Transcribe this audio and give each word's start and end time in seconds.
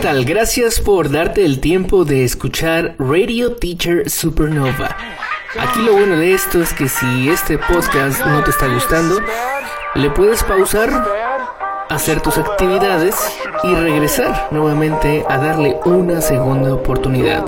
tal? 0.00 0.24
Gracias 0.24 0.80
por 0.80 1.10
darte 1.10 1.44
el 1.44 1.60
tiempo 1.60 2.06
de 2.06 2.24
escuchar 2.24 2.94
Radio 2.98 3.56
Teacher 3.56 4.08
Supernova. 4.08 4.96
Aquí 5.58 5.82
lo 5.82 5.92
bueno 5.92 6.16
de 6.16 6.32
esto 6.32 6.62
es 6.62 6.72
que 6.72 6.88
si 6.88 7.28
este 7.28 7.58
podcast 7.58 8.24
no 8.24 8.42
te 8.42 8.50
está 8.50 8.72
gustando, 8.72 9.20
le 9.94 10.08
puedes 10.10 10.42
pausar, 10.42 10.90
hacer 11.90 12.22
tus 12.22 12.38
actividades 12.38 13.14
y 13.62 13.74
regresar 13.74 14.48
nuevamente 14.50 15.22
a 15.28 15.36
darle 15.36 15.76
una 15.84 16.22
segunda 16.22 16.72
oportunidad. 16.72 17.44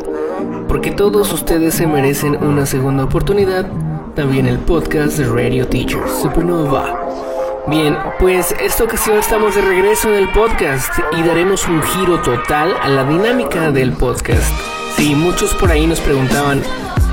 Porque 0.69 0.91
todos 0.91 1.33
ustedes 1.33 1.75
se 1.75 1.87
merecen 1.87 2.37
una 2.45 2.67
segunda 2.67 3.05
oportunidad, 3.05 3.67
también 4.15 4.47
el 4.47 4.59
podcast 4.59 5.17
de 5.17 5.25
Radio 5.25 5.67
Teacher 5.67 6.03
Supernova. 6.21 7.32
Bien, 7.69 7.97
pues 8.19 8.53
esta 8.61 8.83
ocasión 8.83 9.19
estamos 9.19 9.55
de 9.55 9.63
regreso 9.63 10.09
en 10.09 10.17
el 10.17 10.29
podcast 10.33 10.93
y 11.17 11.23
daremos 11.23 11.69
un 11.69 11.81
giro 11.81 12.21
total 12.21 12.75
a 12.83 12.89
la 12.89 13.05
dinámica 13.05 13.71
del 13.71 13.93
podcast. 13.93 14.53
Sí, 14.97 15.15
muchos 15.15 15.55
por 15.55 15.71
ahí 15.71 15.87
nos 15.87 16.01
preguntaban 16.01 16.61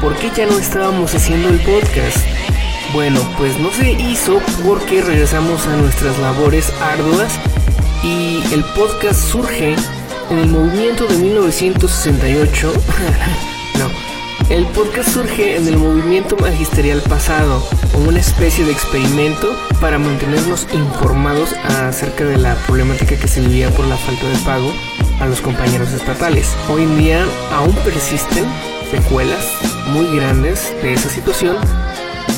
por 0.02 0.16
qué 0.16 0.32
ya 0.36 0.48
no 0.48 0.58
estábamos 0.58 1.14
haciendo 1.14 1.50
el 1.50 1.60
podcast. 1.60 2.18
Bueno, 2.94 3.22
pues 3.38 3.60
no 3.60 3.70
se 3.70 3.92
hizo 3.92 4.42
porque 4.66 5.02
regresamos 5.04 5.68
a 5.68 5.76
nuestras 5.76 6.18
labores 6.18 6.74
arduas 6.82 7.32
y 8.04 8.42
el 8.52 8.64
podcast 8.76 9.22
surge 9.22 9.76
en 10.32 10.38
el 10.40 10.48
movimiento 10.48 11.06
de 11.06 11.18
1968. 11.18 12.74
no 13.78 14.19
el 14.50 14.66
podcast 14.68 15.10
surge 15.10 15.58
en 15.58 15.68
el 15.68 15.78
movimiento 15.78 16.36
magisterial 16.38 17.02
pasado, 17.08 17.64
como 17.92 18.10
una 18.10 18.20
especie 18.20 18.66
de 18.66 18.72
experimento 18.72 19.56
para 19.80 20.00
mantenernos 20.00 20.68
informados 20.74 21.54
acerca 21.64 22.26
de 22.26 22.38
la 22.38 22.56
problemática 22.66 23.16
que 23.16 23.28
se 23.28 23.42
vivía 23.42 23.70
por 23.70 23.86
la 23.86 23.96
falta 23.96 24.28
de 24.28 24.38
pago 24.40 24.74
a 25.20 25.28
los 25.28 25.42
compañeros 25.42 25.92
estatales. 25.94 26.56
Hoy 26.68 26.84
en 26.84 26.98
día 26.98 27.26
aún 27.52 27.76
persisten 27.84 28.46
secuelas 28.90 29.46
muy 29.88 30.16
grandes 30.16 30.74
de 30.82 30.94
esa 30.94 31.10
situación, 31.10 31.56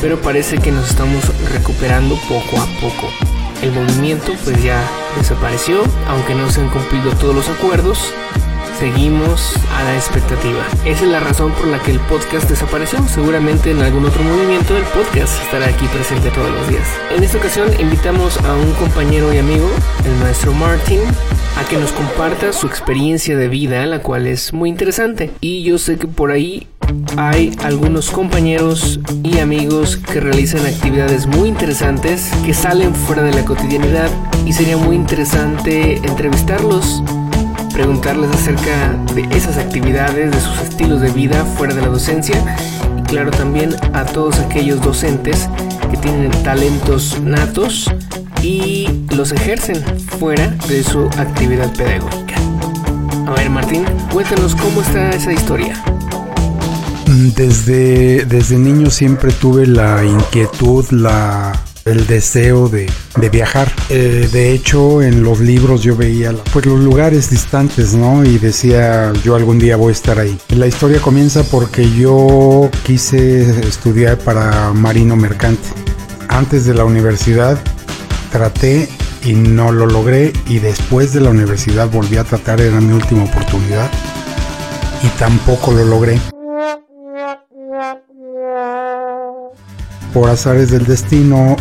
pero 0.02 0.20
parece 0.20 0.58
que 0.58 0.72
nos 0.72 0.90
estamos 0.90 1.24
recuperando 1.50 2.16
poco 2.28 2.58
a 2.58 2.66
poco. 2.82 3.08
El 3.62 3.72
movimiento 3.72 4.34
pues 4.44 4.62
ya 4.62 4.84
desapareció, 5.18 5.84
aunque 6.10 6.36
no 6.36 6.50
se 6.50 6.60
han 6.60 6.70
cumplido 6.70 7.12
todos 7.14 7.36
los 7.36 7.48
acuerdos, 7.48 8.14
seguimos 8.82 9.54
a 9.78 9.84
la 9.84 9.94
expectativa. 9.94 10.66
Esa 10.86 11.06
es 11.06 11.12
la 11.12 11.20
razón 11.20 11.52
por 11.52 11.68
la 11.68 11.78
que 11.84 11.92
el 11.92 12.00
podcast 12.00 12.50
desapareció. 12.50 13.08
Seguramente 13.08 13.70
en 13.70 13.80
algún 13.80 14.06
otro 14.06 14.24
movimiento 14.24 14.76
el 14.76 14.84
podcast 14.86 15.40
estará 15.44 15.68
aquí 15.68 15.86
presente 15.86 16.32
todos 16.32 16.50
los 16.50 16.68
días. 16.68 16.88
En 17.16 17.24
esta 17.24 17.38
ocasión 17.38 17.70
invitamos 17.80 18.40
a 18.40 18.56
un 18.56 18.74
compañero 18.74 19.32
y 19.32 19.38
amigo, 19.38 19.70
el 20.04 20.16
maestro 20.16 20.52
Martin, 20.54 21.00
a 21.60 21.70
que 21.70 21.78
nos 21.78 21.92
comparta 21.92 22.52
su 22.54 22.66
experiencia 22.66 23.38
de 23.38 23.50
vida, 23.50 23.86
la 23.86 24.00
cual 24.00 24.26
es 24.26 24.52
muy 24.52 24.70
interesante. 24.70 25.30
Y 25.42 25.62
yo 25.62 25.78
sé 25.78 26.00
que 26.00 26.08
por 26.08 26.32
ahí 26.32 26.68
hay 27.18 27.56
algunos 27.64 28.10
compañeros 28.10 29.00
y 29.22 29.38
amigos 29.38 29.98
que 29.98 30.22
realizan 30.22 30.66
actividades 30.66 31.28
muy 31.28 31.50
interesantes 31.50 32.32
que 32.44 32.56
salen 32.56 32.96
fuera 32.96 33.22
de 33.22 33.34
la 33.36 33.46
cotidianidad 33.46 34.10
y 34.48 34.54
sería 34.54 34.78
muy 34.78 34.96
interesante 34.96 35.98
entrevistarlos 35.98 37.04
preguntarles 37.82 38.30
acerca 38.30 38.94
de 39.16 39.24
esas 39.36 39.58
actividades, 39.58 40.30
de 40.30 40.40
sus 40.40 40.60
estilos 40.60 41.02
de 41.02 41.10
vida 41.10 41.44
fuera 41.44 41.74
de 41.74 41.82
la 41.82 41.88
docencia 41.88 42.36
y 42.96 43.02
claro 43.02 43.32
también 43.32 43.76
a 43.94 44.06
todos 44.06 44.38
aquellos 44.38 44.80
docentes 44.84 45.50
que 45.90 45.98
tienen 45.98 46.30
talentos 46.44 47.20
natos 47.22 47.92
y 48.44 48.88
los 49.16 49.32
ejercen 49.32 49.78
fuera 50.20 50.48
de 50.68 50.84
su 50.84 51.06
actividad 51.18 51.74
pedagógica. 51.74 52.36
A 53.26 53.32
ver 53.32 53.50
Martín, 53.50 53.84
cuéntanos 54.14 54.56
cómo 54.56 54.82
está 54.82 55.10
esa 55.10 55.34
historia. 55.34 55.74
Desde, 57.36 58.26
desde 58.26 58.60
niño 58.60 58.92
siempre 58.92 59.32
tuve 59.32 59.66
la 59.66 60.06
inquietud, 60.06 60.86
la 60.92 61.52
el 61.86 62.08
deseo 62.08 62.70
de, 62.70 62.90
viajar. 63.32 63.72
Eh, 63.90 64.30
de 64.32 64.52
hecho, 64.52 65.02
en 65.02 65.24
los 65.24 65.40
libros 65.40 65.84
yo 65.84 65.96
veía 65.96 66.34
pues, 66.52 66.66
los 66.66 66.80
lugares 66.80 67.30
distantes, 67.30 67.94
¿no? 67.94 68.24
Y 68.24 68.38
decía, 68.38 69.12
yo 69.24 69.36
algún 69.36 69.60
día 69.60 69.76
voy 69.78 69.90
a 69.90 69.94
estar 69.94 70.20
ahí. 70.20 70.38
La 70.50 70.68
historia 70.68 71.00
comienza 71.00 71.44
porque 71.44 71.90
yo 71.92 72.70
quise 72.84 73.68
estudiar 73.68 74.18
para 74.18 74.72
marino 74.74 75.16
mercante. 75.16 75.68
Antes 76.28 76.66
de 76.66 76.74
la 76.74 76.86
universidad 76.86 77.58
traté 78.32 78.90
y 79.24 79.34
no 79.34 79.72
lo 79.72 79.86
logré 79.86 80.34
y 80.48 80.60
después 80.60 81.14
de 81.14 81.22
la 81.22 81.30
universidad 81.30 81.90
volví 81.90 82.18
a 82.18 82.24
tratar, 82.24 82.62
era 82.62 82.80
mi 82.80 82.94
última 82.94 83.24
oportunidad 83.24 83.90
y 85.04 85.08
tampoco 85.20 85.72
lo 85.72 85.86
logré. 85.86 86.20
Por 90.14 90.30
azares 90.30 90.72
del 90.72 90.86
destino 90.86 91.56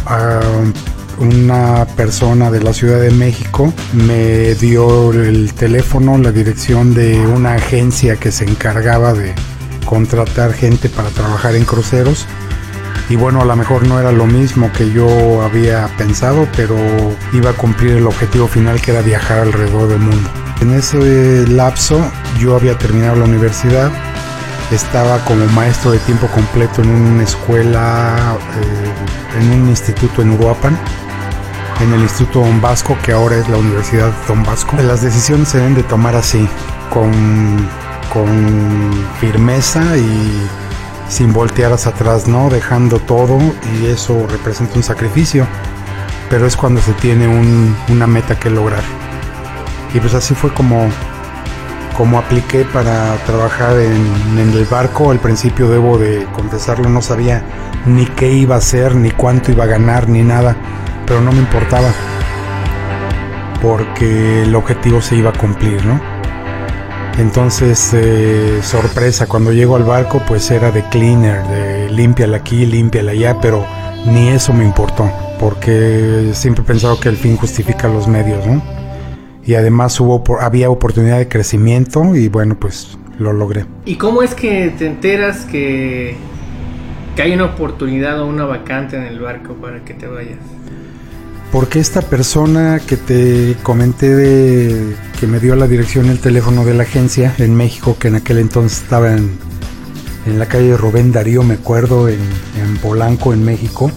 una 1.21 1.87
persona 1.97 2.51
de 2.51 2.63
la 2.63 2.73
Ciudad 2.73 3.01
de 3.01 3.11
México 3.11 3.73
me 3.93 4.55
dio 4.55 5.13
el 5.13 5.53
teléfono, 5.53 6.17
la 6.17 6.33
dirección 6.33 6.95
de 6.95 7.19
una 7.27 7.55
agencia 7.55 8.17
que 8.17 8.33
se 8.33 8.45
encargaba 8.45 9.13
de 9.13 9.35
contratar 9.85 10.55
gente 10.55 10.89
para 10.89 11.11
trabajar 11.11 11.55
en 11.55 11.65
cruceros. 11.65 12.27
Y 13.11 13.17
bueno, 13.17 13.43
a 13.43 13.45
lo 13.45 13.57
mejor 13.57 13.87
no 13.87 13.99
era 13.99 14.13
lo 14.13 14.27
mismo 14.27 14.73
que 14.73 14.91
yo 14.93 15.43
había 15.43 15.89
pensado, 15.99 16.49
pero 16.57 16.77
iba 17.33 17.51
a 17.51 17.55
cumplir 17.55 17.97
el 17.97 18.07
objetivo 18.07 18.47
final 18.47 18.81
que 18.81 18.93
era 18.93 19.03
viajar 19.03 19.41
alrededor 19.41 19.89
del 19.89 19.99
mundo. 19.99 20.31
En 20.63 20.73
ese 20.73 21.47
lapso 21.49 22.01
yo 22.39 22.55
había 22.57 22.79
terminado 22.79 23.17
la 23.17 23.25
universidad, 23.25 23.91
estaba 24.71 25.19
como 25.25 25.45
maestro 25.47 25.93
de 25.93 25.99
tiempo 26.01 26.27
completo 26.29 26.83
en 26.83 26.91
una 26.91 27.23
escuela, 27.25 28.37
eh, 28.57 29.39
en 29.41 29.63
un 29.63 29.69
instituto 29.69 30.23
en 30.23 30.31
Uruapan, 30.31 30.79
en 31.81 31.93
el 31.93 32.01
Instituto 32.03 32.41
Don 32.41 32.61
Vasco, 32.61 32.97
que 33.03 33.13
ahora 33.13 33.37
es 33.37 33.49
la 33.49 33.57
Universidad 33.57 34.13
Don 34.29 34.43
Vasco. 34.45 34.77
Las 34.77 35.03
decisiones 35.03 35.49
se 35.49 35.59
deben 35.59 35.75
de 35.75 35.83
tomar 35.83 36.15
así, 36.15 36.49
con, 36.91 37.69
con 38.13 38.93
firmeza 39.21 39.97
y 39.97 40.49
sin 41.09 41.33
voltear 41.33 41.73
hacia 41.73 41.91
atrás, 41.91 42.29
¿no? 42.29 42.51
Dejando 42.51 42.99
todo 42.99 43.39
y 43.75 43.87
eso 43.87 44.27
representa 44.29 44.77
un 44.77 44.83
sacrificio, 44.83 45.47
pero 46.29 46.47
es 46.47 46.57
cuando 46.57 46.81
se 46.81 46.93
tiene 46.95 47.27
una 47.89 48.07
meta 48.07 48.39
que 48.39 48.51
lograr. 48.51 48.85
Y 49.93 49.99
pues 49.99 50.15
así 50.15 50.35
fue 50.35 50.53
como 50.55 50.89
como 51.97 52.19
apliqué 52.19 52.65
para 52.65 53.15
trabajar 53.27 53.79
en, 53.79 54.39
el 54.39 54.65
barco, 54.65 55.11
al 55.11 55.19
principio 55.19 55.69
debo 55.69 55.99
de 55.99 56.27
confesarlo, 56.33 56.89
no 56.89 57.03
sabía 57.03 57.43
ni 57.87 58.07
qué 58.07 58.33
iba 58.33 58.55
a 58.55 58.59
hacer, 58.59 58.95
ni 58.95 59.11
cuánto 59.11 59.53
iba 59.53 59.65
a 59.65 59.67
ganar, 59.67 60.09
ni 60.09 60.23
nada, 60.23 60.57
pero 61.07 61.21
no 61.21 61.33
me 61.33 61.39
importaba, 61.39 61.91
porque 63.61 64.43
el 64.43 64.55
objetivo 64.55 65.01
se 65.01 65.17
iba 65.17 65.31
a 65.31 65.33
cumplir, 65.35 65.85
¿no? 65.85 66.01
Entonces, 67.19 67.91
eh, 67.93 68.61
sorpresa, 68.63 69.27
cuando 69.27 69.53
llego 69.53 69.77
al 69.77 69.85
barco, 69.85 70.23
pues 70.27 70.51
era 70.51 70.71
de 70.71 70.83
cleaner, 70.85 71.43
de 71.49 71.91
límpiala 71.91 72.39
aquí, 72.39 72.65
límpiala 72.65 73.13
allá, 73.13 73.37
pero 73.43 73.67
ni 74.07 74.29
eso 74.29 74.53
me 74.53 74.65
importó, 74.65 75.11
porque 75.39 76.31
siempre 76.33 76.63
he 76.63 76.67
pensado 76.67 76.99
que 76.99 77.11
el 77.11 77.17
fin 77.17 77.37
justifica 77.37 77.89
los 77.89 78.09
medios, 78.09 78.47
¿no? 78.47 78.80
Y 79.45 79.55
además 79.55 79.99
hubo 80.01 80.23
había 80.41 80.71
oportunidad 80.71 81.19
de 81.19 81.29
crecimiento 81.29 82.15
y 82.15 82.29
bueno 82.29 82.59
pues 82.59 82.99
lo 83.19 83.33
logré. 83.33 83.67
¿Y 83.85 83.97
cómo 83.97 84.23
es 84.23 84.35
que 84.35 84.73
te 84.79 84.87
enteras 84.87 85.45
que, 85.45 86.17
que 87.15 87.23
hay 87.23 87.33
una 87.33 87.47
oportunidad 87.47 88.21
o 88.21 88.27
una 88.27 88.45
vacante 88.45 88.97
en 88.97 89.05
el 89.05 89.21
barco 89.21 89.55
para 89.55 89.85
que 89.85 89.95
te 89.95 90.07
vayas? 90.07 90.39
Porque 91.53 91.81
esta 91.81 92.01
persona 92.01 92.81
que 92.87 92.97
te 92.97 93.57
comenté 93.63 94.15
de 94.15 94.95
que 95.19 95.27
me 95.27 95.41
dio 95.41 95.57
la 95.57 95.67
dirección 95.67 96.07
y 96.07 96.11
el 96.11 96.21
teléfono 96.21 96.65
de 96.65 96.75
la 96.75 96.85
agencia 96.85 97.35
en 97.39 97.57
México, 97.57 97.97
que 97.99 98.09
en 98.09 98.15
aquel 98.15 98.39
entonces 98.39 98.83
estaba 98.83 99.13
en, 99.13 99.37
en 100.27 100.39
la 100.39 100.47
calle 100.47 100.77
Rubén 100.77 101.13
Darío, 101.13 101.43
me 101.43 101.55
acuerdo, 101.55 102.09
en, 102.09 102.21
en 102.57 102.77
Polanco, 102.79 103.35
en 103.35 103.45
México, 103.45 103.91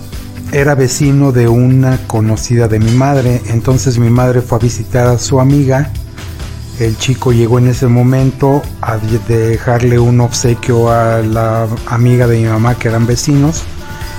era 0.53 0.75
vecino 0.75 1.31
de 1.31 1.47
una 1.47 1.97
conocida 2.05 2.67
de 2.67 2.79
mi 2.79 2.91
madre, 2.91 3.41
entonces 3.47 3.97
mi 3.97 4.11
madre 4.11 4.41
fue 4.41 4.59
a 4.59 4.61
visitar 4.61 5.07
a 5.07 5.17
su 5.17 5.39
amiga. 5.39 5.91
El 6.79 6.95
chico 6.97 7.33
llegó 7.33 7.57
en 7.57 7.67
ese 7.67 7.88
momento 7.88 8.61
a 8.81 8.97
dejarle 8.97 9.97
un 9.97 10.21
obsequio 10.21 10.91
a 10.91 11.21
la 11.21 11.67
amiga 11.88 12.27
de 12.27 12.38
mi 12.38 12.45
mamá 12.45 12.75
que 12.75 12.88
eran 12.88 13.07
vecinos 13.07 13.63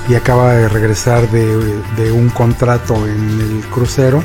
y 0.08 0.16
acaba 0.16 0.54
de 0.54 0.68
regresar 0.68 1.30
de, 1.30 2.12
un 2.12 2.28
contrato 2.30 2.96
en 3.06 3.40
el 3.40 3.60
crucero 3.70 4.22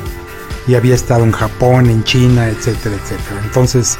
y 0.66 0.74
había 0.74 0.96
estado 0.96 1.24
en 1.24 1.32
Japón, 1.32 1.88
en 1.88 2.02
China, 2.02 2.48
etcétera, 2.48 2.96
etcétera. 2.96 3.40
Entonces 3.44 3.98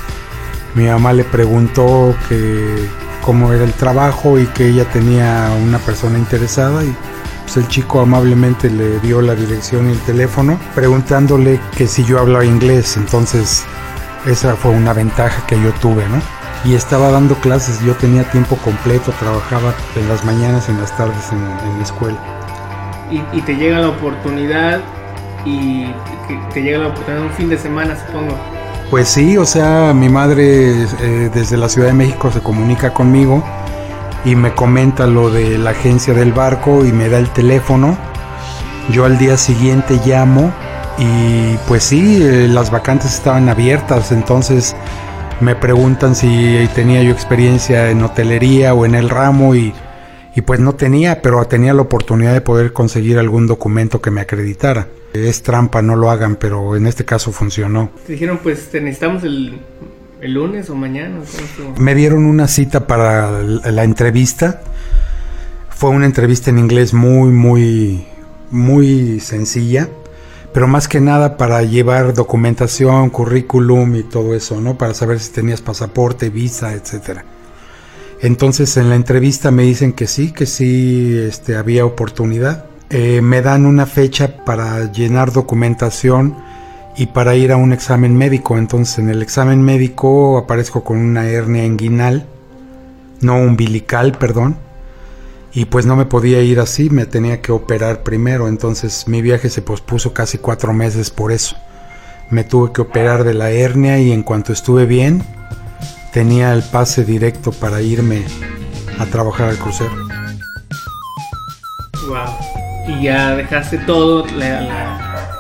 mi 0.75 0.87
mamá 0.87 1.13
le 1.13 1.23
preguntó 1.25 2.15
que 2.29 2.89
cómo 3.23 3.53
era 3.53 3.65
el 3.65 3.73
trabajo 3.73 4.39
y 4.39 4.47
que 4.47 4.69
ella 4.69 4.85
tenía 4.91 5.51
una 5.65 5.79
persona 5.79 6.19
interesada 6.19 6.85
y 6.85 6.95
pues, 7.53 7.65
el 7.65 7.69
chico 7.69 8.01
amablemente 8.01 8.71
le 8.71 9.01
dio 9.01 9.21
la 9.21 9.35
dirección 9.35 9.89
y 9.89 9.93
el 9.93 9.99
teléfono, 10.01 10.57
preguntándole 10.73 11.59
que 11.77 11.89
si 11.89 12.05
yo 12.05 12.21
hablaba 12.21 12.45
inglés. 12.45 12.97
Entonces 12.97 13.65
Esa 14.25 14.55
fue 14.55 14.71
una 14.71 14.93
ventaja 14.93 15.45
que 15.47 15.61
yo 15.61 15.73
tuve, 15.81 16.07
¿no? 16.09 16.21
Y 16.65 16.75
estaba 16.75 17.11
dando 17.11 17.35
clases, 17.37 17.81
yo 17.81 17.95
tenía 17.95 18.23
tiempo 18.31 18.57
completo, 18.57 19.13
trabajaba 19.19 19.75
en 19.97 20.09
las 20.09 20.25
mañanas 20.25 20.69
en 20.69 20.79
las 20.79 20.97
tardes 20.97 21.33
en, 21.33 21.43
la 21.43 21.83
escuela. 21.83 22.19
Y, 23.11 23.41
te 23.41 23.57
llega 23.57 23.81
la 23.81 23.89
oportunidad 23.89 24.81
y 25.45 25.87
te 26.53 26.63
llega 26.63 26.79
la 26.79 26.89
oportunidad 26.89 27.25
un 27.25 27.33
fin 27.33 27.49
de 27.49 27.59
semana, 27.59 27.97
supongo. 28.07 28.37
Pues 28.91 29.09
sí, 29.09 29.39
o 29.39 29.47
sea, 29.47 29.93
mi 29.95 30.09
madre 30.09 30.85
eh, 31.01 31.31
desde 31.33 31.57
la 31.57 31.69
Ciudad 31.69 31.89
de 31.89 31.95
México 31.95 32.31
se 32.31 32.41
comunica 32.41 32.93
conmigo 32.93 33.43
y 34.25 34.35
me 34.35 34.55
comenta 34.55 35.07
lo 35.07 35.31
de 35.31 35.59
la 35.59 35.71
agencia 35.71 36.15
del 36.15 36.33
barco 36.33 36.85
y 36.85 36.93
me 36.93 37.09
da 37.09 37.19
el 37.19 37.31
teléfono. 37.31 37.97
Yo 38.93 39.05
al 39.05 39.19
día 39.19 39.37
siguiente 39.37 40.01
llamo 40.05 40.53
y 40.99 41.57
pues 41.69 41.85
sí, 41.85 42.21
eh, 42.23 42.49
las 42.49 42.71
vacantes 42.71 43.15
estaban 43.15 43.49
abiertas, 43.49 44.13
entonces 44.13 44.77
me 45.41 45.55
preguntan 45.55 46.15
si 46.15 46.69
tenía 46.75 47.03
yo 47.03 47.13
experiencia 47.13 47.91
en 47.91 48.03
hotelería 48.03 48.75
o 48.75 48.85
en 48.85 48.95
el 48.95 49.09
ramo 49.09 49.55
y, 49.55 49.73
y 50.35 50.41
pues 50.43 50.61
no 50.61 50.75
tenía, 50.75 51.23
pero 51.23 51.45
tenía 51.47 51.73
la 51.73 51.83
oportunidad 51.83 52.35
de 52.35 52.41
poder 52.41 52.73
conseguir 52.73 53.19
algún 53.19 53.47
documento 53.47 54.03
que 54.03 54.11
me 54.11 54.21
acreditara. 54.21 54.89
Es 55.15 55.43
trampa, 55.43 55.83
no 55.83 55.97
lo 55.97 56.11
hagan, 56.11 56.37
pero 56.37 56.77
en 56.77 56.87
este 56.87 57.05
caso 57.05 57.33
funcionó. 57.33 57.91
Te 58.07 58.13
dijeron, 58.13 58.39
pues 58.43 58.69
necesitamos 58.75 59.25
el, 59.25 59.59
el 60.21 60.35
lunes 60.35 60.71
o 60.71 60.75
mañana. 60.75 61.21
Me 61.79 61.95
dieron 61.95 62.27
una 62.27 62.49
cita 62.49 62.87
para 62.87 63.43
la 63.43 63.85
entrevista. 63.85 64.61
Fue 65.71 65.91
una 65.91 66.07
entrevista 66.07 66.51
en 66.51 66.59
inglés 66.59 66.93
muy, 66.93 67.31
muy, 67.31 68.07
muy 68.51 69.21
sencilla 69.21 69.89
pero 70.53 70.67
más 70.67 70.89
que 70.89 71.01
nada 71.01 71.37
para 71.37 71.63
llevar 71.63 72.13
documentación, 72.13 73.11
currículum 73.11 73.95
y 73.97 74.03
todo 74.03 74.35
eso, 74.35 74.61
¿no? 74.61 74.77
Para 74.77 74.95
saber 74.95 75.21
si 75.21 75.31
tenías 75.33 75.61
pasaporte, 75.61 76.29
visa, 76.29 76.73
etcétera. 76.73 77.25
Entonces 78.21 78.77
en 78.77 78.89
la 78.89 78.97
entrevista 78.97 79.51
me 79.51 79.63
dicen 79.63 79.93
que 79.93 80.07
sí, 80.07 80.33
que 80.33 80.47
sí 80.47 81.17
este, 81.17 81.57
había 81.57 81.85
oportunidad. 81.85 82.65
Eh, 82.91 83.21
me 83.23 83.41
dan 83.43 83.65
una 83.65 83.87
fecha 83.87 84.45
para 84.45 84.91
llenar 84.93 85.33
documentación 85.33 86.37
y 87.01 87.07
para 87.07 87.35
ir 87.35 87.51
a 87.51 87.57
un 87.57 87.73
examen 87.73 88.17
médico. 88.17 88.59
Entonces 88.59 88.99
en 88.99 89.09
el 89.09 89.23
examen 89.23 89.63
médico 89.63 90.39
aparezco 90.39 90.85
con 90.85 90.99
una 90.99 91.27
hernia 91.27 91.65
inguinal, 91.65 92.27
no 93.21 93.37
umbilical, 93.39 94.13
perdón 94.13 94.57
y 95.53 95.65
pues 95.65 95.87
no 95.87 95.97
me 95.97 96.05
podía 96.05 96.41
ir 96.43 96.61
así, 96.61 96.91
me 96.91 97.07
tenía 97.07 97.41
que 97.41 97.53
operar 97.53 98.03
primero, 98.03 98.47
entonces 98.49 99.09
mi 99.09 99.21
viaje 99.21 99.51
se 99.51 99.63
pospuso 99.63 100.13
casi 100.13 100.39
cuatro 100.39 100.73
meses 100.73 101.11
por 101.11 101.33
eso. 101.33 101.57
Me 102.31 102.45
tuve 102.45 102.73
que 102.73 102.83
operar 102.83 103.25
de 103.25 103.35
la 103.35 103.51
hernia 103.51 103.99
y 103.99 104.13
en 104.13 104.23
cuanto 104.23 104.53
estuve 104.53 104.87
bien, 104.87 105.25
tenía 106.13 106.53
el 106.53 106.63
pase 106.63 107.05
directo 107.05 107.51
para 107.51 107.83
irme 107.83 108.25
a 108.99 109.07
trabajar 109.07 109.49
al 109.49 109.57
crucero. 109.57 109.91
Wow. 112.07 112.95
Y 112.97 113.03
ya 113.05 113.35
dejaste 113.35 113.79
todo, 113.79 114.25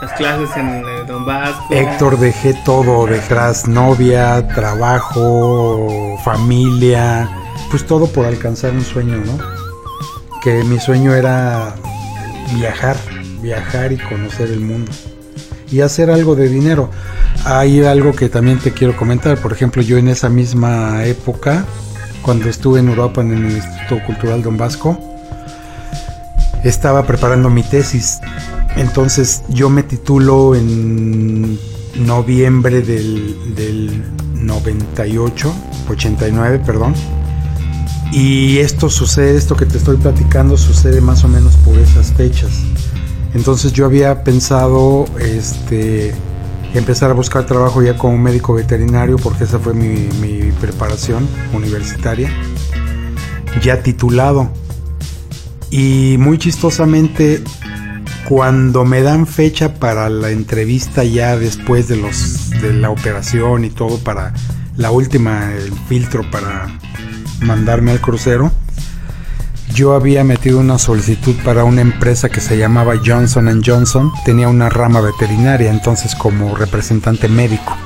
las 0.00 0.12
clases 0.12 0.56
en 0.56 0.68
eh, 0.68 1.04
Don 1.06 1.24
Vasco. 1.24 1.66
Héctor, 1.70 2.18
dejé 2.18 2.54
todo 2.64 3.06
detrás, 3.06 3.68
novia, 3.68 4.46
trabajo, 4.48 6.16
familia, 6.24 7.28
pues 7.70 7.86
todo 7.86 8.06
por 8.06 8.26
alcanzar 8.26 8.72
un 8.72 8.84
sueño, 8.84 9.16
¿no? 9.16 9.60
que 10.40 10.64
mi 10.64 10.78
sueño 10.78 11.14
era 11.14 11.74
viajar, 12.54 12.96
viajar 13.42 13.92
y 13.92 13.98
conocer 13.98 14.50
el 14.50 14.60
mundo 14.60 14.90
y 15.70 15.82
hacer 15.82 16.10
algo 16.10 16.34
de 16.34 16.48
dinero. 16.48 16.90
Hay 17.44 17.84
algo 17.84 18.12
que 18.12 18.28
también 18.28 18.58
te 18.58 18.72
quiero 18.72 18.96
comentar, 18.96 19.38
por 19.38 19.52
ejemplo, 19.52 19.82
yo 19.82 19.98
en 19.98 20.08
esa 20.08 20.28
misma 20.28 21.04
época, 21.04 21.64
cuando 22.22 22.48
estuve 22.48 22.80
en 22.80 22.88
Europa 22.88 23.20
en 23.20 23.32
el 23.32 23.50
Instituto 23.50 24.04
Cultural 24.06 24.42
Don 24.42 24.56
Vasco, 24.56 24.98
estaba 26.64 27.06
preparando 27.06 27.50
mi 27.50 27.62
tesis. 27.62 28.20
Entonces 28.76 29.42
yo 29.48 29.68
me 29.70 29.82
titulo 29.82 30.54
en 30.54 31.58
noviembre 31.96 32.80
del, 32.82 33.54
del 33.54 34.04
98, 34.34 35.52
89, 35.88 36.62
perdón 36.64 36.94
y 38.12 38.58
esto 38.58 38.90
sucede, 38.90 39.36
esto 39.36 39.56
que 39.56 39.66
te 39.66 39.78
estoy 39.78 39.96
platicando 39.96 40.56
sucede 40.56 41.00
más 41.00 41.22
o 41.22 41.28
menos 41.28 41.54
por 41.56 41.78
esas 41.78 42.12
fechas. 42.12 42.50
Entonces 43.34 43.72
yo 43.72 43.86
había 43.86 44.24
pensado 44.24 45.04
este, 45.20 46.12
empezar 46.74 47.10
a 47.10 47.14
buscar 47.14 47.46
trabajo 47.46 47.82
ya 47.82 47.96
como 47.96 48.18
médico 48.18 48.54
veterinario 48.54 49.16
porque 49.16 49.44
esa 49.44 49.60
fue 49.60 49.74
mi 49.74 50.50
preparación 50.60 51.28
universitaria, 51.52 52.32
ya 53.62 53.80
titulado. 53.82 54.50
Y 55.70 56.16
muy 56.18 56.36
chistosamente, 56.36 57.44
cuando 58.30 58.84
me 58.84 59.02
dan 59.02 59.26
fecha 59.26 59.74
para 59.74 60.08
la 60.08 60.30
entrevista 60.30 61.02
ya 61.02 61.36
después 61.36 61.88
de, 61.88 61.96
los, 61.96 62.48
de 62.62 62.72
la 62.72 62.90
operación 62.90 63.64
y 63.64 63.70
todo 63.70 63.98
para 63.98 64.32
la 64.76 64.92
última, 64.92 65.52
el 65.52 65.72
filtro 65.88 66.22
para 66.30 66.68
mandarme 67.40 67.90
al 67.90 68.00
crucero, 68.00 68.52
yo 69.74 69.94
había 69.94 70.22
metido 70.22 70.60
una 70.60 70.78
solicitud 70.78 71.34
para 71.44 71.64
una 71.64 71.80
empresa 71.80 72.28
que 72.28 72.40
se 72.40 72.56
llamaba 72.56 73.00
Johnson 73.04 73.62
Johnson, 73.66 74.12
tenía 74.24 74.48
una 74.48 74.68
rama 74.68 75.00
veterinaria, 75.00 75.68
entonces 75.68 76.14
como 76.14 76.54
representante 76.54 77.26
médico. 77.26 77.76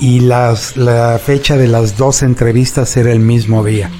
Y 0.00 0.20
las, 0.20 0.78
la 0.78 1.20
fecha 1.22 1.58
de 1.58 1.68
las 1.68 1.98
dos 1.98 2.22
entrevistas 2.22 2.96
era 2.96 3.12
el 3.12 3.20
mismo 3.20 3.62
día. 3.62 3.90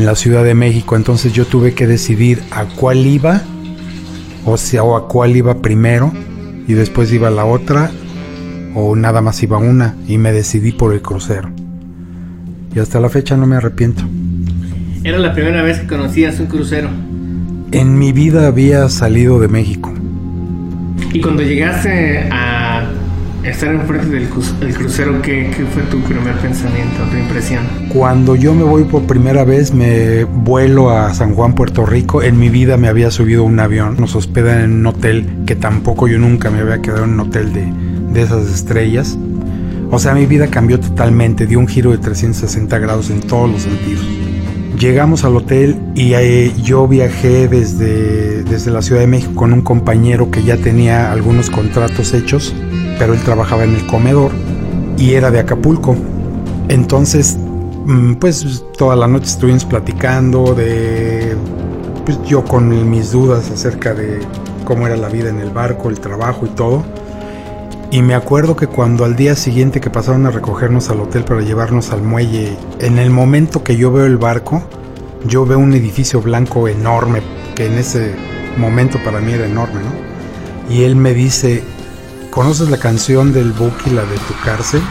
En 0.00 0.06
la 0.06 0.14
Ciudad 0.14 0.42
de 0.44 0.54
México, 0.54 0.96
entonces 0.96 1.34
yo 1.34 1.44
tuve 1.44 1.74
que 1.74 1.86
decidir 1.86 2.42
a 2.52 2.64
cuál 2.64 3.06
iba 3.06 3.42
o 4.46 4.56
sea, 4.56 4.82
o 4.82 4.96
a 4.96 5.06
cuál 5.06 5.36
iba 5.36 5.60
primero 5.60 6.10
y 6.66 6.72
después 6.72 7.12
iba 7.12 7.28
la 7.28 7.44
otra 7.44 7.90
o 8.74 8.96
nada 8.96 9.20
más 9.20 9.42
iba 9.42 9.58
una 9.58 9.96
y 10.08 10.16
me 10.16 10.32
decidí 10.32 10.72
por 10.72 10.94
el 10.94 11.02
crucero. 11.02 11.50
Y 12.74 12.78
hasta 12.78 12.98
la 12.98 13.10
fecha 13.10 13.36
no 13.36 13.44
me 13.44 13.56
arrepiento. 13.56 14.02
Era 15.04 15.18
la 15.18 15.34
primera 15.34 15.60
vez 15.60 15.80
que 15.80 15.86
conocías 15.86 16.40
un 16.40 16.46
crucero. 16.46 16.88
En 17.70 17.98
mi 17.98 18.12
vida 18.12 18.46
había 18.46 18.88
salido 18.88 19.38
de 19.38 19.48
México. 19.48 19.92
Y 21.12 21.20
cuando 21.20 21.42
llegaste 21.42 22.26
a 22.30 22.59
estar 23.44 23.74
enfrente 23.74 24.08
del 24.08 24.28
crucero, 24.28 25.22
¿qué, 25.22 25.50
fue 25.72 25.82
tu 25.84 26.00
primer 26.02 26.34
pensamiento, 26.36 27.02
tu 27.10 27.16
impresión? 27.16 27.64
Cuando 27.88 28.36
yo 28.36 28.54
me 28.54 28.64
voy 28.64 28.84
por 28.84 29.04
primera 29.04 29.44
vez, 29.44 29.72
me 29.72 30.24
vuelo 30.24 30.90
a 30.90 31.14
San 31.14 31.34
Juan, 31.34 31.54
Puerto 31.54 31.86
Rico. 31.86 32.22
En 32.22 32.38
mi 32.38 32.48
vida 32.48 32.76
me 32.76 32.88
había 32.88 33.10
subido 33.10 33.44
un 33.44 33.58
avión. 33.58 33.96
Nos 33.98 34.14
hospedan 34.14 34.60
en 34.60 34.72
un 34.72 34.86
hotel 34.86 35.26
que 35.46 35.56
tampoco 35.56 36.08
yo 36.08 36.18
nunca 36.18 36.50
me 36.50 36.60
había 36.60 36.80
quedado 36.80 37.04
en 37.04 37.10
un 37.10 37.20
hotel 37.20 37.52
de, 37.52 37.66
de 38.12 38.22
esas 38.22 38.46
estrellas. 38.48 39.18
O 39.90 39.98
sea, 39.98 40.14
mi 40.14 40.26
vida 40.26 40.46
cambió 40.48 40.78
totalmente, 40.78 41.46
dio 41.46 41.58
un 41.58 41.66
giro 41.66 41.90
de 41.90 41.98
360 41.98 42.78
grados 42.78 43.10
en 43.10 43.20
todos 43.20 43.50
los 43.50 43.62
sentidos. 43.62 44.04
Llegamos 44.80 45.24
al 45.24 45.36
hotel 45.36 45.78
y 45.94 46.14
eh, 46.14 46.52
yo 46.60 46.88
viajé 46.88 47.46
desde, 47.46 48.42
desde 48.42 48.72
la 48.72 48.82
Ciudad 48.82 49.02
de 49.02 49.06
México 49.06 49.34
con 49.36 49.52
un 49.52 49.60
compañero 49.60 50.30
que 50.32 50.42
ya 50.42 50.56
tenía 50.56 51.12
algunos 51.12 51.50
contratos 51.50 52.12
hechos 52.14 52.52
pero 53.00 53.14
él 53.14 53.20
trabajaba 53.24 53.64
en 53.64 53.74
el 53.74 53.86
comedor 53.86 54.30
y 54.98 55.14
era 55.14 55.30
de 55.30 55.40
Acapulco. 55.40 55.96
Entonces, 56.68 57.38
mm, 57.86 58.16
pues 58.16 58.62
toda 58.76 58.94
la 58.94 59.08
noche 59.08 59.24
estuvimos 59.24 59.64
platicando 59.64 60.54
de, 60.54 61.34
pues 62.04 62.22
yo 62.24 62.44
con 62.44 62.90
mis 62.90 63.10
dudas 63.10 63.50
acerca 63.50 63.94
de 63.94 64.20
cómo 64.66 64.86
era 64.86 64.98
la 64.98 65.08
vida 65.08 65.30
en 65.30 65.40
el 65.40 65.48
barco, 65.48 65.88
el 65.88 65.98
trabajo 65.98 66.44
y 66.44 66.50
todo. 66.50 66.84
Y 67.92 68.02
me 68.02 68.14
acuerdo 68.14 68.54
que 68.54 68.68
cuando 68.68 69.04
al 69.04 69.16
día 69.16 69.34
siguiente 69.34 69.80
que 69.80 69.90
pasaron 69.90 70.24
a 70.24 70.30
recogernos 70.30 70.90
al 70.90 71.00
hotel 71.00 71.24
para 71.24 71.40
llevarnos 71.40 71.90
al 71.90 72.02
muelle, 72.02 72.56
en 72.78 72.98
el 72.98 73.10
momento 73.10 73.64
que 73.64 73.76
yo 73.76 73.90
veo 73.90 74.06
el 74.06 74.16
barco, 74.16 74.62
yo 75.26 75.44
veo 75.44 75.58
un 75.58 75.72
edificio 75.72 76.22
blanco 76.22 76.68
enorme, 76.68 77.20
que 77.56 77.66
en 77.66 77.74
ese 77.74 78.14
momento 78.56 79.02
para 79.04 79.20
mí 79.20 79.32
era 79.32 79.44
enorme, 79.44 79.80
¿no? 79.82 80.72
Y 80.72 80.84
él 80.84 80.94
me 80.94 81.14
dice, 81.14 81.64
¿conoces 82.30 82.70
la 82.70 82.78
canción 82.78 83.32
del 83.32 83.50
Buki, 83.50 83.90
la 83.90 84.02
de 84.02 84.16
tu 84.18 84.34
cárcel? 84.44 84.82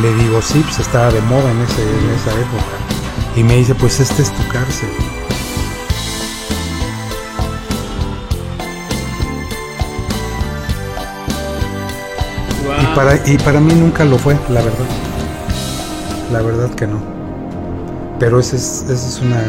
Le 0.00 0.14
digo, 0.14 0.40
sí, 0.40 0.62
pues 0.64 0.78
estaba 0.78 1.10
de 1.12 1.20
moda 1.20 1.50
en, 1.50 1.60
ese, 1.60 1.82
en 1.82 2.10
esa 2.14 2.32
época. 2.32 3.36
Y 3.36 3.44
me 3.44 3.56
dice, 3.56 3.74
pues 3.74 4.00
esta 4.00 4.22
es 4.22 4.32
tu 4.32 4.48
cárcel. 4.48 4.88
Para, 12.94 13.16
y 13.26 13.38
para 13.38 13.60
mí 13.60 13.74
nunca 13.74 14.04
lo 14.04 14.18
fue, 14.18 14.36
la 14.48 14.60
verdad. 14.60 14.86
La 16.32 16.42
verdad 16.42 16.70
que 16.70 16.86
no. 16.86 17.00
Pero 18.18 18.40
esa 18.40 18.56
es, 18.56 18.84
esa 18.88 19.08
es 19.08 19.20
una 19.20 19.42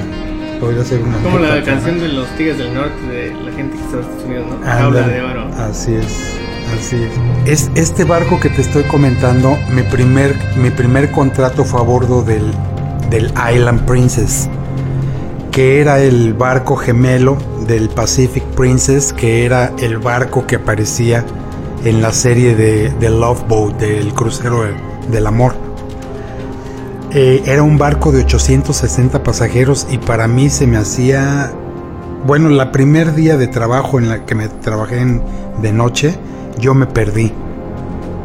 podría 0.60 0.84
ser 0.84 1.02
una 1.02 1.18
Como 1.20 1.40
la 1.40 1.62
canción 1.64 2.00
de 2.00 2.08
los 2.10 2.28
Tigres 2.36 2.58
del 2.58 2.74
Norte 2.74 3.02
de 3.08 3.34
la 3.34 3.52
gente 3.52 3.78
que 3.78 3.84
está 3.84 3.98
en 3.98 4.04
Estados 4.04 4.24
Unidos, 4.26 4.48
¿no? 4.50 4.66
Jaula 4.66 5.08
de 5.08 5.22
oro. 5.22 5.48
Así 5.58 5.94
es, 5.96 6.40
así 6.74 6.98
es. 7.46 7.70
es. 7.70 7.72
Este 7.76 8.04
barco 8.04 8.40
que 8.40 8.50
te 8.50 8.62
estoy 8.62 8.84
comentando, 8.84 9.58
mi 9.74 9.84
primer, 9.84 10.36
mi 10.58 10.70
primer 10.70 11.12
contrato 11.12 11.64
fue 11.64 11.80
a 11.80 11.84
bordo 11.84 12.24
del, 12.24 12.52
del 13.10 13.32
Island 13.54 13.86
Princess, 13.86 14.50
que 15.52 15.82
era 15.82 16.00
el 16.00 16.34
barco 16.34 16.76
gemelo 16.76 17.38
del 17.68 17.90
Pacific 17.90 18.44
Princess, 18.56 19.14
que 19.14 19.46
era 19.46 19.74
el 19.80 19.98
barco 19.98 20.46
que 20.48 20.56
aparecía 20.56 21.26
en 21.86 22.02
la 22.02 22.12
serie 22.12 22.56
de, 22.56 22.90
de 23.00 23.10
Love 23.10 23.48
Boat, 23.48 23.78
del 23.80 24.14
crucero 24.14 24.64
del, 24.64 24.76
del 25.12 25.26
amor. 25.28 25.56
Eh, 27.12 27.44
era 27.46 27.64
un 27.64 27.78
barco 27.78 28.12
de 28.12 28.24
860 28.24 29.24
pasajeros 29.24 29.88
y 29.90 29.98
para 30.00 30.28
mí 30.28 30.50
se 30.50 30.68
me 30.68 30.78
hacía 30.78 31.52
bueno, 32.26 32.50
la 32.50 32.72
primer 32.72 33.14
día 33.14 33.38
de 33.38 33.48
trabajo 33.48 34.00
en 34.00 34.10
la 34.10 34.26
que 34.26 34.34
me 34.36 34.48
trabajé 34.50 35.00
en- 35.00 35.22
de 35.62 35.72
noche, 35.72 36.16
yo 36.60 36.74
me 36.74 36.88
perdí. 36.88 37.32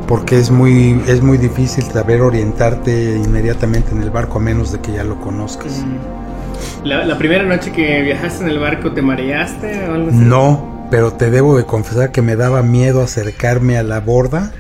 Porque 0.09 0.39
es 0.39 0.51
muy, 0.51 1.01
es 1.07 1.23
muy 1.23 1.37
difícil 1.39 1.85
saber 1.85 2.23
orientarte 2.23 3.17
inmediatamente 3.23 3.93
en 3.93 4.03
el 4.03 4.11
barco 4.11 4.39
a 4.39 4.41
menos 4.41 4.73
de 4.73 4.81
que 4.81 4.93
ya 4.93 5.05
lo 5.05 5.21
conozcas. 5.21 5.85
Mm. 5.85 6.87
La, 6.89 7.05
la 7.05 7.17
primera 7.19 7.45
noche 7.45 7.71
que 7.73 8.01
viajaste 8.03 8.43
en 8.45 8.51
el 8.51 8.59
barco, 8.59 8.91
¿te 8.93 9.03
mareaste 9.03 9.87
o 9.89 9.95
algo 9.95 10.09
así? 10.09 10.17
No, 10.19 10.70
pero 10.91 11.13
te 11.13 11.31
debo 11.31 11.57
de 11.57 11.65
confesar 11.65 12.13
que 12.13 12.23
me 12.23 12.37
daba 12.37 12.63
miedo 12.63 13.03
acercarme 13.03 13.79
a 13.79 13.83
la 13.83 14.01
borda 14.01 14.53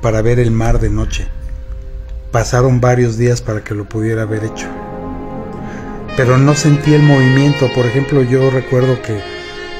para 0.00 0.22
ver 0.22 0.38
el 0.38 0.50
mar 0.50 0.80
de 0.80 0.90
noche. 0.90 1.28
Pasaron 2.32 2.80
varios 2.80 3.18
días 3.18 3.42
para 3.42 3.62
que 3.62 3.74
lo 3.74 3.84
pudiera 3.84 4.22
haber 4.22 4.44
hecho. 4.44 4.66
Pero 6.16 6.38
no 6.38 6.54
sentí 6.54 6.94
el 6.94 7.02
movimiento. 7.02 7.68
Por 7.74 7.84
ejemplo, 7.84 8.22
yo 8.22 8.50
recuerdo 8.50 9.00
que 9.02 9.20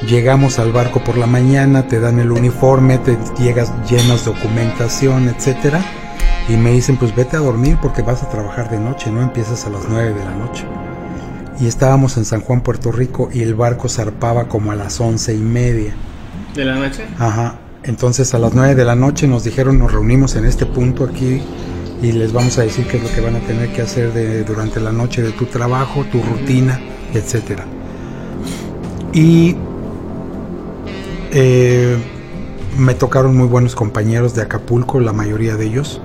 llegamos 0.06 0.58
al 0.58 0.72
barco 0.72 1.02
por 1.02 1.16
la 1.16 1.26
mañana, 1.26 1.88
te 1.88 1.98
dan 2.00 2.18
el 2.18 2.30
uniforme, 2.30 2.98
te 2.98 3.16
llegas 3.38 3.72
llenas 3.88 4.24
documentación, 4.24 5.28
etcétera, 5.28 5.82
y 6.48 6.56
me 6.56 6.72
dicen, 6.72 6.96
pues 6.96 7.14
vete 7.14 7.36
a 7.36 7.40
dormir 7.40 7.78
porque 7.80 8.02
vas 8.02 8.22
a 8.22 8.28
trabajar 8.28 8.70
de 8.70 8.78
noche, 8.78 9.10
no 9.10 9.22
empiezas 9.22 9.64
a 9.64 9.70
las 9.70 9.88
9 9.88 10.12
de 10.12 10.24
la 10.24 10.34
noche. 10.34 10.66
Y 11.60 11.66
estábamos 11.66 12.16
en 12.18 12.24
San 12.24 12.40
Juan, 12.42 12.60
Puerto 12.60 12.92
Rico, 12.92 13.30
y 13.32 13.42
el 13.42 13.54
barco 13.54 13.88
zarpaba 13.88 14.46
como 14.48 14.72
a 14.72 14.74
las 14.76 15.00
once 15.00 15.34
y 15.34 15.38
media. 15.38 15.94
¿De 16.54 16.64
la 16.64 16.74
noche? 16.76 17.04
Ajá. 17.18 17.58
Entonces 17.82 18.34
a 18.34 18.38
las 18.38 18.52
9 18.54 18.74
de 18.74 18.84
la 18.84 18.96
noche 18.96 19.28
nos 19.28 19.44
dijeron 19.44 19.78
nos 19.78 19.92
reunimos 19.92 20.34
en 20.34 20.44
este 20.44 20.66
punto 20.66 21.04
aquí 21.04 21.40
y 22.02 22.12
les 22.12 22.32
vamos 22.32 22.58
a 22.58 22.62
decir 22.62 22.86
qué 22.88 22.96
es 22.96 23.02
lo 23.04 23.10
que 23.14 23.20
van 23.20 23.36
a 23.36 23.40
tener 23.40 23.72
que 23.72 23.80
hacer 23.82 24.12
de- 24.12 24.42
durante 24.42 24.80
la 24.80 24.90
noche 24.92 25.22
de 25.22 25.30
tu 25.32 25.46
trabajo, 25.46 26.04
tu 26.10 26.20
rutina, 26.22 26.80
etcétera. 27.14 27.64
Y 29.12 29.56
eh, 31.32 31.96
me 32.76 32.94
tocaron 32.94 33.36
muy 33.36 33.46
buenos 33.46 33.74
compañeros 33.74 34.34
de 34.34 34.42
Acapulco, 34.42 35.00
la 35.00 35.12
mayoría 35.12 35.56
de 35.56 35.66
ellos. 35.66 36.00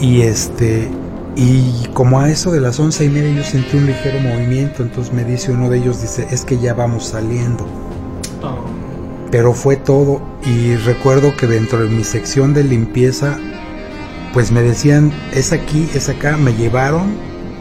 Y 0.00 0.22
este 0.22 0.88
y 1.36 1.86
como 1.92 2.20
a 2.20 2.30
eso 2.30 2.52
de 2.52 2.60
las 2.60 2.78
once 2.78 3.04
y 3.04 3.08
media 3.08 3.34
yo 3.36 3.44
sentí 3.44 3.76
un 3.76 3.86
ligero 3.86 4.20
movimiento, 4.20 4.82
entonces 4.82 5.12
me 5.12 5.24
dice 5.24 5.52
uno 5.52 5.68
de 5.68 5.78
ellos, 5.78 6.00
dice, 6.00 6.26
es 6.30 6.44
que 6.44 6.58
ya 6.58 6.74
vamos 6.74 7.06
saliendo 7.06 7.66
Oh. 8.42 8.64
pero 9.30 9.54
fue 9.54 9.76
todo 9.76 10.20
y 10.44 10.76
recuerdo 10.76 11.34
que 11.34 11.46
dentro 11.46 11.82
de 11.82 11.88
mi 11.88 12.04
sección 12.04 12.52
de 12.52 12.62
limpieza 12.62 13.38
pues 14.34 14.52
me 14.52 14.60
decían 14.62 15.12
es 15.32 15.52
aquí 15.52 15.88
es 15.94 16.08
acá 16.08 16.36
me 16.36 16.52
llevaron 16.52 17.14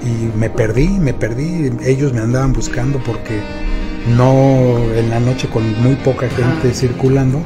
y 0.04 0.38
me 0.38 0.50
perdí 0.50 0.90
me 0.90 1.14
perdí 1.14 1.72
ellos 1.86 2.12
me 2.14 2.20
andaban 2.20 2.52
buscando 2.52 3.00
porque 3.00 3.40
no 4.18 4.78
en 4.94 5.10
la 5.10 5.22
noche 5.22 5.48
con 5.48 5.82
muy 5.82 5.96
poca 5.96 6.28
gente 6.30 6.74
circulando 6.74 7.42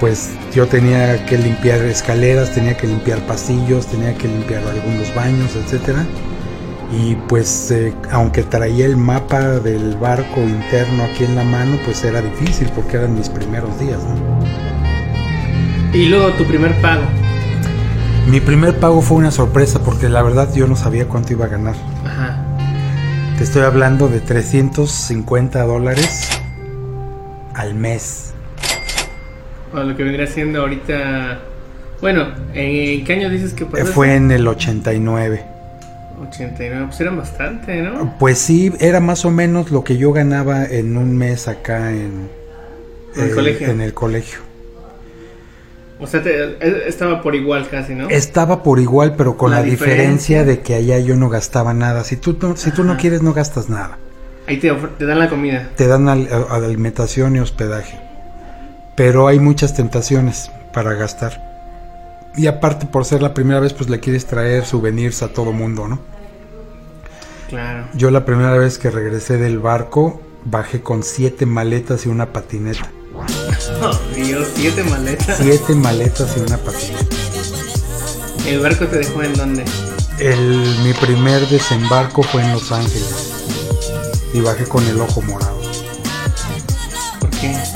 pues 0.00 0.30
yo 0.54 0.66
tenía 0.66 1.24
que 1.26 1.38
limpiar 1.38 1.80
escaleras 1.82 2.52
tenía 2.52 2.76
que 2.76 2.86
limpiar 2.86 3.20
pasillos 3.20 3.86
tenía 3.86 4.14
que 4.14 4.28
limpiar 4.28 4.62
algunos 4.66 5.14
baños 5.14 5.56
etcétera 5.56 6.04
y 6.92 7.16
pues 7.28 7.70
eh, 7.70 7.92
aunque 8.10 8.42
traía 8.44 8.86
el 8.86 8.96
mapa 8.96 9.40
del 9.60 9.96
barco 9.96 10.40
interno 10.42 11.04
aquí 11.04 11.24
en 11.24 11.34
la 11.34 11.44
mano, 11.44 11.76
pues 11.84 12.04
era 12.04 12.20
difícil 12.20 12.68
porque 12.74 12.98
eran 12.98 13.14
mis 13.14 13.28
primeros 13.28 13.78
días. 13.80 13.98
¿no? 14.02 14.14
Y 15.92 16.06
luego 16.06 16.30
tu 16.34 16.44
primer 16.44 16.80
pago. 16.80 17.02
Mi 18.28 18.40
primer 18.40 18.78
pago 18.78 19.00
fue 19.02 19.18
una 19.18 19.30
sorpresa 19.30 19.80
porque 19.80 20.08
la 20.08 20.22
verdad 20.22 20.52
yo 20.54 20.66
no 20.66 20.76
sabía 20.76 21.08
cuánto 21.08 21.32
iba 21.32 21.46
a 21.46 21.48
ganar. 21.48 21.74
Ajá. 22.04 22.38
Te 23.38 23.44
estoy 23.44 23.62
hablando 23.62 24.08
de 24.08 24.20
350 24.20 25.62
dólares 25.64 26.28
al 27.54 27.74
mes. 27.74 28.23
Lo 29.82 29.96
que 29.96 30.04
vendría 30.04 30.26
siendo 30.26 30.60
ahorita. 30.60 31.40
Bueno, 32.00 32.28
¿en 32.54 33.04
qué 33.04 33.12
año 33.14 33.28
dices 33.30 33.52
que 33.54 33.64
pasaste? 33.64 33.92
Fue 33.92 34.14
en 34.14 34.30
el 34.30 34.46
89. 34.46 35.44
89, 36.28 36.86
pues 36.88 37.00
eran 37.00 37.16
bastante, 37.16 37.82
¿no? 37.82 38.16
Pues 38.18 38.38
sí, 38.38 38.72
era 38.78 39.00
más 39.00 39.24
o 39.24 39.30
menos 39.30 39.70
lo 39.70 39.82
que 39.84 39.96
yo 39.96 40.12
ganaba 40.12 40.64
en 40.64 40.96
un 40.96 41.16
mes 41.16 41.48
acá 41.48 41.90
en, 41.90 42.28
¿En 43.16 43.22
el 43.24 43.34
colegio? 43.34 43.68
en 43.68 43.80
el 43.80 43.94
colegio. 43.94 44.38
O 46.00 46.06
sea, 46.06 46.22
te- 46.22 46.44
eh, 46.60 46.82
estaba 46.86 47.22
por 47.22 47.34
igual 47.34 47.68
casi, 47.68 47.94
¿no? 47.94 48.08
Estaba 48.10 48.62
por 48.62 48.78
igual, 48.80 49.14
pero 49.16 49.36
con 49.36 49.50
La 49.50 49.58
la, 49.58 49.62
diferencia, 49.64 50.42
diferencia. 50.42 50.44
de 50.44 50.60
que 50.60 50.74
allá 50.74 50.98
yo 50.98 51.16
no 51.16 51.28
gastaba 51.28 51.72
nada. 51.74 52.04
Si 52.04 52.16
tú, 52.16 52.36
no- 52.40 52.56
si 52.56 52.70
tú 52.72 52.84
no 52.84 52.96
quieres, 52.96 53.22
no 53.22 53.32
gastas 53.32 53.68
nada. 53.68 53.98
Ahí 54.46 54.58
te, 54.58 54.70
te 54.72 55.06
dan 55.06 55.18
la 55.18 55.28
comida. 55.28 55.70
Te 55.76 55.86
dan 55.86 56.08
al- 56.08 56.28
a- 56.32 56.54
alimentación 56.56 57.36
y 57.36 57.40
hospedaje. 57.40 57.98
Pero 58.96 59.26
hay 59.26 59.40
muchas 59.40 59.74
tentaciones 59.74 60.50
para 60.72 60.94
gastar. 60.94 61.54
Y 62.36 62.46
aparte, 62.46 62.86
por 62.86 63.04
ser 63.04 63.22
la 63.22 63.34
primera 63.34 63.60
vez, 63.60 63.72
pues 63.72 63.88
le 63.88 64.00
quieres 64.00 64.26
traer 64.26 64.64
souvenirs 64.64 65.22
a 65.22 65.28
todo 65.28 65.52
mundo, 65.52 65.86
¿no? 65.86 66.00
Claro. 67.48 67.86
Yo 67.94 68.10
la 68.10 68.24
primera 68.24 68.56
vez 68.56 68.78
que 68.78 68.90
regresé 68.90 69.36
del 69.36 69.58
barco, 69.58 70.20
bajé 70.44 70.80
con 70.80 71.02
siete 71.02 71.46
maletas 71.46 72.06
y 72.06 72.08
una 72.08 72.32
patineta. 72.32 72.90
Oh, 73.80 73.98
Dios, 74.14 74.48
siete 74.54 74.82
maletas. 74.84 75.38
Siete 75.38 75.74
maletas 75.74 76.36
y 76.36 76.40
una 76.40 76.56
patineta. 76.58 77.16
¿El 78.46 78.60
barco 78.60 78.86
te 78.86 78.98
dejó 78.98 79.22
en 79.22 79.34
dónde? 79.34 79.64
El, 80.18 80.78
mi 80.84 80.92
primer 80.92 81.46
desembarco 81.48 82.22
fue 82.22 82.42
en 82.42 82.52
Los 82.52 82.70
Ángeles. 82.72 83.32
Y 84.34 84.40
bajé 84.40 84.64
con 84.64 84.86
el 84.86 85.00
ojo 85.00 85.22
morado. 85.22 85.63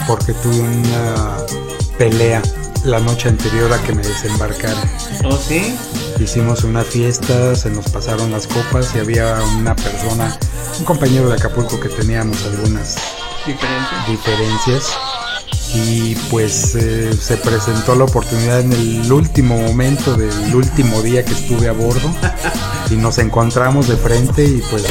Porque 0.07 0.33
tuve 0.35 0.61
una 0.61 1.37
pelea 1.97 2.43
la 2.85 3.01
noche 3.01 3.29
anterior 3.29 3.73
a 3.73 3.83
que 3.83 3.93
me 3.93 4.03
desembarcara. 4.03 4.81
¿Oh, 5.25 5.37
sí? 5.37 5.77
Hicimos 6.19 6.65
una 6.65 6.83
fiesta, 6.83 7.55
se 7.55 7.71
nos 7.71 7.89
pasaron 7.91 8.31
las 8.31 8.47
copas 8.47 8.95
y 8.95 8.99
había 8.99 9.39
una 9.59 9.75
persona, 9.75 10.37
un 10.79 10.85
compañero 10.85 11.29
de 11.29 11.37
Acapulco 11.37 11.79
que 11.81 11.89
teníamos 11.89 12.45
algunas 12.45 12.97
diferencias 14.07 14.93
y 15.75 16.15
pues 16.31 16.75
eh, 16.75 17.13
se 17.13 17.37
presentó 17.37 17.95
la 17.95 18.05
oportunidad 18.05 18.61
en 18.61 18.73
el 18.73 19.13
último 19.13 19.59
momento 19.59 20.17
del 20.17 20.55
último 20.55 21.03
día 21.03 21.25
que 21.25 21.33
estuve 21.33 21.69
a 21.69 21.73
bordo 21.73 22.11
y 22.91 22.97
nos 22.97 23.19
encontramos 23.19 23.89
de 23.89 23.97
frente 23.97 24.45
y 24.45 24.63
pues 24.71 24.85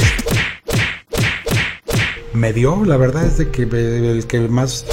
me 2.37 2.53
dio, 2.53 2.85
la 2.85 2.95
verdad 2.97 3.25
es 3.25 3.37
de 3.37 3.49
que 3.49 3.63
el 3.63 4.25
que 4.27 4.39
más 4.41 4.85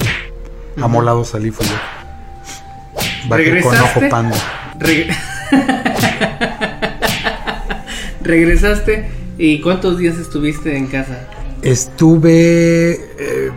amolado 0.80 1.24
salí 1.24 1.50
fui 1.50 1.66
yo. 1.66 1.72
Bajé 3.28 3.60
con 3.60 3.72
¿Regresaste? 3.72 4.00
ojo 4.00 4.08
panda. 4.10 4.36
Reg- 4.78 5.14
Regresaste 8.22 9.10
y 9.38 9.60
¿cuántos 9.60 9.98
días 9.98 10.16
estuviste 10.16 10.76
en 10.76 10.86
casa? 10.86 11.28
Estuve. 11.62 12.92
eh, 13.18 13.50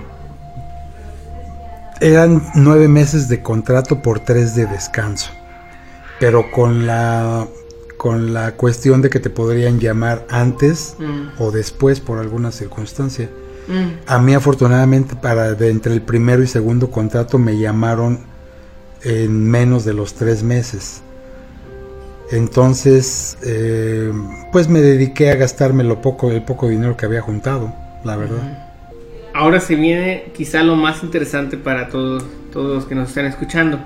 eran 2.00 2.44
nueve 2.56 2.88
meses 2.88 3.28
de 3.28 3.42
contrato 3.42 4.02
por 4.02 4.20
tres 4.20 4.56
de 4.56 4.66
descanso. 4.68 5.32
Pero 6.20 6.52
con 6.52 6.86
la. 6.88 7.48
Con 7.98 8.34
la 8.34 8.54
cuestión 8.56 9.02
de 9.02 9.10
que 9.10 9.20
te 9.20 9.30
podrían 9.30 9.80
llamar 9.80 10.26
antes 10.30 10.96
Mm, 11.00 11.42
o 11.42 11.52
después 11.52 12.00
por 12.00 12.20
alguna 12.20 12.52
circunstancia. 12.52 13.30
mm, 13.68 13.88
A 14.08 14.20
mí, 14.20 14.34
afortunadamente, 14.34 15.16
para 15.16 15.54
de 15.54 15.70
entre 15.70 15.94
el 15.94 16.02
primero 16.02 16.44
y 16.44 16.48
segundo 16.48 16.92
contrato 16.92 17.38
me 17.40 17.58
llamaron 17.58 18.20
en 19.04 19.50
menos 19.50 19.84
de 19.86 19.94
los 19.94 20.14
tres 20.14 20.44
meses. 20.44 21.02
Entonces, 22.32 23.38
eh, 23.44 24.12
pues 24.52 24.68
me 24.68 24.82
dediqué 24.82 25.32
a 25.32 25.36
gastarme 25.36 25.84
lo 25.84 26.02
poco, 26.02 26.30
el 26.32 26.44
poco 26.44 26.68
dinero 26.68 26.98
que 26.98 27.06
había 27.06 27.22
juntado, 27.22 27.74
la 28.04 28.18
verdad. 28.18 28.68
Ahora 29.34 29.60
se 29.62 29.76
viene 29.76 30.32
quizá 30.36 30.64
lo 30.64 30.76
más 30.76 31.04
interesante 31.04 31.58
para 31.58 31.90
todos, 31.90 32.26
todos 32.52 32.76
los 32.76 32.86
que 32.86 32.96
nos 32.96 33.10
están 33.10 33.28
escuchando. 33.28 33.80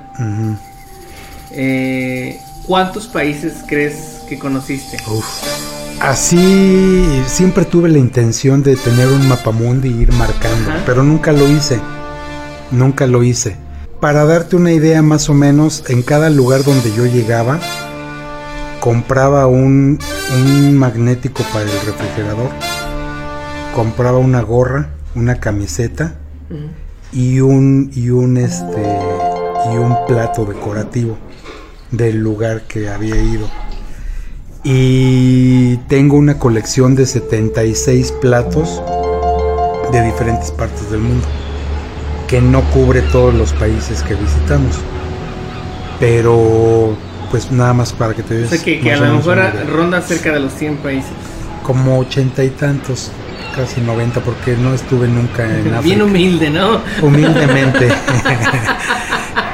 Eh, 1.52 2.38
¿Cuántos 2.66 3.08
países 3.08 3.64
crees 3.68 4.22
que 4.30 4.38
conociste? 4.38 4.98
Uf. 5.10 5.26
así 6.00 7.24
siempre 7.28 7.66
tuve 7.66 7.90
la 7.90 7.98
intención 8.00 8.64
de 8.64 8.76
tener 8.76 9.08
un 9.08 9.28
mapamundi 9.28 9.90
y 9.90 10.02
ir 10.02 10.14
marcando, 10.14 10.72
Ajá. 10.72 10.84
pero 10.86 11.04
nunca 11.04 11.32
lo 11.32 11.48
hice. 11.50 11.80
Nunca 12.72 13.08
lo 13.08 13.24
hice. 13.24 13.58
Para 14.00 14.26
darte 14.26 14.56
una 14.56 14.72
idea 14.72 15.02
más 15.02 15.30
o 15.30 15.34
menos, 15.34 15.84
en 15.90 16.02
cada 16.02 16.30
lugar 16.30 16.64
donde 16.64 16.92
yo 16.96 17.06
llegaba, 17.06 17.60
compraba 18.80 19.46
un, 19.48 20.00
un 20.34 20.78
magnético 20.78 21.44
para 21.52 21.66
el 21.66 21.86
refrigerador, 21.86 22.50
compraba 23.76 24.18
una 24.18 24.42
gorra, 24.42 24.90
una 25.14 25.40
camiseta 25.40 26.16
y 27.12 27.42
un 27.42 27.92
y 27.94 28.10
un 28.10 28.38
este 28.38 28.82
y 29.72 29.78
un 29.78 29.96
plato 30.08 30.46
decorativo 30.46 31.18
del 31.92 32.18
lugar 32.18 32.62
que 32.64 32.90
había 32.90 33.16
ido. 33.22 33.48
Y 34.64 35.78
tengo 35.88 36.18
una 36.18 36.38
colección 36.38 36.96
de 36.96 37.06
76 37.06 38.12
platos 38.22 38.82
de 39.92 40.02
diferentes 40.04 40.52
partes 40.52 40.90
del 40.92 41.02
mundo 41.02 41.28
que 42.28 42.40
no 42.42 42.62
cubre 42.72 43.02
todos 43.02 43.34
los 43.34 43.52
países 43.54 44.04
que 44.04 44.14
visitamos. 44.16 44.78
Pero 46.00 46.96
pues 47.30 47.52
nada 47.52 47.74
más 47.74 47.92
para 47.94 48.14
que 48.14 48.24
te 48.24 48.36
O 48.36 48.38
des 48.38 48.50
sea 48.50 48.60
que, 48.60 48.80
que 48.80 48.94
a 48.94 48.98
o 48.98 49.06
lo 49.06 49.16
mejor 49.16 49.40
ronda 49.70 50.02
cerca 50.02 50.32
de 50.32 50.40
los 50.42 50.54
100 50.54 50.78
países. 50.78 51.12
como 51.64 52.00
ochenta 52.00 52.44
y 52.44 52.50
tantos, 52.50 53.12
casi 53.56 53.82
90 53.82 54.20
porque 54.22 54.56
no 54.58 54.74
estuve 54.74 55.08
nunca 55.08 55.44
en 55.46 55.52
África. 55.74 55.82
Bien 55.82 56.02
humilde, 56.02 56.50
¿no? 56.50 56.82
humildemente. 57.02 57.90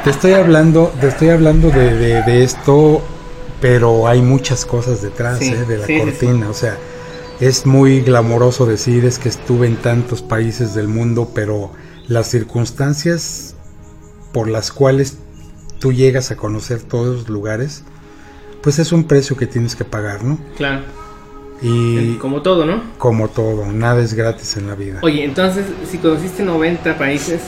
te 0.08 0.12
estoy 0.12 0.32
hablando, 0.34 0.94
te 1.02 1.08
estoy 1.10 1.30
hablando 1.30 1.70
de, 1.70 1.94
de- 1.98 2.22
de 2.24 2.42
esto, 2.44 3.02
pero 3.60 4.08
hay 4.08 4.22
muchas 4.22 4.66
cosas 4.66 5.02
detrás 5.02 5.40
Sí, 5.40 5.50
eh, 5.52 5.66
de 5.66 5.78
la 5.80 5.86
sí, 5.86 5.96
sí, 5.96 6.00
cortina. 6.00 6.50
O 6.50 6.54
sea, 6.54 6.78
es 7.42 7.66
muy 7.66 8.00
glamoroso 8.00 8.66
decir 8.66 9.04
es 9.04 9.20
que 9.20 9.28
estuve 9.28 9.68
en 9.68 9.76
tantos 9.76 10.22
países 10.22 10.74
del 10.74 10.88
mundo, 10.88 11.32
pero 11.36 11.72
las 12.08 12.28
circunstancias 12.30 13.56
por 14.32 14.48
las 14.48 14.72
cuales 14.72 15.18
tú 15.80 15.92
llegas 15.92 16.32
a 16.32 16.38
conocer 16.38 16.82
todos 16.84 17.14
los 17.18 17.28
lugares, 17.30 17.84
pues 18.64 18.80
es 18.80 18.94
un 18.94 19.04
precio 19.04 19.36
que 19.36 19.46
tienes 19.46 19.76
que 19.76 19.84
pagar, 19.84 20.24
¿no? 20.24 20.38
Claro. 20.56 20.84
Y 21.62 22.16
Como 22.16 22.42
todo, 22.44 22.66
¿no? 22.66 22.82
como 22.98 23.28
todo, 23.28 23.66
nada 23.66 24.02
es 24.02 24.14
gratis 24.14 24.56
en 24.56 24.68
la 24.68 24.76
vida. 24.76 25.00
Oye, 25.02 25.26
entonces, 25.26 25.66
si 25.92 25.98
conociste 25.98 26.44
90 26.44 26.98
países, 26.98 27.42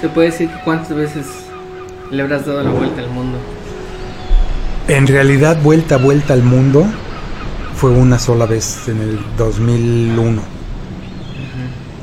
¿se 0.00 0.08
puede 0.08 0.30
decir 0.30 0.48
que 0.48 0.60
cuántas 0.64 0.96
veces 0.96 1.26
le 2.10 2.22
habrás 2.22 2.46
dado 2.46 2.62
la 2.62 2.70
vuelta 2.70 3.02
al 3.02 3.10
mundo? 3.10 3.38
En 4.88 5.06
realidad, 5.06 5.60
vuelta 5.62 5.96
a 5.96 5.98
vuelta 5.98 6.32
al 6.32 6.42
mundo 6.42 6.86
fue 7.74 7.90
una 7.90 8.18
sola 8.18 8.46
vez 8.46 8.88
en 8.88 9.00
el 9.00 9.20
2001. 9.36 10.42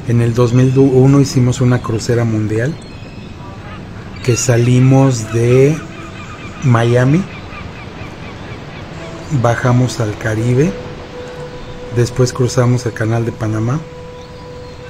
En 0.07 0.21
el 0.21 0.33
2001 0.33 1.19
hicimos 1.19 1.61
una 1.61 1.81
crucera 1.81 2.23
mundial 2.23 2.75
que 4.23 4.35
salimos 4.35 5.33
de 5.33 5.75
Miami, 6.63 7.23
bajamos 9.41 9.99
al 9.99 10.17
Caribe, 10.17 10.71
después 11.95 12.33
cruzamos 12.33 12.85
el 12.85 12.93
canal 12.93 13.25
de 13.25 13.31
Panamá 13.31 13.79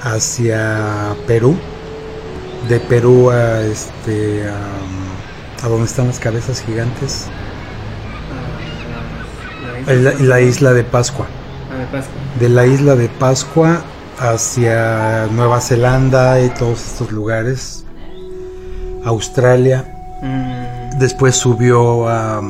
hacia 0.02 1.14
Perú, 1.26 1.56
de 2.68 2.80
Perú 2.80 3.30
a 3.30 3.60
este 3.62 4.48
a, 4.48 5.64
a 5.64 5.68
donde 5.68 5.86
están 5.86 6.06
las 6.08 6.18
cabezas 6.18 6.62
gigantes, 6.62 7.26
Ah, 9.88 9.92
la, 9.92 10.12
la 10.14 10.40
isla. 10.40 10.72
de 10.72 10.82
Pascua. 10.84 11.26
Ah, 11.72 11.78
de 11.78 11.84
Pascua. 11.86 12.14
de 12.40 12.48
la 12.48 12.66
isla 12.66 12.96
de 12.96 13.08
Pascua 13.08 13.82
hacia 14.18 15.26
Nueva 15.32 15.60
Zelanda 15.60 16.40
y 16.40 16.48
todos 16.50 16.84
estos 16.86 17.12
lugares, 17.12 17.84
Australia, 19.04 19.92
Mm, 20.22 20.98
después 20.98 21.36
subió 21.36 22.08
a, 22.08 22.40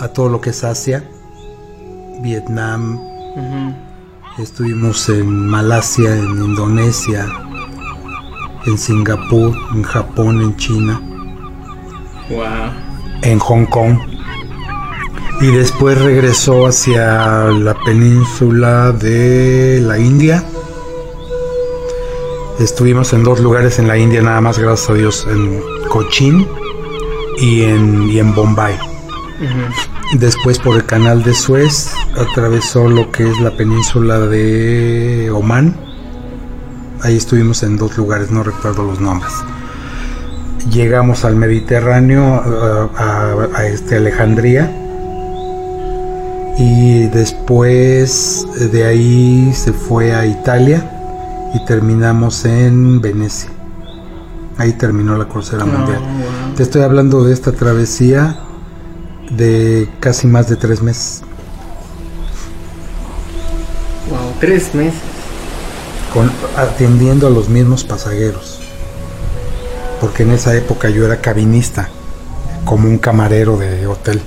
a 0.00 0.08
todo 0.08 0.28
lo 0.28 0.40
que 0.40 0.50
es 0.50 0.64
Asia, 0.64 1.04
Vietnam, 2.20 2.98
estuvimos 4.38 5.08
en 5.08 5.28
Malasia, 5.46 6.16
en 6.16 6.30
Indonesia, 6.44 7.26
en 8.66 8.78
Singapur, 8.78 9.54
en 9.74 9.82
Japón, 9.82 10.40
en 10.40 10.56
China, 10.56 11.00
Wow. 12.30 12.42
en 13.22 13.38
Hong 13.38 13.66
Kong. 13.66 13.98
Y 15.40 15.46
después 15.46 16.00
regresó 16.00 16.66
hacia 16.66 17.46
la 17.46 17.74
península 17.84 18.92
de 18.92 19.80
la 19.84 19.98
India. 19.98 20.44
Estuvimos 22.60 23.12
en 23.12 23.24
dos 23.24 23.40
lugares 23.40 23.78
en 23.80 23.88
la 23.88 23.98
India, 23.98 24.22
nada 24.22 24.40
más, 24.40 24.58
gracias 24.58 24.90
a 24.90 24.94
Dios, 24.94 25.26
en 25.28 25.60
Cochin 25.88 26.46
y 27.38 27.62
en, 27.62 28.08
y 28.08 28.18
en 28.20 28.34
Bombay. 28.34 28.78
Después 30.14 30.58
por 30.60 30.76
el 30.76 30.84
canal 30.84 31.24
de 31.24 31.34
Suez 31.34 31.92
atravesó 32.16 32.88
lo 32.88 33.10
que 33.10 33.28
es 33.28 33.40
la 33.40 33.50
península 33.56 34.20
de 34.20 35.30
Omán. 35.32 35.74
Ahí 37.02 37.16
estuvimos 37.16 37.62
en 37.62 37.76
dos 37.76 37.96
lugares, 37.96 38.30
no 38.30 38.42
recuerdo 38.42 38.84
los 38.84 39.00
nombres. 39.00 39.32
Llegamos 40.70 41.24
al 41.24 41.34
Mediterráneo, 41.36 42.22
a, 42.24 42.88
a- 42.96 43.48
a, 43.58 43.66
este 43.66 43.96
Alejandría. 43.96 44.70
Y 46.58 47.06
después 47.08 48.46
de 48.70 48.84
ahí 48.84 49.52
se 49.54 49.72
fue 49.72 50.14
a 50.14 50.26
Italia 50.26 50.88
y 51.54 51.64
terminamos 51.64 52.44
en 52.44 53.00
Venecia. 53.00 53.50
Ahí 54.58 54.72
terminó 54.74 55.16
la 55.16 55.24
crucera 55.24 55.64
No, 55.64 55.72
mundial. 55.78 55.98
wow. 55.98 56.54
Te 56.54 56.62
estoy 56.62 56.82
hablando 56.82 57.24
de 57.24 57.32
esta 57.32 57.52
travesía 57.52 58.38
de 59.30 59.88
casi 59.98 60.26
más 60.26 60.48
de 60.48 60.56
tres 60.56 60.82
meses, 60.82 61.22
Wow, 64.10 64.34
tres 64.40 64.74
meses. 64.74 65.00
Con, 66.12 66.30
atendiendo 66.56 67.26
a 67.26 67.30
los 67.30 67.48
mismos 67.48 67.84
pasajeros. 67.84 68.60
Porque 70.00 70.24
en 70.24 70.32
esa 70.32 70.54
época 70.54 70.90
yo 70.90 71.04
era 71.04 71.20
cabinista, 71.20 71.88
como 72.64 72.88
un 72.88 72.98
camarero 72.98 73.56
de 73.56 73.86
hotel. 73.86 74.20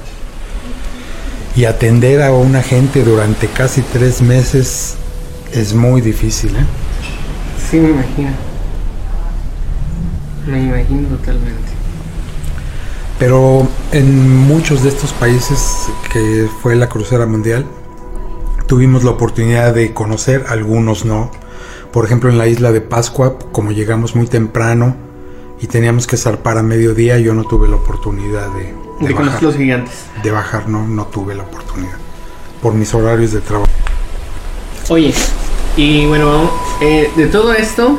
Y 1.55 1.65
atender 1.65 2.21
a 2.21 2.33
una 2.33 2.61
gente 2.61 3.03
durante 3.03 3.47
casi 3.47 3.81
tres 3.81 4.21
meses 4.21 4.95
es 5.53 5.73
muy 5.73 6.01
difícil, 6.01 6.55
¿eh? 6.55 6.65
Sí, 7.69 7.77
me 7.77 7.89
imagino. 7.89 8.29
Me 10.47 10.63
imagino 10.63 11.07
totalmente. 11.09 11.75
Pero 13.17 13.67
en 13.91 14.45
muchos 14.45 14.83
de 14.83 14.89
estos 14.89 15.13
países 15.13 15.87
que 16.11 16.49
fue 16.61 16.75
la 16.75 16.89
crucera 16.89 17.25
mundial, 17.25 17.65
tuvimos 18.67 19.03
la 19.03 19.11
oportunidad 19.11 19.73
de 19.73 19.93
conocer, 19.93 20.45
algunos 20.49 21.05
no. 21.05 21.31
Por 21.95 22.03
ejemplo, 22.03 22.29
en 22.29 22.37
la 22.37 22.45
isla 22.45 22.73
de 22.73 22.81
Pascua, 22.81 23.39
como 23.53 23.71
llegamos 23.71 24.17
muy 24.17 24.27
temprano 24.27 24.97
y 25.61 25.67
teníamos 25.67 26.07
que 26.07 26.17
zarpar 26.17 26.57
a 26.57 26.61
mediodía, 26.61 27.17
yo 27.19 27.33
no 27.33 27.45
tuve 27.45 27.69
la 27.69 27.77
oportunidad 27.77 28.49
de, 28.49 28.63
de 28.99 29.07
De 29.07 29.13
conocer 29.13 29.25
bajar. 29.27 29.43
los 29.43 29.55
gigantes. 29.55 29.93
De 30.21 30.29
bajar, 30.29 30.67
no, 30.67 30.85
no 30.85 31.05
tuve 31.05 31.35
la 31.35 31.43
oportunidad. 31.43 31.95
Por 32.61 32.73
mis 32.73 32.93
horarios 32.93 33.31
de 33.31 33.39
trabajo. 33.39 33.71
Oye, 34.89 35.13
y 35.77 36.05
bueno, 36.07 36.51
eh, 36.81 37.09
de 37.15 37.27
todo 37.27 37.53
esto, 37.53 37.97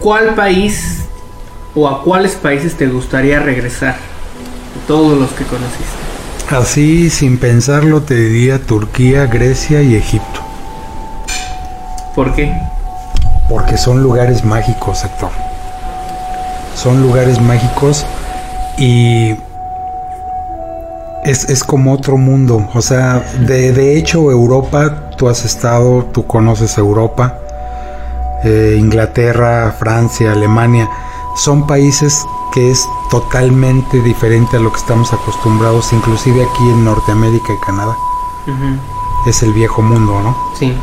¿cuál 0.00 0.34
país 0.34 1.00
o 1.74 1.86
a 1.86 2.02
cuáles 2.02 2.36
países 2.36 2.74
te 2.74 2.86
gustaría 2.86 3.38
regresar? 3.40 3.96
De 3.96 4.80
todos 4.88 5.18
los 5.18 5.30
que 5.32 5.44
conociste. 5.44 5.99
Así, 6.50 7.10
sin 7.10 7.38
pensarlo, 7.38 8.02
te 8.02 8.16
diría 8.16 8.58
Turquía, 8.60 9.26
Grecia 9.26 9.82
y 9.82 9.94
Egipto. 9.94 10.40
¿Por 12.12 12.34
qué? 12.34 12.52
Porque 13.48 13.78
son 13.78 14.02
lugares 14.02 14.44
mágicos, 14.44 15.04
Héctor. 15.04 15.30
Son 16.74 17.02
lugares 17.02 17.40
mágicos 17.40 18.04
y 18.78 19.36
es, 21.24 21.48
es 21.48 21.62
como 21.62 21.92
otro 21.92 22.16
mundo. 22.16 22.68
O 22.74 22.82
sea, 22.82 23.24
de, 23.46 23.72
de 23.72 23.96
hecho, 23.96 24.32
Europa, 24.32 25.10
tú 25.16 25.28
has 25.28 25.44
estado, 25.44 26.04
tú 26.06 26.26
conoces 26.26 26.76
Europa, 26.78 27.38
eh, 28.42 28.76
Inglaterra, 28.76 29.72
Francia, 29.78 30.32
Alemania, 30.32 30.90
son 31.36 31.68
países 31.68 32.24
que 32.52 32.72
es 32.72 32.84
totalmente 33.10 34.00
diferente 34.02 34.56
a 34.56 34.60
lo 34.60 34.72
que 34.72 34.78
estamos 34.78 35.12
acostumbrados, 35.12 35.92
inclusive 35.92 36.42
aquí 36.42 36.62
en 36.70 36.84
Norteamérica 36.84 37.52
y 37.52 37.58
Canadá. 37.58 37.96
Es 39.26 39.42
el 39.42 39.52
viejo 39.52 39.82
mundo, 39.82 40.20
¿no? 40.22 40.36
Sí. 40.58 40.74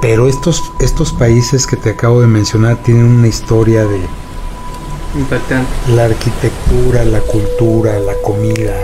Pero 0.00 0.28
estos, 0.28 0.72
estos 0.78 1.12
países 1.12 1.66
que 1.66 1.76
te 1.76 1.90
acabo 1.90 2.20
de 2.20 2.26
mencionar 2.26 2.76
tienen 2.76 3.06
una 3.06 3.26
historia 3.26 3.84
de 3.84 4.00
Impactante. 5.14 5.70
la 5.88 6.06
arquitectura, 6.06 7.04
la 7.04 7.20
cultura, 7.20 7.98
la 7.98 8.14
comida, 8.22 8.74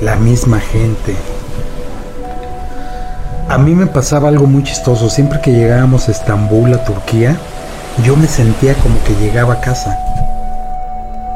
la 0.00 0.16
misma 0.16 0.60
gente. 0.60 1.16
A 3.48 3.58
mí 3.58 3.74
me 3.74 3.86
pasaba 3.86 4.28
algo 4.28 4.46
muy 4.46 4.64
chistoso. 4.64 5.08
Siempre 5.08 5.40
que 5.40 5.52
llegábamos 5.52 6.08
a 6.08 6.12
Estambul, 6.12 6.74
a 6.74 6.84
Turquía, 6.84 7.36
yo 8.04 8.16
me 8.16 8.26
sentía 8.26 8.74
como 8.74 9.02
que 9.04 9.14
llegaba 9.14 9.54
a 9.54 9.60
casa. 9.60 9.96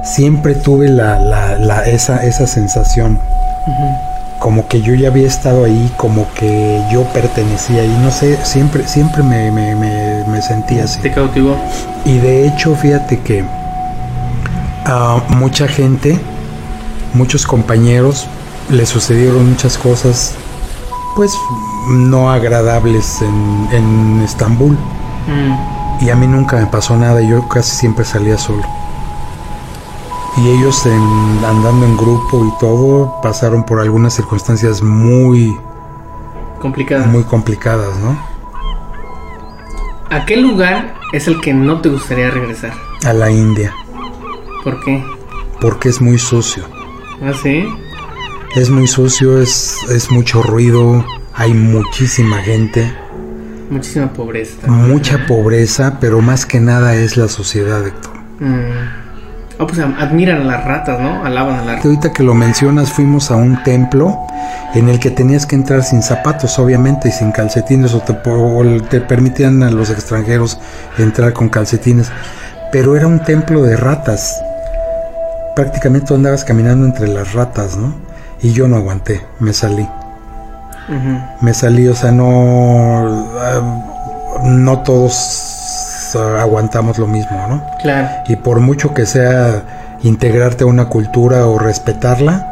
Siempre 0.02 0.54
tuve 0.54 0.88
la, 0.88 1.84
esa, 1.86 2.24
esa 2.24 2.46
sensación. 2.46 3.18
Como 4.38 4.66
que 4.68 4.80
yo 4.80 4.94
ya 4.94 5.08
había 5.08 5.26
estado 5.26 5.64
ahí, 5.64 5.92
como 5.96 6.26
que 6.34 6.82
yo 6.90 7.04
pertenecía 7.12 7.82
ahí. 7.82 7.98
No 8.02 8.10
sé, 8.10 8.38
siempre, 8.44 8.88
siempre 8.88 9.22
me, 9.22 9.50
me, 9.50 9.74
me, 9.74 10.42
sentía 10.42 10.84
así. 10.84 11.00
¿Te 11.00 11.12
cautivó? 11.12 11.56
Y 12.06 12.18
de 12.18 12.46
hecho, 12.46 12.74
fíjate 12.74 13.18
que 13.20 13.44
a 14.86 15.22
mucha 15.28 15.68
gente, 15.68 16.18
muchos 17.12 17.46
compañeros, 17.46 18.26
le 18.70 18.86
sucedieron 18.86 19.50
muchas 19.50 19.76
cosas, 19.76 20.34
pues 21.16 21.32
no 21.90 22.30
agradables 22.30 23.20
en, 23.20 23.68
en 23.72 24.22
Estambul. 24.22 24.72
Mm. 25.26 26.04
Y 26.04 26.08
a 26.08 26.16
mí 26.16 26.26
nunca 26.26 26.56
me 26.56 26.66
pasó 26.66 26.96
nada, 26.96 27.20
yo 27.20 27.46
casi 27.48 27.76
siempre 27.76 28.06
salía 28.06 28.38
solo. 28.38 28.62
Y 30.42 30.48
ellos 30.48 30.86
andando 30.86 31.84
en 31.84 31.96
grupo 31.98 32.46
y 32.46 32.58
todo 32.58 33.20
pasaron 33.22 33.64
por 33.64 33.78
algunas 33.78 34.14
circunstancias 34.14 34.82
muy 34.82 35.54
complicadas. 36.58 37.06
Muy 37.08 37.24
complicadas, 37.24 37.94
¿no? 37.98 38.18
¿A 40.08 40.24
qué 40.24 40.38
lugar 40.38 40.94
es 41.12 41.28
el 41.28 41.40
que 41.42 41.52
no 41.52 41.82
te 41.82 41.90
gustaría 41.90 42.30
regresar? 42.30 42.72
A 43.04 43.12
la 43.12 43.30
India. 43.30 43.74
¿Por 44.64 44.82
qué? 44.82 45.04
Porque 45.60 45.90
es 45.90 46.00
muy 46.00 46.18
sucio. 46.18 46.64
¿Ah, 47.22 47.32
sí? 47.42 47.68
Es 48.56 48.70
muy 48.70 48.86
sucio, 48.86 49.42
es, 49.42 49.82
es 49.90 50.10
mucho 50.10 50.42
ruido, 50.42 51.04
hay 51.34 51.52
muchísima 51.52 52.38
gente. 52.38 52.90
Muchísima 53.68 54.10
pobreza. 54.10 54.66
Mucha 54.68 55.26
pobreza, 55.26 55.98
pero 56.00 56.22
más 56.22 56.46
que 56.46 56.60
nada 56.60 56.94
es 56.94 57.18
la 57.18 57.28
sociedad, 57.28 57.86
Héctor. 57.86 58.12
Mm. 58.40 59.09
Oh, 59.60 59.66
pues 59.66 59.78
admiran 59.78 60.40
a 60.40 60.44
las 60.44 60.64
ratas, 60.64 60.98
¿no? 60.98 61.22
Alaban 61.22 61.56
a 61.56 61.58
las 61.58 61.66
ratas. 61.66 61.84
Ahorita 61.84 62.12
que 62.14 62.22
lo 62.22 62.32
mencionas, 62.32 62.90
fuimos 62.90 63.30
a 63.30 63.36
un 63.36 63.62
templo 63.62 64.18
en 64.74 64.88
el 64.88 64.98
que 64.98 65.10
tenías 65.10 65.44
que 65.44 65.54
entrar 65.54 65.82
sin 65.82 66.02
zapatos, 66.02 66.58
obviamente, 66.58 67.10
y 67.10 67.12
sin 67.12 67.30
calcetines, 67.30 67.92
o 67.92 68.00
te, 68.00 68.14
te 68.88 69.02
permitían 69.02 69.62
a 69.62 69.70
los 69.70 69.90
extranjeros 69.90 70.58
entrar 70.96 71.34
con 71.34 71.50
calcetines. 71.50 72.10
Pero 72.72 72.96
era 72.96 73.06
un 73.06 73.22
templo 73.22 73.62
de 73.62 73.76
ratas. 73.76 74.42
Prácticamente 75.54 76.06
tú 76.06 76.14
andabas 76.14 76.42
caminando 76.42 76.86
entre 76.86 77.08
las 77.08 77.34
ratas, 77.34 77.76
¿no? 77.76 77.94
Y 78.40 78.52
yo 78.52 78.66
no 78.66 78.76
aguanté, 78.76 79.20
me 79.40 79.52
salí. 79.52 79.86
Me 81.42 81.52
salí, 81.52 81.86
o 81.86 81.94
sea, 81.94 82.12
no, 82.12 83.28
ah, 83.38 84.40
no 84.42 84.78
todos 84.78 85.59
aguantamos 86.16 86.98
lo 86.98 87.06
mismo, 87.06 87.46
¿no? 87.48 87.62
Claro. 87.80 88.08
Y 88.28 88.36
por 88.36 88.60
mucho 88.60 88.94
que 88.94 89.06
sea 89.06 89.62
integrarte 90.02 90.64
a 90.64 90.66
una 90.66 90.86
cultura 90.86 91.46
o 91.46 91.58
respetarla, 91.58 92.46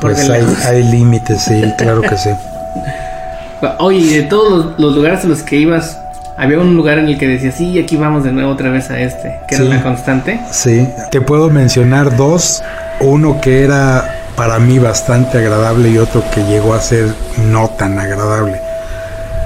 pues 0.00 0.30
hay, 0.30 0.82
límites, 0.84 1.42
sí, 1.42 1.62
claro 1.76 2.00
que 2.02 2.16
sí. 2.16 2.30
Oye, 3.78 4.22
de 4.22 4.22
todos 4.22 4.78
los, 4.78 4.94
lugares 4.94 5.24
a 5.24 5.26
los 5.26 5.42
que 5.42 5.56
ibas, 5.56 5.98
había 6.36 6.58
un 6.58 6.76
lugar 6.76 6.98
en 6.98 7.08
el 7.08 7.18
que 7.18 7.26
decías, 7.26 7.56
sí, 7.56 7.78
aquí 7.78 7.96
vamos 7.96 8.24
de 8.24 8.32
nuevo 8.32 8.50
otra 8.50 8.70
vez 8.70 8.90
a 8.90 9.00
este, 9.00 9.38
que 9.48 9.56
era 9.56 9.64
una 9.64 9.82
constante. 9.82 10.40
Sí, 10.50 10.88
te 11.10 11.20
puedo 11.20 11.50
mencionar 11.50 12.16
dos. 12.16 12.62
Uno 13.00 13.40
que 13.40 13.64
era 13.64 14.04
para 14.36 14.58
mí 14.58 14.78
bastante 14.78 15.38
agradable 15.38 15.90
y 15.90 15.98
otro 15.98 16.22
que 16.34 16.42
llegó 16.44 16.74
a 16.74 16.80
ser 16.80 17.06
no 17.50 17.68
tan 17.68 17.98
agradable. 17.98 18.60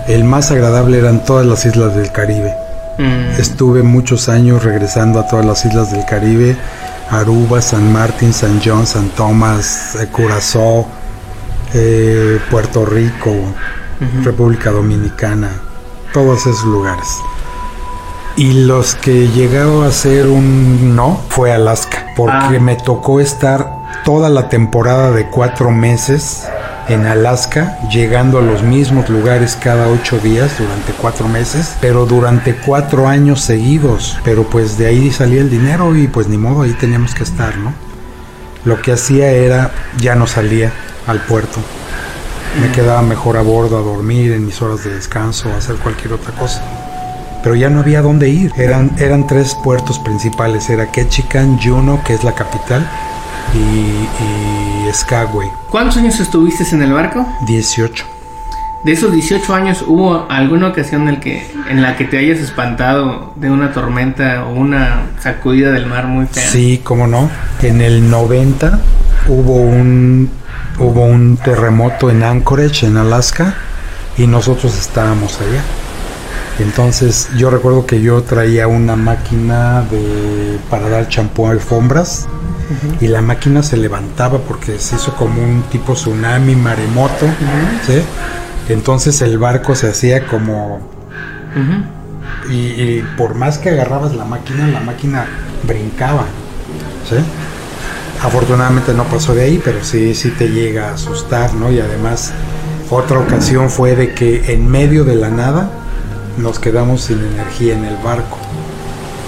El 0.07 0.25
más 0.25 0.51
agradable 0.51 0.99
eran 0.99 1.25
todas 1.25 1.47
las 1.47 1.65
islas 1.65 1.97
del 1.97 2.13
Caribe. 2.13 2.64
Mm. 2.99 3.41
Estuve 3.41 3.83
muchos 3.83 4.29
años 4.29 4.63
regresando 4.63 5.21
a 5.21 5.27
todas 5.27 5.45
las 5.45 5.65
islas 5.65 5.91
del 5.91 6.05
Caribe, 6.05 6.57
Aruba, 7.11 7.61
San 7.61 7.93
Martín, 7.93 8.33
San 8.33 8.61
John, 8.65 8.87
San 8.87 9.09
Tomás, 9.11 9.97
eh, 9.97 10.07
Curazao, 10.11 10.87
eh, 11.75 12.39
Puerto 12.51 12.85
Rico, 12.85 13.35
República 14.23 14.71
Dominicana, 14.71 15.51
todos 16.13 16.41
esos 16.47 16.65
lugares. 16.65 17.09
Y 18.37 18.65
los 18.65 18.95
que 18.97 19.29
llegaron 19.29 19.85
a 19.85 19.91
ser 19.91 20.27
un 20.27 20.97
no 20.97 21.21
fue 21.29 21.53
Alaska, 21.53 22.07
porque 22.17 22.57
ah. 22.57 22.61
me 22.61 22.77
tocó 22.77 23.21
estar 23.21 23.71
toda 24.05 24.29
la 24.29 24.49
temporada 24.49 25.13
de 25.13 25.31
cuatro 25.31 25.71
meses 25.71 26.49
en 26.89 27.07
Alaska, 27.07 27.79
llegando 27.91 28.39
a 28.39 28.43
los 28.43 28.63
mismos 28.63 29.09
lugares 29.09 29.57
cada 29.61 29.89
ocho 29.89 30.19
días 30.19 30.59
durante 30.59 30.93
cuatro 30.93 31.29
meses, 31.29 31.77
pero 31.81 32.07
durante 32.07 32.55
cuatro 32.55 33.09
años 33.09 33.41
seguidos. 33.41 34.19
Pero 34.25 34.45
pues 34.45 34.77
de 34.79 34.87
ahí 34.87 35.11
salía 35.11 35.41
el 35.41 35.51
dinero 35.51 35.97
y 35.97 36.07
pues 36.07 36.29
ni 36.29 36.39
modo, 36.39 36.63
ahí 36.63 36.73
teníamos 36.73 37.15
que 37.15 37.23
estar, 37.23 37.57
¿no? 37.57 37.73
Lo 38.65 38.81
que 38.81 38.93
hacía 38.93 39.31
era, 39.31 39.73
ya 39.99 40.15
no 40.15 40.27
salía 40.27 40.73
al 41.07 41.21
puerto. 41.21 41.61
Me 42.61 42.71
quedaba 42.71 43.03
mejor 43.03 43.37
a 43.37 43.43
bordo 43.43 43.79
a 43.79 43.83
dormir 43.83 44.33
en 44.33 44.47
mis 44.47 44.63
horas 44.63 44.85
de 44.85 44.95
descanso, 44.95 45.51
a 45.53 45.59
hacer 45.59 45.77
cualquier 45.77 46.13
otra 46.15 46.33
cosa. 46.33 46.63
Pero 47.43 47.57
ya 47.57 47.69
no 47.69 47.81
había 47.81 48.01
dónde 48.01 48.29
ir. 48.29 48.53
Eran, 48.57 48.93
eran 48.99 49.27
tres 49.27 49.55
puertos 49.63 49.99
principales. 49.99 50.71
Era 50.71 50.91
Ketchikan, 50.91 51.59
Juno, 51.61 52.01
que 52.07 52.15
es 52.15 52.25
la 52.25 52.35
capital, 52.35 52.89
y, 53.53 54.09
Skagway. 54.95 55.49
¿Cuántos 55.71 55.97
años 55.97 56.19
estuviste 56.21 56.65
en 56.73 56.83
el 56.83 56.93
barco? 56.93 57.27
18. 57.47 58.05
De 58.85 58.93
esos 58.93 59.13
18 59.13 59.55
años, 59.55 59.83
¿hubo 59.87 60.27
alguna 60.29 60.69
ocasión 60.69 61.03
en, 61.03 61.15
el 61.15 61.21
que, 61.21 61.51
en 61.71 61.81
la 61.81 61.97
que 61.97 62.05
te 62.05 62.19
hayas 62.19 62.39
espantado 62.39 63.33
de 63.37 63.51
una 63.51 63.73
tormenta 63.73 64.45
o 64.45 64.53
una 64.53 65.07
sacudida 65.21 65.73
del 65.73 65.87
mar 65.87 66.07
muy 66.07 66.27
fea? 66.27 66.47
Sí, 66.47 66.83
cómo 66.85 67.07
no. 67.07 67.31
En 67.63 67.81
el 67.81 68.11
90 68.11 68.81
hubo 69.29 69.57
un, 69.57 70.31
hubo 70.79 71.07
un 71.07 71.39
terremoto 71.39 72.11
en 72.11 72.23
Anchorage, 72.23 72.87
en 72.87 72.99
Alaska, 72.99 73.55
y 74.19 74.27
nosotros 74.27 74.79
estábamos 74.79 75.41
allá. 75.41 75.63
Entonces 76.59 77.31
yo 77.39 77.49
recuerdo 77.49 77.87
que 77.87 78.03
yo 78.03 78.23
traía 78.23 78.69
una 78.69 78.97
máquina 78.97 79.81
de, 79.91 80.59
para 80.69 80.91
dar 80.91 81.09
champú 81.09 81.47
a 81.47 81.53
alfombras 81.53 82.29
y 83.01 83.09
la 83.09 83.21
máquina 83.21 83.63
se 83.63 83.77
levantaba 83.77 84.39
porque 84.39 84.79
se 84.79 84.97
hizo 84.97 85.15
como 85.15 85.43
un 85.43 85.63
tipo 85.71 85.95
tsunami, 85.95 86.55
maremoto, 86.55 87.27
Entonces 88.69 89.21
el 89.23 89.39
barco 89.39 89.75
se 89.75 89.89
hacía 89.89 90.27
como... 90.27 90.81
y, 92.51 93.03
por 93.17 93.35
más 93.35 93.59
que 93.59 93.71
agarrabas 93.71 94.15
la 94.15 94.25
máquina, 94.25 94.67
la 94.69 94.81
máquina 94.81 95.27
brincaba, 95.67 96.27
Afortunadamente 98.23 98.95
no 98.95 99.05
pasó 99.05 99.35
de 99.35 99.43
ahí, 99.43 99.61
pero 99.63 99.85
sí, 99.85 100.15
sí 100.15 100.31
te 100.31 100.49
llega 100.49 100.89
a 100.89 100.95
asustar, 100.95 101.53
¿no? 101.53 101.71
Y 101.71 101.81
además 101.81 102.33
otra 102.89 103.19
ocasión 103.19 103.69
fue 103.69 103.97
de 103.97 104.15
que 104.15 104.55
en 104.55 104.71
medio 104.71 105.05
de 105.05 105.17
la 105.17 105.29
nada 105.29 105.71
nos 106.39 106.59
quedamos 106.59 107.03
sin 107.03 107.19
energía 107.19 107.75
en 107.75 107.85
el 107.85 107.97
barco 107.97 108.39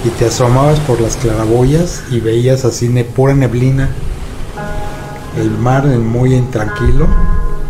y 0.06 0.10
te 0.10 0.26
asomabas 0.26 0.78
por 0.80 1.00
las 1.00 1.16
claraboyas 1.16 2.04
y 2.12 2.20
veías 2.20 2.64
así 2.64 2.88
pura 3.02 3.34
neblina, 3.34 3.88
el 5.36 5.50
mar 5.50 5.84
muy 5.84 6.32
intranquilo, 6.32 7.08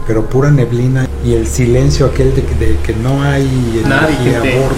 pero 0.06 0.26
pura 0.26 0.50
neblina 0.50 1.08
y 1.24 1.32
el 1.32 1.46
silencio 1.46 2.06
aquel 2.06 2.34
de, 2.34 2.42
que 2.84 2.94
no 2.94 3.22
hay 3.22 3.82
energía 3.82 4.38
a 4.38 4.60
bordo. 4.60 4.76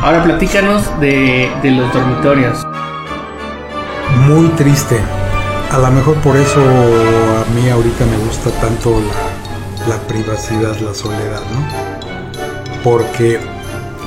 Ahora 0.00 0.22
platícanos 0.22 0.84
de, 1.00 1.50
de 1.62 1.70
los 1.72 1.92
dormitorios 1.92 2.65
muy 4.26 4.48
triste. 4.50 4.98
A 5.70 5.78
lo 5.78 5.90
mejor 5.90 6.16
por 6.16 6.36
eso 6.36 6.60
a 6.60 7.54
mí 7.54 7.68
ahorita 7.68 8.04
me 8.06 8.16
gusta 8.18 8.50
tanto 8.60 9.00
la, 9.88 9.98
privacidad, 10.06 10.78
la 10.80 10.94
soledad, 10.94 11.42
¿no? 11.52 12.82
Porque 12.82 13.40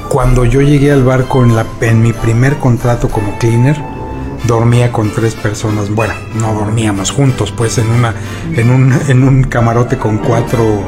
cuando 0.10 0.46
yo 0.46 0.62
llegué 0.62 0.92
al 0.92 1.04
barco 1.04 1.44
en, 1.44 1.56
la, 1.56 1.66
en 1.82 2.02
mi 2.02 2.14
primer 2.14 2.58
contrato 2.58 3.10
como 3.10 3.38
cleaner, 3.38 3.78
dormía 4.46 4.92
con 4.92 5.12
tres 5.12 5.36
personas. 5.36 5.90
Bueno, 5.90 6.14
no 6.36 6.54
dormíamos 6.54 7.12
juntos, 7.12 7.54
pues 7.56 7.78
en 7.78 7.90
una, 7.90 8.14
en 8.56 8.70
un, 8.72 8.94
en 9.08 9.24
un 9.24 9.44
camarote 9.44 9.98
con 9.98 10.18
cuatro, 10.18 10.84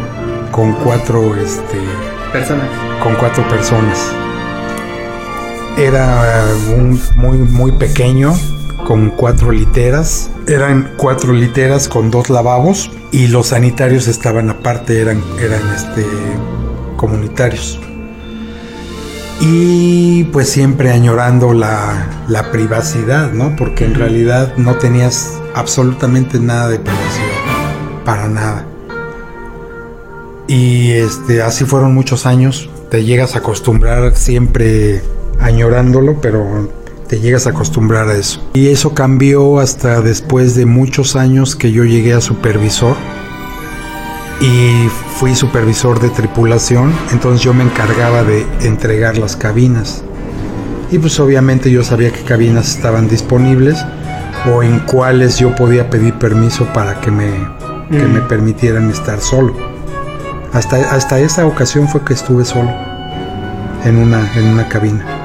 con 0.51 0.73
cuatro, 0.73 1.35
este, 1.35 1.79
personas. 2.31 2.67
Con 3.03 3.15
cuatro 3.15 3.47
personas. 3.47 4.11
Era 5.77 6.45
un 6.75 6.99
muy, 7.15 7.37
muy 7.37 7.71
pequeño, 7.71 8.33
con 8.85 9.11
cuatro 9.11 9.51
literas. 9.51 10.29
Eran 10.47 10.93
cuatro 10.97 11.33
literas 11.33 11.87
con 11.87 12.11
dos 12.11 12.29
lavabos 12.29 12.91
y 13.11 13.27
los 13.27 13.47
sanitarios 13.47 14.07
estaban 14.07 14.49
aparte, 14.49 15.01
eran, 15.01 15.21
eran 15.39 15.61
este, 15.75 16.05
comunitarios. 16.97 17.79
Y 19.39 20.25
pues 20.25 20.49
siempre 20.49 20.91
añorando 20.91 21.53
la, 21.53 22.07
la 22.27 22.51
privacidad, 22.51 23.31
¿no? 23.31 23.55
Porque 23.55 23.85
en 23.85 23.95
realidad 23.95 24.53
no 24.57 24.75
tenías 24.75 25.39
absolutamente 25.55 26.39
nada 26.39 26.69
de 26.69 26.79
privacidad, 26.79 28.05
para 28.05 28.27
nada. 28.27 28.67
Y 30.47 30.91
este, 30.91 31.41
así 31.41 31.65
fueron 31.65 31.93
muchos 31.93 32.25
años. 32.25 32.69
Te 32.89 33.03
llegas 33.03 33.35
a 33.35 33.39
acostumbrar 33.39 34.15
siempre 34.15 35.01
añorándolo, 35.39 36.19
pero 36.21 36.69
te 37.11 37.19
llegas 37.19 37.45
a 37.45 37.49
acostumbrar 37.49 38.07
a 38.07 38.15
eso. 38.15 38.41
Y 38.53 38.69
eso 38.69 38.93
cambió 38.93 39.59
hasta 39.59 39.99
después 39.99 40.55
de 40.55 40.65
muchos 40.65 41.17
años 41.17 41.57
que 41.57 41.73
yo 41.73 41.83
llegué 41.83 42.13
a 42.13 42.21
supervisor 42.21 42.95
y 44.39 44.87
fui 45.17 45.35
supervisor 45.35 45.99
de 45.99 46.09
tripulación, 46.09 46.93
entonces 47.11 47.41
yo 47.41 47.53
me 47.53 47.65
encargaba 47.65 48.23
de 48.23 48.47
entregar 48.61 49.17
las 49.17 49.35
cabinas. 49.35 50.05
Y 50.89 50.99
pues 50.99 51.19
obviamente 51.19 51.69
yo 51.69 51.83
sabía 51.83 52.13
qué 52.13 52.21
cabinas 52.21 52.77
estaban 52.77 53.09
disponibles 53.09 53.77
o 54.49 54.63
en 54.63 54.79
cuáles 54.79 55.37
yo 55.37 55.53
podía 55.53 55.89
pedir 55.89 56.13
permiso 56.13 56.65
para 56.73 57.01
que 57.01 57.11
me, 57.11 57.29
que 57.91 58.05
me 58.05 58.21
permitieran 58.21 58.89
estar 58.89 59.19
solo. 59.19 59.53
Hasta, 60.53 60.77
hasta 60.95 61.19
esa 61.19 61.45
ocasión 61.45 61.89
fue 61.89 62.05
que 62.05 62.13
estuve 62.13 62.45
solo 62.45 62.71
en 63.83 63.97
una, 63.97 64.33
en 64.37 64.47
una 64.47 64.69
cabina. 64.69 65.20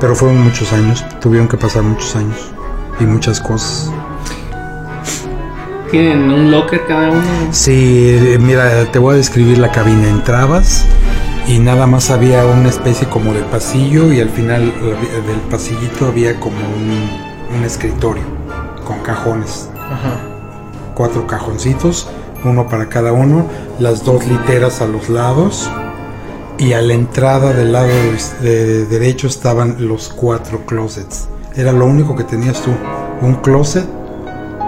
Pero 0.00 0.14
fueron 0.14 0.42
muchos 0.42 0.72
años, 0.72 1.04
tuvieron 1.20 1.48
que 1.48 1.56
pasar 1.56 1.82
muchos 1.82 2.14
años 2.16 2.52
y 3.00 3.04
muchas 3.04 3.40
cosas. 3.40 3.90
¿Tienen 5.90 6.30
un 6.30 6.50
locker 6.50 6.84
cada 6.86 7.10
uno? 7.10 7.22
Sí, 7.52 8.36
mira, 8.40 8.90
te 8.90 8.98
voy 8.98 9.14
a 9.14 9.16
describir 9.16 9.58
la 9.58 9.70
cabina. 9.70 10.08
Entrabas 10.08 10.84
y 11.46 11.58
nada 11.58 11.86
más 11.86 12.10
había 12.10 12.44
una 12.44 12.68
especie 12.68 13.08
como 13.08 13.32
de 13.32 13.40
pasillo 13.42 14.12
y 14.12 14.20
al 14.20 14.28
final 14.28 14.62
del 14.62 15.40
pasillito 15.50 16.06
había 16.06 16.38
como 16.40 16.56
un, 16.56 17.56
un 17.56 17.64
escritorio 17.64 18.24
con 18.84 18.98
cajones. 19.00 19.70
Ajá. 19.76 20.18
Cuatro 20.94 21.26
cajoncitos, 21.26 22.08
uno 22.44 22.68
para 22.68 22.88
cada 22.88 23.12
uno, 23.12 23.46
las 23.78 24.04
dos 24.04 24.26
literas 24.26 24.80
a 24.80 24.86
los 24.86 25.08
lados 25.08 25.70
y 26.58 26.72
a 26.72 26.80
la 26.80 26.94
entrada 26.94 27.52
del 27.52 27.72
lado 27.72 27.88
de 28.40 28.86
derecho 28.86 29.26
estaban 29.26 29.76
los 29.86 30.08
cuatro 30.08 30.64
closets. 30.64 31.28
Era 31.54 31.72
lo 31.72 31.86
único 31.86 32.16
que 32.16 32.24
tenías 32.24 32.62
tú. 32.62 32.70
Un 33.20 33.36
closet 33.36 33.86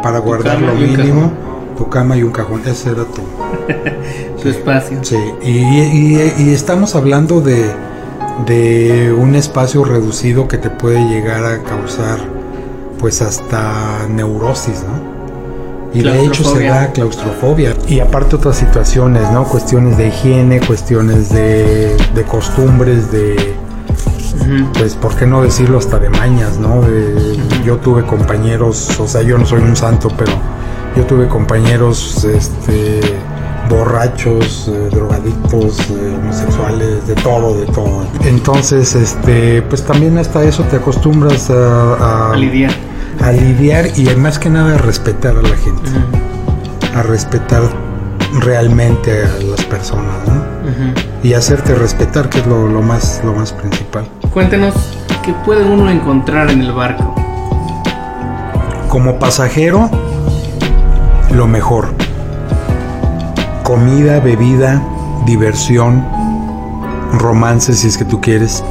para 0.03 0.18
guardar 0.18 0.61
lo 0.61 0.74
mínimo, 0.74 1.33
tu 1.77 1.88
cama 1.88 2.16
y 2.16 2.22
un 2.22 2.33
cajón. 2.33 2.62
Ese 2.66 2.90
era 2.90 3.05
tu, 3.05 3.22
tu 4.42 4.48
espacio. 4.48 4.98
Sí, 5.03 5.18
y, 5.42 6.51
estamos 6.51 6.94
hablando 6.94 7.40
de, 7.40 7.70
de 8.46 9.12
un 9.12 9.35
espacio 9.35 9.85
reducido 9.85 10.48
que 10.48 10.59
te 10.59 10.70
puede 10.70 11.01
llegar 11.09 11.44
a 11.44 11.62
causar 11.62 12.18
pues 12.98 13.22
hasta 13.22 14.07
neurosis, 14.09 14.83
¿no? 14.83 15.17
Y 15.92 16.03
de 16.03 16.24
hecho 16.24 16.44
se 16.44 16.64
da 16.64 16.92
claustrofobia. 16.92 17.74
Y 17.88 18.01
aparte 18.01 18.37
otras 18.37 18.57
situaciones, 18.57 19.31
¿no? 19.31 19.44
Cuestiones 19.44 19.96
de 19.96 20.09
higiene, 20.09 20.61
cuestiones 20.61 21.31
de, 21.31 21.96
de 22.14 22.22
costumbres, 22.24 23.11
de... 23.11 23.57
Pues, 24.74 24.94
¿por 24.94 25.14
qué 25.14 25.27
no 25.27 25.42
decirlo 25.42 25.79
hasta 25.79 25.98
de 25.98 26.09
mañas, 26.09 26.59
¿no? 26.59 26.83
yo 27.64 27.77
tuve 27.77 28.05
compañeros, 28.05 28.98
o 28.98 29.07
sea, 29.07 29.20
yo 29.20 29.37
no 29.37 29.44
soy 29.44 29.61
un 29.61 29.77
santo, 29.77 30.11
pero 30.16 30.33
yo 30.96 31.05
tuve 31.05 31.29
compañeros, 31.29 32.24
este 32.24 33.01
borrachos, 33.68 34.68
eh, 34.68 34.88
drogadictos, 34.90 35.81
eh, 35.90 36.16
homosexuales, 36.22 37.07
de 37.07 37.14
todo, 37.16 37.61
de 37.61 37.66
todo. 37.66 38.07
Entonces, 38.24 38.94
este, 38.94 39.61
pues 39.62 39.85
también 39.85 40.16
hasta 40.16 40.42
eso 40.44 40.62
te 40.64 40.77
acostumbras 40.77 41.51
a, 41.51 41.94
a 41.94 42.33
a 42.33 42.37
lidiar 42.37 42.72
y 43.96 44.04
más 44.16 44.38
que 44.38 44.48
nada 44.48 44.74
a 44.74 44.78
respetar 44.78 45.37
a 45.37 45.42
la 45.42 45.57
gente, 45.57 45.90
a 46.94 47.02
respetar 47.02 47.62
realmente 48.40 49.22
a 49.22 49.42
las 49.42 49.64
personas, 49.64 50.07
Y 51.22 51.35
hacerte 51.35 51.74
respetar, 51.74 52.28
que 52.28 52.38
es 52.38 52.46
lo, 52.46 52.68
más, 52.83 53.20
lo 53.24 53.33
más 53.33 53.52
principal. 53.52 54.07
Cuéntenos, 54.33 54.74
¿qué 55.24 55.33
puede 55.44 55.64
uno 55.64 55.90
encontrar 55.90 56.50
en 56.50 56.62
el 56.62 56.72
barco? 56.72 57.14
Como 58.88 59.18
pasajero, 59.18 59.90
lo 61.33 61.46
mejor. 61.46 61.88
Comida, 63.64 64.20
bebida, 64.20 64.83
diversión, 65.26 66.04
romance 67.14 67.74
si 67.74 67.88
es 67.88 67.98
que 67.98 68.04
tú 68.04 68.20
quieres, 68.20 68.62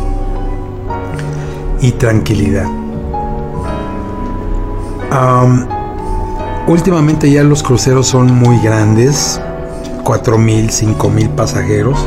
y 1.81 1.91
tranquilidad 1.91 2.76
últimamente 6.67 7.31
ya 7.31 7.43
los 7.43 7.63
cruceros 7.63 8.07
son 8.07 8.33
muy 8.33 8.59
grandes, 8.59 9.41
4.000, 10.03 10.69
5.000 10.97 11.29
pasajeros. 11.35 11.97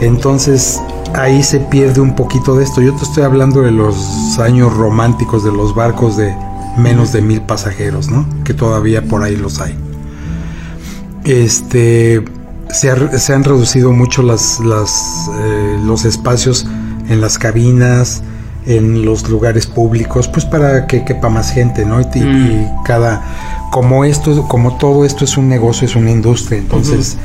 Entonces 0.00 0.80
ahí 1.14 1.42
se 1.42 1.60
pierde 1.60 2.00
un 2.00 2.14
poquito 2.14 2.56
de 2.56 2.64
esto. 2.64 2.82
Yo 2.82 2.94
te 2.94 3.04
estoy 3.04 3.24
hablando 3.24 3.62
de 3.62 3.70
los 3.70 4.38
años 4.38 4.74
románticos 4.74 5.44
de 5.44 5.52
los 5.52 5.74
barcos 5.74 6.16
de 6.16 6.34
menos 6.76 7.12
de 7.12 7.22
mil 7.22 7.40
pasajeros, 7.40 8.10
¿no? 8.10 8.26
Que 8.44 8.54
todavía 8.54 9.02
por 9.02 9.22
ahí 9.22 9.36
los 9.36 9.60
hay. 9.60 9.76
Este 11.24 12.22
se, 12.70 12.90
han 12.90 13.44
reducido 13.44 13.92
mucho 13.92 14.22
eh, 14.22 15.78
los 15.84 16.04
espacios 16.04 16.66
en 17.08 17.20
las 17.20 17.38
cabinas, 17.38 18.22
en 18.66 19.04
los 19.04 19.28
lugares 19.28 19.66
públicos, 19.66 20.28
pues 20.28 20.44
para 20.44 20.86
que 20.86 21.04
quepa 21.04 21.28
más 21.28 21.52
gente, 21.52 21.84
¿no? 21.84 22.00
Y, 22.00 22.20
mm. 22.20 22.82
cada, 22.84 23.22
como 23.70 24.04
esto, 24.04 24.46
como 24.48 24.76
todo 24.76 25.04
esto 25.04 25.24
es 25.24 25.36
un 25.36 25.48
negocio, 25.48 25.86
es 25.86 25.96
una 25.96 26.10
industria, 26.10 26.58
entonces 26.58 27.16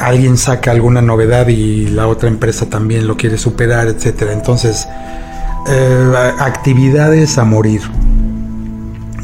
alguien 0.00 0.36
saca 0.36 0.72
alguna 0.72 1.00
novedad 1.00 1.46
y 1.48 1.86
la 1.86 2.08
otra 2.08 2.28
empresa 2.28 2.66
también 2.66 3.06
lo 3.06 3.16
quiere 3.16 3.38
superar, 3.38 3.86
etcétera. 3.86 4.32
Entonces, 4.32 4.86
eh, 5.68 6.12
actividades 6.38 7.38
a 7.38 7.44
morir, 7.44 7.82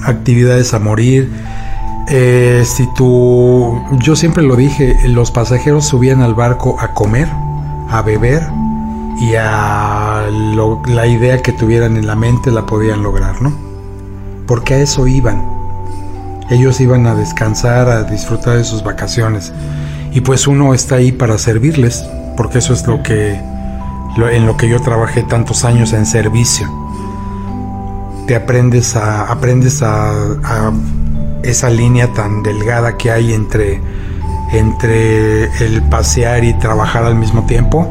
actividades 0.04 0.72
a 0.74 0.78
morir. 0.78 1.30
Eh, 2.08 2.64
si 2.66 2.88
tú, 2.94 3.80
yo 3.98 4.16
siempre 4.16 4.42
lo 4.42 4.56
dije, 4.56 4.96
los 5.08 5.30
pasajeros 5.30 5.86
subían 5.86 6.20
al 6.20 6.34
barco 6.34 6.76
a 6.80 6.94
comer, 6.94 7.28
a 7.90 8.02
beber 8.02 8.42
y 9.20 9.34
a 9.34 10.26
la 10.86 11.06
idea 11.06 11.42
que 11.42 11.52
tuvieran 11.52 11.96
en 11.96 12.06
la 12.06 12.16
mente 12.16 12.50
la 12.50 12.66
podían 12.66 13.02
lograr, 13.02 13.42
¿no? 13.42 13.52
Porque 14.46 14.74
a 14.74 14.78
eso 14.78 15.06
iban. 15.06 15.42
Ellos 16.50 16.80
iban 16.80 17.06
a 17.06 17.14
descansar, 17.14 17.88
a 17.88 18.04
disfrutar 18.04 18.56
de 18.56 18.64
sus 18.64 18.82
vacaciones. 18.82 19.52
Y 20.12 20.20
pues 20.20 20.46
uno 20.46 20.74
está 20.74 20.96
ahí 20.96 21.12
para 21.12 21.38
servirles, 21.38 22.04
porque 22.36 22.58
eso 22.58 22.72
es 22.72 22.86
lo 22.86 23.02
que 23.02 23.40
en 24.16 24.46
lo 24.46 24.58
que 24.58 24.68
yo 24.68 24.80
trabajé 24.80 25.22
tantos 25.22 25.64
años 25.64 25.92
en 25.92 26.04
servicio. 26.04 26.68
Te 28.26 28.36
aprendes 28.36 28.94
a 28.96 29.30
aprendes 29.30 29.82
a, 29.82 30.10
a 30.44 30.72
esa 31.42 31.70
línea 31.70 32.12
tan 32.12 32.42
delgada 32.42 32.96
que 32.96 33.10
hay 33.10 33.32
entre 33.32 33.80
entre 34.52 35.44
el 35.64 35.82
pasear 35.82 36.44
y 36.44 36.52
trabajar 36.54 37.04
al 37.04 37.14
mismo 37.14 37.46
tiempo 37.46 37.88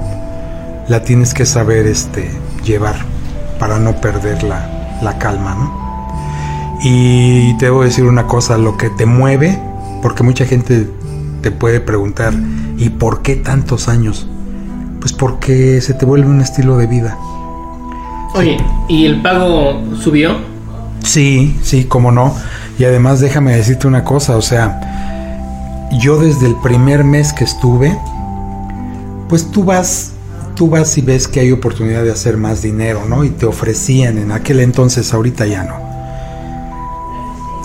la 0.91 1.03
tienes 1.03 1.33
que 1.33 1.45
saber 1.45 1.87
este, 1.87 2.29
llevar 2.65 2.97
para 3.59 3.79
no 3.79 4.01
perder 4.01 4.43
la, 4.43 4.99
la 5.01 5.17
calma, 5.19 5.55
¿no? 5.55 6.79
Y 6.83 7.57
te 7.59 7.67
debo 7.67 7.83
decir 7.83 8.03
una 8.03 8.27
cosa, 8.27 8.57
lo 8.57 8.75
que 8.75 8.89
te 8.89 9.05
mueve, 9.05 9.57
porque 10.01 10.21
mucha 10.21 10.45
gente 10.45 10.89
te 11.41 11.49
puede 11.49 11.79
preguntar, 11.79 12.33
¿y 12.77 12.89
por 12.89 13.21
qué 13.21 13.37
tantos 13.37 13.87
años? 13.87 14.27
Pues 14.99 15.13
porque 15.13 15.79
se 15.79 15.93
te 15.93 16.05
vuelve 16.05 16.27
un 16.27 16.41
estilo 16.41 16.75
de 16.75 16.87
vida. 16.87 17.17
Oye, 18.35 18.57
¿y 18.89 19.05
el 19.05 19.21
pago 19.21 19.81
subió? 19.97 20.39
Sí, 21.05 21.57
sí, 21.63 21.85
cómo 21.85 22.11
no. 22.11 22.35
Y 22.77 22.83
además 22.83 23.21
déjame 23.21 23.55
decirte 23.55 23.87
una 23.87 24.03
cosa, 24.03 24.35
o 24.35 24.41
sea, 24.41 25.87
yo 26.01 26.17
desde 26.17 26.47
el 26.47 26.55
primer 26.57 27.05
mes 27.05 27.31
que 27.31 27.45
estuve, 27.45 27.97
pues 29.29 29.49
tú 29.51 29.63
vas 29.63 30.15
tú 30.61 30.69
vas 30.69 30.95
y 30.95 31.01
ves 31.01 31.27
que 31.27 31.39
hay 31.39 31.51
oportunidad 31.51 32.03
de 32.03 32.11
hacer 32.11 32.37
más 32.37 32.61
dinero, 32.61 33.07
¿no? 33.09 33.23
Y 33.23 33.31
te 33.31 33.47
ofrecían 33.47 34.19
en 34.19 34.31
aquel 34.31 34.59
entonces, 34.59 35.11
ahorita 35.11 35.47
ya 35.47 35.63
no. 35.63 35.73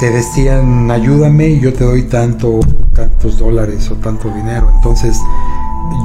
Te 0.00 0.09
decían, 0.09 0.90
ayúdame 0.90 1.48
y 1.48 1.61
yo 1.61 1.74
te 1.74 1.85
doy 1.85 2.04
tanto, 2.04 2.61
tantos 2.94 3.38
dólares 3.38 3.90
o 3.90 3.96
tanto 3.96 4.30
dinero. 4.30 4.70
Entonces, 4.74 5.20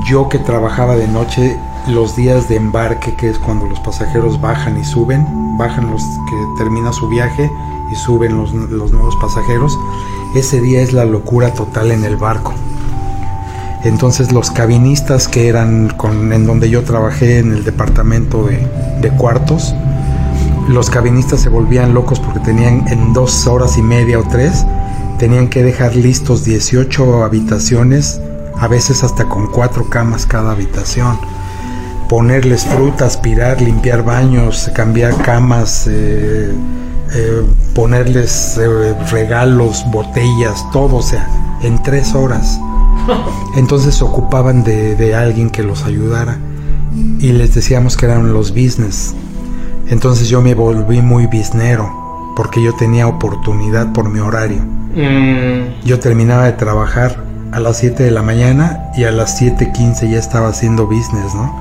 yo 0.06 0.28
que 0.28 0.38
trabajaba 0.40 0.98
de 0.98 1.08
noche, 1.08 1.58
los 1.88 2.18
días 2.18 2.50
de 2.50 2.58
embarque, 2.58 3.16
que 3.16 3.30
es 3.30 3.40
cuando 3.40 3.68
los 3.68 3.80
pasajeros 3.80 4.42
bajan 4.42 4.78
y 4.78 4.84
suben, 4.84 5.26
bajan 5.58 5.90
los 5.90 6.02
que 6.02 6.36
termina 6.58 6.92
su 6.92 7.08
viaje 7.08 7.50
y 7.90 7.96
suben 7.96 8.36
los, 8.38 8.54
los 8.54 8.92
nuevos 8.92 9.16
pasajeros, 9.16 9.80
ese 10.36 10.60
día 10.60 10.82
es 10.82 10.92
la 10.92 11.06
locura 11.06 11.54
total 11.54 11.94
en 11.94 12.04
el 12.04 12.18
barco. 12.18 12.54
Entonces 13.84 14.32
los 14.32 14.52
cabinistas 14.52 15.28
que 15.28 15.48
eran 15.48 15.90
con, 15.98 16.32
en 16.34 16.46
donde 16.46 16.70
yo 16.70 16.84
trabajé 16.84 17.40
en 17.40 17.52
el 17.52 17.64
departamento 17.64 18.48
de, 19.02 19.10
cuartos, 19.18 19.76
los 20.70 20.90
cabinistas 20.90 21.42
se 21.42 21.50
volvían 21.50 21.94
locos 21.94 22.20
porque 22.20 22.40
tenían 22.40 22.88
en 22.90 23.14
dos 23.14 23.48
horas 23.48 23.78
y 23.78 23.82
media 23.82 24.20
o 24.20 24.24
tres, 24.24 24.66
tenían 25.18 25.48
que 25.48 25.64
dejar 25.64 25.96
listos 25.96 26.44
18 26.44 27.24
habitaciones, 27.24 28.22
a 28.56 28.68
veces 28.68 29.04
hasta 29.04 29.28
con 29.28 29.48
cuatro 29.48 29.90
camas 29.90 30.28
cada 30.28 30.52
habitación. 30.52 31.18
Ponerles 32.08 32.66
fruta, 32.66 33.06
aspirar, 33.06 33.62
limpiar 33.62 34.04
baños, 34.04 34.70
cambiar 34.76 35.16
camas, 35.24 35.88
eh, 35.90 36.54
eh, 37.14 37.44
ponerles 37.74 38.60
eh, 38.62 38.94
regalos, 39.10 39.84
botellas, 39.92 40.64
todo, 40.72 40.98
o 40.98 41.02
sea, 41.02 41.28
en 41.64 41.82
tres 41.82 42.14
horas. 42.14 42.60
Entonces 43.56 43.96
se 43.96 44.04
ocupaban 44.04 44.64
de, 44.64 44.96
de 44.96 45.16
alguien 45.16 45.50
que 45.50 45.64
los 45.64 45.84
ayudara 45.84 46.38
y 47.20 47.32
les 47.32 47.54
decíamos 47.56 47.98
que 47.98 48.06
eran 48.06 48.34
los 48.34 48.52
business. 48.52 49.14
Entonces 49.88 50.30
yo 50.30 50.42
me 50.42 50.54
volví 50.54 51.02
muy 51.02 51.28
biznero 51.28 51.90
porque 52.36 52.64
yo 52.64 52.74
tenía 52.76 53.08
oportunidad 53.08 53.92
por 53.94 54.10
mi 54.10 54.20
horario. 54.20 54.62
Mm, 54.96 55.86
Yo 55.86 56.00
terminaba 56.00 56.46
de 56.46 56.54
trabajar 56.54 57.24
a 57.52 57.60
las 57.60 57.78
7 57.78 58.04
de 58.04 58.12
la 58.12 58.22
mañana 58.22 58.92
y 58.96 59.04
a 59.04 59.12
las 59.12 59.42
7.15 59.42 60.10
ya 60.10 60.18
estaba 60.20 60.48
haciendo 60.50 60.86
business, 60.86 61.34
¿no? 61.36 61.54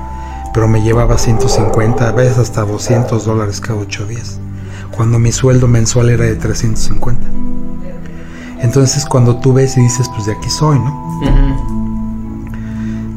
Pero 0.53 0.67
me 0.67 0.81
llevaba 0.81 1.17
150, 1.17 2.07
a 2.07 2.11
veces 2.11 2.37
hasta 2.37 2.63
200 2.63 3.25
dólares 3.25 3.59
cada 3.61 3.79
8 3.79 4.05
días, 4.05 4.39
cuando 4.95 5.17
mi 5.19 5.31
sueldo 5.31 5.67
mensual 5.67 6.09
era 6.09 6.25
de 6.25 6.35
350. 6.35 7.27
Entonces 8.61 9.05
cuando 9.05 9.37
tú 9.37 9.53
ves 9.53 9.75
y 9.77 9.81
dices, 9.81 10.07
pues 10.09 10.25
de 10.27 10.33
aquí 10.33 10.49
soy, 10.49 10.77
¿no? 10.79 11.19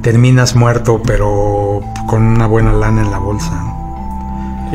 Terminas 0.03 0.55
muerto, 0.55 1.01
pero 1.07 1.81
con 2.07 2.23
una 2.23 2.47
buena 2.47 2.73
lana 2.73 3.03
en 3.03 3.11
la 3.11 3.19
bolsa, 3.19 3.51
¿no? 3.55 4.71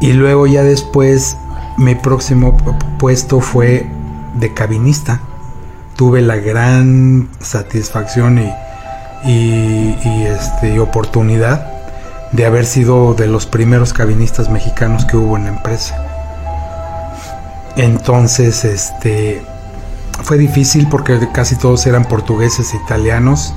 Y 0.00 0.12
luego 0.12 0.46
ya 0.46 0.62
después 0.62 1.36
mi 1.76 1.94
próximo 1.94 2.56
pu- 2.56 2.76
puesto 2.98 3.40
fue 3.40 3.86
de 4.34 4.52
cabinista. 4.54 5.20
Tuve 5.96 6.22
la 6.22 6.36
gran 6.36 7.28
satisfacción 7.40 8.38
y, 8.38 8.52
y- 9.28 9.98
y, 10.04 10.22
este, 10.24 10.74
y 10.74 10.78
oportunidad 10.78 11.66
de 12.32 12.46
haber 12.46 12.66
sido 12.66 13.14
de 13.14 13.26
los 13.26 13.46
primeros 13.46 13.92
cabinistas 13.92 14.48
mexicanos 14.50 15.04
que 15.04 15.16
hubo 15.16 15.36
en 15.36 15.44
la 15.44 15.50
empresa. 15.50 15.94
Entonces, 17.76 18.64
este, 18.64 19.42
fue 20.22 20.38
difícil 20.38 20.88
porque 20.88 21.18
casi 21.32 21.56
todos 21.56 21.86
eran 21.86 22.04
portugueses, 22.06 22.72
italianos 22.74 23.54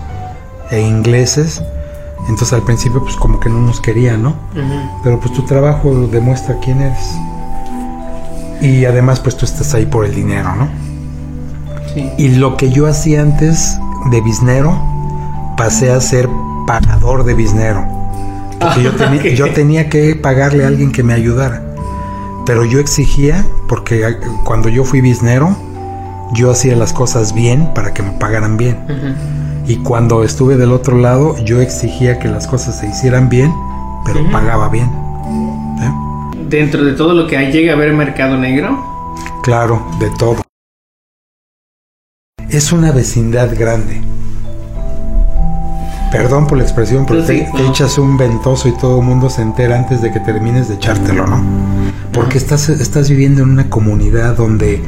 e 0.72 0.82
ingleses. 0.82 1.62
Entonces 2.28 2.54
al 2.54 2.64
principio 2.64 3.02
pues 3.04 3.16
como 3.16 3.40
que 3.40 3.50
no 3.50 3.60
nos 3.60 3.80
querían, 3.80 4.24
¿no? 4.24 4.36
Pero 5.04 5.20
pues 5.20 5.34
tu 5.34 5.44
trabajo 5.44 5.94
demuestra 6.08 6.58
quién 6.64 6.82
eres. 6.82 7.12
Y 8.62 8.86
además 8.86 9.20
pues 9.20 9.38
tú 9.38 9.46
estás 9.46 9.74
ahí 9.74 9.86
por 9.86 10.04
el 10.06 10.14
dinero, 10.16 10.56
¿no? 10.56 10.68
Sí. 11.94 12.10
Y 12.18 12.30
lo 12.36 12.58
que 12.58 12.72
yo 12.72 12.88
hacía 12.88 13.22
antes 13.22 13.78
de 14.12 14.22
biznero, 14.22 14.78
pasé 15.58 15.92
a 15.92 16.02
ser 16.02 16.28
pagador 16.66 17.24
de 17.24 17.34
biznero. 17.34 17.86
Porque 18.60 18.84
yo, 18.84 18.92
yo 19.36 19.54
tenía 19.54 19.90
que 19.90 20.16
pagarle 20.16 20.66
a 20.66 20.68
alguien 20.68 20.92
que 20.92 21.04
me 21.04 21.14
ayudara. 21.14 21.62
Pero 22.46 22.66
yo 22.66 22.80
exigía, 22.80 23.46
porque 23.68 24.06
a- 24.06 24.18
cuando 24.44 24.68
yo 24.70 24.84
fui 24.84 25.00
biznero, 25.02 25.56
yo 26.34 26.52
hacía 26.52 26.76
las 26.76 26.94
cosas 26.94 27.34
bien 27.34 27.74
para 27.74 27.94
que 27.94 28.04
me 28.04 28.12
pagaran 28.12 28.58
bien. 28.58 28.78
Y 29.68 29.78
cuando 29.78 30.24
estuve 30.24 30.56
del 30.56 30.72
otro 30.72 30.98
lado, 30.98 31.38
yo 31.44 31.62
exigía 31.62 32.20
que 32.20 32.28
las 32.28 32.48
cosas 32.48 32.80
se 32.80 32.88
hicieran 32.88 33.30
bien, 33.30 33.54
pero 34.06 34.20
pagaba 34.32 34.70
bien. 34.70 34.90
¿Eh? 35.82 36.36
Dentro 36.50 36.84
de 36.86 36.94
todo 36.94 37.14
lo 37.14 37.28
que 37.28 37.38
hay, 37.38 37.52
llega 37.52 37.74
a 37.74 37.76
haber 37.76 37.94
mercado 37.94 38.38
negro. 38.38 38.84
Claro, 39.44 39.86
de 40.00 40.10
todo. 40.18 40.42
Es 42.50 42.72
una 42.72 42.92
vecindad 42.92 43.58
grande. 43.58 44.02
Perdón 46.12 46.48
por 46.48 46.58
la 46.58 46.64
expresión, 46.64 47.06
pero 47.06 47.26
Sí, 47.26 47.44
te, 47.56 47.68
echas 47.68 47.98
un 47.98 48.18
ventoso 48.18 48.70
y 48.70 48.72
todo 48.72 49.02
el 49.02 49.06
mundo 49.06 49.30
se 49.30 49.42
entera 49.42 49.78
antes 49.78 50.02
de 50.02 50.12
que 50.14 50.22
termines 50.22 50.70
de 50.70 50.76
echártelo, 50.76 51.28
¿no? 51.28 51.44
Porque 52.14 52.38
estás, 52.38 52.70
estás 52.70 53.10
viviendo 53.10 53.44
en 53.44 53.50
una 53.50 53.70
comunidad 53.70 54.38
donde 54.38 54.82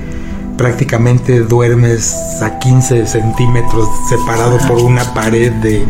prácticamente 0.60 1.39
duermes 1.39 2.13
a 2.43 2.60
15 2.60 3.08
centímetros 3.08 3.88
separado 4.10 4.58
por 4.67 4.80
una 4.80 5.06
pared 5.13 5.54
de, 5.54 5.86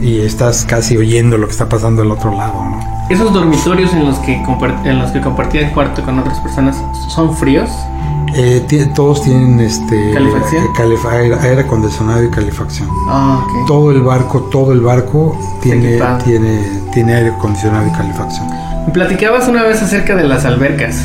y 0.00 0.20
estás 0.20 0.64
casi 0.64 0.96
oyendo 0.96 1.36
lo 1.36 1.46
que 1.46 1.52
está 1.52 1.68
pasando 1.68 2.02
al 2.02 2.10
otro 2.12 2.30
lado, 2.30 2.64
¿no? 2.64 2.80
Esos 3.10 3.32
dormitorios 3.32 3.92
en 3.92 4.06
los 4.06 4.20
que 4.20 4.34
en 4.84 4.98
los 5.00 5.10
que 5.10 5.20
compartían 5.20 5.72
cuarto 5.72 6.04
con 6.04 6.20
otras 6.20 6.38
personas 6.38 6.80
son 7.08 7.36
fríos. 7.36 7.68
Eh, 8.36 8.64
todos 8.94 9.22
tienen 9.22 9.58
este 9.58 10.12
¿Calefacción? 10.14 10.64
eh, 10.66 10.98
aire, 11.10 11.36
aire 11.40 11.60
acondicionado 11.62 12.22
y 12.22 12.30
calefacción. 12.30 12.88
Ah. 13.08 13.44
Todo 13.66 13.90
el 13.90 14.02
barco, 14.02 14.42
todo 14.44 14.72
el 14.72 14.82
barco 14.82 15.36
tiene, 15.60 16.00
tiene, 16.24 16.62
tiene 16.92 17.14
aire 17.14 17.30
acondicionado 17.30 17.88
y 17.88 17.90
calefacción. 17.90 18.46
Me 18.86 18.92
platicabas 18.92 19.48
una 19.48 19.64
vez 19.64 19.82
acerca 19.82 20.14
de 20.14 20.24
las 20.24 20.44
albercas. 20.44 21.02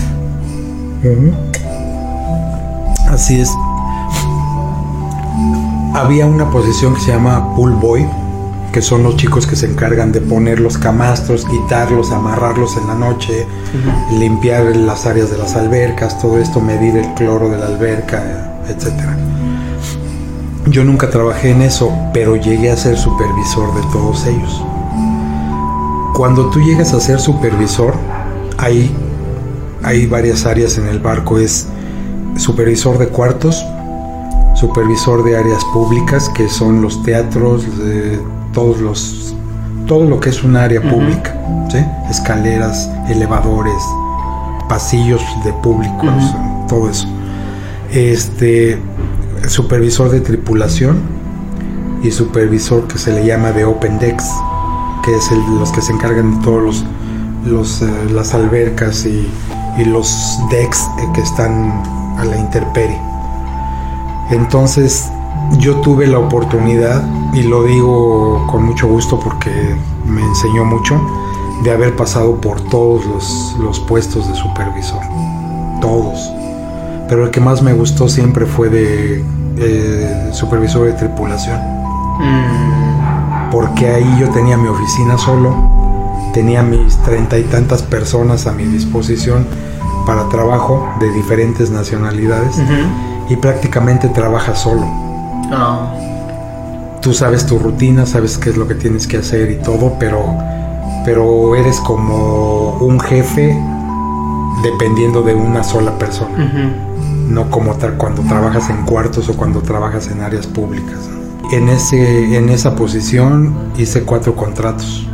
Así 3.08 3.40
es. 3.40 3.50
Había 5.94 6.26
una 6.26 6.50
posición 6.52 6.94
que 6.94 7.02
se 7.02 7.12
llama 7.12 7.56
pool 7.56 7.74
boy, 7.74 8.08
que 8.72 8.82
son 8.82 9.04
los 9.04 9.18
chicos 9.18 9.48
que 9.48 9.56
se 9.56 9.66
encargan 9.66 10.12
de 10.12 10.22
poner 10.22 10.60
los 10.60 10.78
camastros, 10.78 11.46
quitarlos, 11.46 12.12
amarrarlos 12.12 12.78
en 12.78 12.88
la 12.88 12.96
noche, 12.96 13.48
limpiar 14.12 14.76
las 14.76 15.06
áreas 15.06 15.32
de 15.32 15.38
las 15.38 15.56
albercas, 15.56 16.20
todo 16.20 16.38
esto, 16.38 16.60
medir 16.60 16.98
el 16.98 17.14
cloro 17.16 17.50
de 17.50 17.58
la 17.58 17.68
alberca, 17.68 18.60
etcétera. 18.68 19.18
Yo 20.68 20.84
nunca 20.84 21.10
trabajé 21.10 21.52
en 21.52 21.62
eso, 21.62 21.92
pero 22.14 22.36
llegué 22.36 22.70
a 22.72 22.78
ser 22.78 22.98
supervisor 22.98 23.74
de 23.74 23.82
todos 23.94 24.26
ellos. 24.28 24.64
Cuando 26.14 26.50
tú 26.50 26.60
llegas 26.60 26.94
a 26.94 27.00
ser 27.00 27.20
supervisor, 27.20 27.94
hay, 28.58 28.94
hay 29.82 30.06
varias 30.08 30.46
áreas 30.46 30.78
en 30.78 30.88
el 30.88 31.00
barco. 31.00 31.40
Es 31.40 31.68
supervisor 32.40 32.98
de 32.98 33.08
cuartos, 33.08 33.66
supervisor 34.56 35.24
de 35.24 35.38
áreas 35.38 35.64
públicas, 35.66 36.30
que 36.30 36.50
son 36.50 36.82
los 36.82 37.02
teatros, 37.04 37.66
eh, 37.82 38.20
todos 38.54 38.80
los, 38.80 39.36
todo 39.86 40.06
lo 40.06 40.20
que 40.20 40.30
es 40.30 40.44
un 40.44 40.56
área 40.56 40.82
pública, 40.82 41.36
¿sí? 41.70 41.78
escaleras, 42.10 42.90
elevadores, 43.10 43.82
pasillos 44.68 45.22
de 45.44 45.54
públicos, 45.54 46.36
todo 46.68 46.90
eso. 46.90 47.08
Este 47.92 48.78
supervisor 49.48 50.10
de 50.10 50.20
tripulación 50.20 50.98
y 52.04 52.12
supervisor 52.12 52.88
que 52.88 52.98
se 52.98 53.14
le 53.14 53.26
llama 53.26 53.52
de 53.52 53.66
Open 53.66 54.00
Decks, 54.00 54.26
que 55.04 55.16
es 55.16 55.32
el, 55.32 55.40
los 55.60 55.72
que 55.72 55.82
se 55.82 55.94
encargan 55.94 56.38
de 56.38 56.44
todos 56.44 56.64
los, 56.64 56.86
los, 57.46 57.82
eh, 57.82 58.10
las 58.12 58.34
albercas 58.34 59.06
y, 59.06 59.30
y 59.78 59.86
los 59.86 60.40
decks 60.50 60.90
eh, 61.00 61.08
que 61.14 61.22
están 61.22 61.97
a 62.18 62.26
la 62.26 62.38
intemperie. 62.38 63.00
Entonces 64.32 65.10
yo 65.60 65.76
tuve 65.82 66.08
la 66.08 66.20
oportunidad, 66.20 67.04
y 67.34 67.44
lo 67.44 67.64
digo 67.64 68.46
con 68.48 68.66
mucho 68.66 68.88
gusto 68.88 69.20
porque 69.20 69.52
me 70.06 70.22
enseñó 70.22 70.66
mucho, 70.66 71.00
de 71.64 71.72
haber 71.72 71.96
pasado 71.96 72.40
por 72.42 72.62
todos 72.62 73.06
los, 73.06 73.56
los 73.60 73.80
puestos 73.82 74.28
de 74.28 74.36
supervisor. 74.36 75.02
Todos. 75.82 76.32
Pero 77.08 77.26
el 77.26 77.32
que 77.32 77.40
más 77.40 77.62
me 77.62 77.74
gustó 77.74 78.10
siempre 78.10 78.46
fue 78.46 78.70
de 78.70 79.24
eh, 79.58 80.30
supervisor 80.34 80.86
de 80.86 80.94
tripulación 80.94 81.78
Mm, 82.20 83.52
porque 83.52 83.88
ahí 83.88 84.18
yo 84.20 84.30
tenía 84.30 84.58
mi 84.58 84.68
oficina 84.68 85.18
solo, 85.18 85.54
tenía 86.34 86.64
mis 86.64 86.98
treinta 86.98 87.38
y 87.38 87.44
tantas 87.44 87.84
personas 87.84 88.48
a 88.48 88.54
mi 88.54 88.64
disposición 88.64 89.46
para 90.08 90.28
trabajo 90.30 90.88
de 91.00 91.12
diferentes 91.12 91.70
nacionalidades 91.70 92.56
y 93.30 93.36
prácticamente 93.36 94.08
trabajas 94.10 94.60
solo. 94.60 94.88
Ah, 95.52 95.94
Tú 97.02 97.14
sabes 97.14 97.46
tu 97.46 97.60
rutina, 97.60 98.06
sabes 98.08 98.38
qué 98.40 98.50
es 98.50 98.58
lo 98.58 98.68
que 98.68 98.74
tienes 98.76 99.06
que 99.06 99.18
hacer 99.18 99.52
y 99.52 99.56
todo, 99.58 99.94
pero, 100.00 100.24
pero 101.06 101.56
eres 101.56 101.80
como 101.82 102.78
un 102.82 103.00
jefe 103.00 103.56
dependiendo 104.64 105.22
de 105.22 105.36
una 105.36 105.64
sola 105.64 105.98
persona, 105.98 106.36
no 107.30 107.50
como 107.52 107.76
tra- 107.76 107.96
cuando 107.98 108.24
trabajas 108.24 108.70
en 108.70 108.84
cuartos 108.86 109.30
o 109.30 109.34
cuando 109.38 109.62
trabajas 109.62 110.08
en 110.10 110.22
áreas 110.22 110.48
públicas. 110.48 110.98
en, 111.52 111.70
ese, 111.70 112.36
en 112.38 112.50
esa 112.50 112.76
posición 112.76 113.54
hice 113.78 114.04
cuatro 114.04 114.36
contratos. 114.36 115.08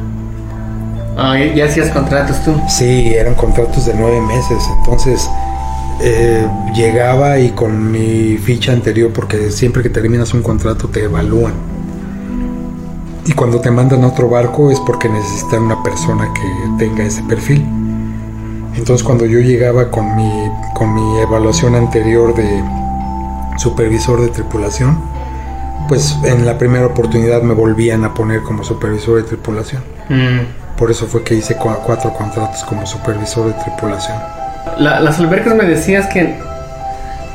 Ah, 1.18 1.38
¿ya- 1.38 1.53
¿ya 1.53 1.66
hacías 1.66 1.89
contratos 1.91 2.43
tú? 2.43 2.59
Sí, 2.68 3.14
eran 3.14 3.36
contratos 3.36 3.86
de 3.86 3.93
nueve 3.93 4.20
meses. 4.22 4.64
Entonces 4.80 5.30
eh, 6.01 6.47
llegaba 6.76 7.39
y 7.39 7.51
con 7.51 7.91
mi 7.91 8.38
ficha 8.38 8.72
anterior, 8.74 9.11
porque 9.14 9.51
siempre 9.51 9.84
que 9.84 9.89
terminas 9.89 10.34
un 10.34 10.41
contrato 10.41 10.88
te 10.89 11.03
evalúan. 11.03 11.53
Y 13.26 13.32
cuando 13.34 13.61
te 13.61 13.72
mandan 13.72 14.03
a 14.03 14.07
otro 14.07 14.28
barco 14.28 14.70
es 14.72 14.80
porque 14.82 15.07
necesitan 15.07 15.64
una 15.64 15.82
persona 15.82 16.28
que 16.34 16.86
tenga 16.86 17.03
ese 17.05 17.24
perfil. 17.24 17.66
Entonces 18.76 19.03
cuando 19.03 19.26
yo 19.26 19.39
llegaba 19.39 19.89
con 19.91 20.16
mi, 20.16 20.49
con 20.74 20.93
mi 20.93 21.20
evaluación 21.20 21.76
anterior 21.76 22.34
de 22.36 22.61
supervisor 23.57 24.20
de 24.20 24.28
tripulación, 24.30 24.97
pues 25.88 26.18
en 26.26 26.45
la 26.45 26.57
primera 26.57 26.88
oportunidad 26.88 27.43
me 27.43 27.53
volvían 27.53 28.03
a 28.03 28.14
poner 28.14 28.41
como 28.41 28.64
supervisor 28.64 29.18
de 29.18 29.24
tripulación. 29.24 29.84
Mm. 30.09 30.62
Por 30.78 30.89
eso 30.91 31.05
fue 31.07 31.24
que 31.24 31.36
hice 31.36 31.57
cua- 31.57 31.80
cuatro 31.86 32.11
contratos 32.13 32.63
como 32.63 32.86
supervisor 32.86 33.47
de 33.47 33.53
tripulación. 33.63 34.17
La- 34.80 34.99
las 34.99 35.19
albercas 35.19 35.55
me 35.55 35.65
decías 35.65 36.07
que 36.07 36.36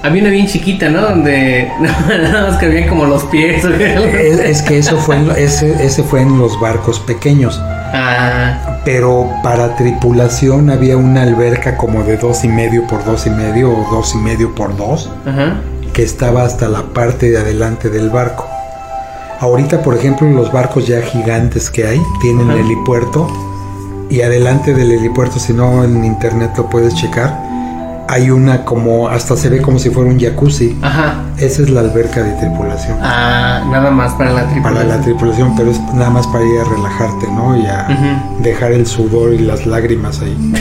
había 0.03 0.23
una 0.23 0.31
bien 0.31 0.47
chiquita, 0.47 0.89
¿no? 0.89 1.01
Donde 1.03 1.71
nada 1.81 2.51
más 2.51 2.59
que 2.59 2.67
habían 2.67 2.89
como 2.89 3.05
los 3.07 3.25
pies. 3.25 3.65
Es, 3.65 4.39
es 4.39 4.63
que 4.63 4.79
eso 4.79 4.97
fue 4.99 5.17
en, 5.17 5.31
ese, 5.37 5.85
ese 5.85 6.03
fue 6.03 6.21
en 6.23 6.39
los 6.39 6.59
barcos 6.61 6.99
pequeños, 7.01 7.61
Ah, 7.91 8.81
pero 8.85 9.31
para 9.43 9.75
tripulación 9.77 10.69
había 10.71 10.97
una 10.97 11.23
alberca 11.23 11.77
como 11.77 12.03
de 12.03 12.17
dos 12.19 12.45
y 12.45 12.49
medio 12.49 12.87
por 12.87 13.03
dos 13.05 13.27
y 13.27 13.31
medio 13.31 13.71
o 13.71 13.89
dos 13.91 14.15
y 14.15 14.19
medio 14.19 14.55
por 14.55 14.77
dos 14.77 15.11
ajá. 15.27 15.55
que 15.95 16.03
estaba 16.03 16.43
hasta 16.45 16.69
la 16.69 16.83
parte 16.83 17.31
de 17.31 17.39
adelante 17.39 17.89
del 17.89 18.11
barco. 18.11 18.47
Ahorita, 19.41 19.83
por 19.83 19.97
ejemplo, 19.97 20.29
los 20.29 20.53
barcos 20.53 20.87
ya 20.87 21.01
gigantes 21.01 21.71
que 21.71 21.87
hay 21.87 22.03
tienen 22.21 22.51
helipuerto 22.51 23.29
y 24.11 24.23
adelante 24.23 24.75
del 24.75 24.91
helipuerto, 24.91 25.39
si 25.39 25.53
no 25.53 25.85
en 25.85 26.05
internet 26.05 26.53
lo 26.57 26.69
puedes 26.69 26.95
checar, 26.95 27.39
hay 28.09 28.31
una 28.31 28.65
como 28.65 29.09
hasta 29.09 29.37
se 29.37 29.51
ve 29.51 29.61
como 29.61 29.79
si 29.79 29.91
fuera 29.91 30.11
un 30.11 30.19
jacuzzi. 30.19 30.77
Ajá. 30.83 31.25
Esa 31.37 31.63
es 31.63 31.71
la 31.71 31.81
alberca 31.81 32.23
de 32.23 32.33
tripulación. 32.33 32.99
Ah, 33.03 33.63
nada 33.71 33.91
más 33.91 34.15
para 34.15 34.33
la 34.33 34.49
tripulación. 34.49 34.75
Para 34.75 34.97
la 34.97 35.03
tripulación, 35.03 35.55
pero 35.57 35.71
es 35.71 35.81
nada 35.93 36.11
más 36.11 36.27
para 36.27 36.45
ir 36.45 36.59
a 36.59 36.65
relajarte, 36.65 37.27
¿no? 37.31 37.57
Y 37.57 37.67
a 37.67 37.87
dejar 38.43 38.73
el 38.73 38.87
sudor 38.87 39.35
y 39.35 39.39
las 39.39 39.67
lágrimas 39.67 40.21
ahí. 40.21 40.37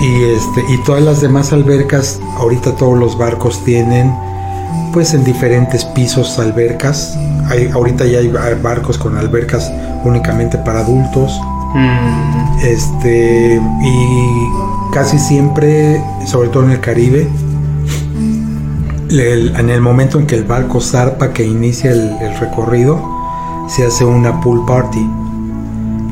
y 0.00 0.24
este 0.24 0.60
y 0.68 0.84
todas 0.84 1.02
las 1.02 1.22
demás 1.22 1.52
albercas, 1.52 2.20
ahorita 2.36 2.76
todos 2.76 2.98
los 2.98 3.16
barcos 3.16 3.64
tienen 3.64 4.14
pues 4.92 5.14
en 5.14 5.24
diferentes 5.24 5.84
pisos 5.86 6.38
albercas. 6.38 7.18
Hay, 7.48 7.70
ahorita 7.72 8.04
ya 8.04 8.18
hay 8.18 8.28
bar- 8.28 8.60
barcos 8.62 8.98
con 8.98 9.16
albercas 9.16 9.70
únicamente 10.04 10.58
para 10.58 10.80
adultos. 10.80 11.40
Mm, 11.74 12.58
Este 12.64 13.60
y 13.82 14.48
casi 14.92 15.18
siempre, 15.18 16.02
sobre 16.26 16.48
todo 16.48 16.64
en 16.64 16.72
el 16.72 16.80
Caribe, 16.80 17.28
el- 19.10 19.54
en 19.56 19.70
el 19.70 19.80
momento 19.80 20.18
en 20.18 20.26
que 20.26 20.34
el 20.36 20.44
barco 20.44 20.80
zarpa, 20.80 21.32
que 21.32 21.44
inicia 21.46 21.90
el, 21.92 22.10
el 22.20 22.38
recorrido, 22.38 23.00
se 23.68 23.86
hace 23.86 24.04
una 24.04 24.40
pool 24.40 24.64
party. 24.66 25.06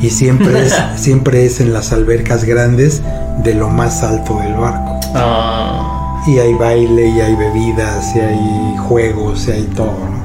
Y 0.00 0.10
siempre 0.10 0.66
es, 0.66 0.74
siempre 0.96 1.46
es 1.46 1.60
en 1.60 1.72
las 1.72 1.92
albercas 1.92 2.44
grandes 2.44 3.02
de 3.42 3.54
lo 3.54 3.68
más 3.68 4.02
alto 4.02 4.38
del 4.40 4.54
barco. 4.54 5.00
ah, 5.14 6.22
Y 6.26 6.38
hay 6.38 6.54
baile, 6.54 7.08
y 7.08 7.20
hay 7.20 7.34
bebidas, 7.34 8.14
y 8.14 8.20
hay 8.20 8.76
juegos, 8.88 9.48
y 9.48 9.52
hay 9.52 9.62
todo, 9.74 9.94
¿no? 10.10 10.15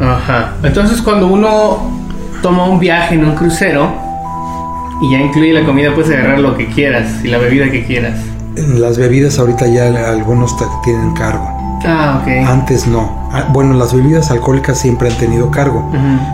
Ajá. 0.00 0.52
Entonces 0.62 1.00
cuando 1.02 1.26
uno 1.28 1.78
toma 2.42 2.64
un 2.66 2.78
viaje 2.78 3.14
en 3.14 3.24
un 3.24 3.34
crucero 3.34 3.90
y 5.02 5.12
ya 5.12 5.18
incluye 5.20 5.52
la 5.52 5.64
comida, 5.64 5.94
puedes 5.94 6.10
agarrar 6.10 6.38
lo 6.40 6.56
que 6.56 6.66
quieras 6.66 7.24
y 7.24 7.28
la 7.28 7.38
bebida 7.38 7.70
que 7.70 7.84
quieras. 7.84 8.18
En 8.56 8.80
las 8.80 8.98
bebidas 8.98 9.38
ahorita 9.38 9.66
ya 9.66 9.86
algunos 10.10 10.56
ta- 10.58 10.66
tienen 10.84 11.12
cargo. 11.14 11.48
Ah, 11.86 12.20
ok. 12.20 12.28
Antes 12.46 12.86
no. 12.86 13.30
Ah, 13.32 13.46
Bueno, 13.52 13.72
las 13.74 13.94
bebidas 13.94 14.30
alcohólicas 14.30 14.76
siempre 14.78 15.08
han 15.08 15.16
tenido 15.16 15.50
cargo. 15.50 15.90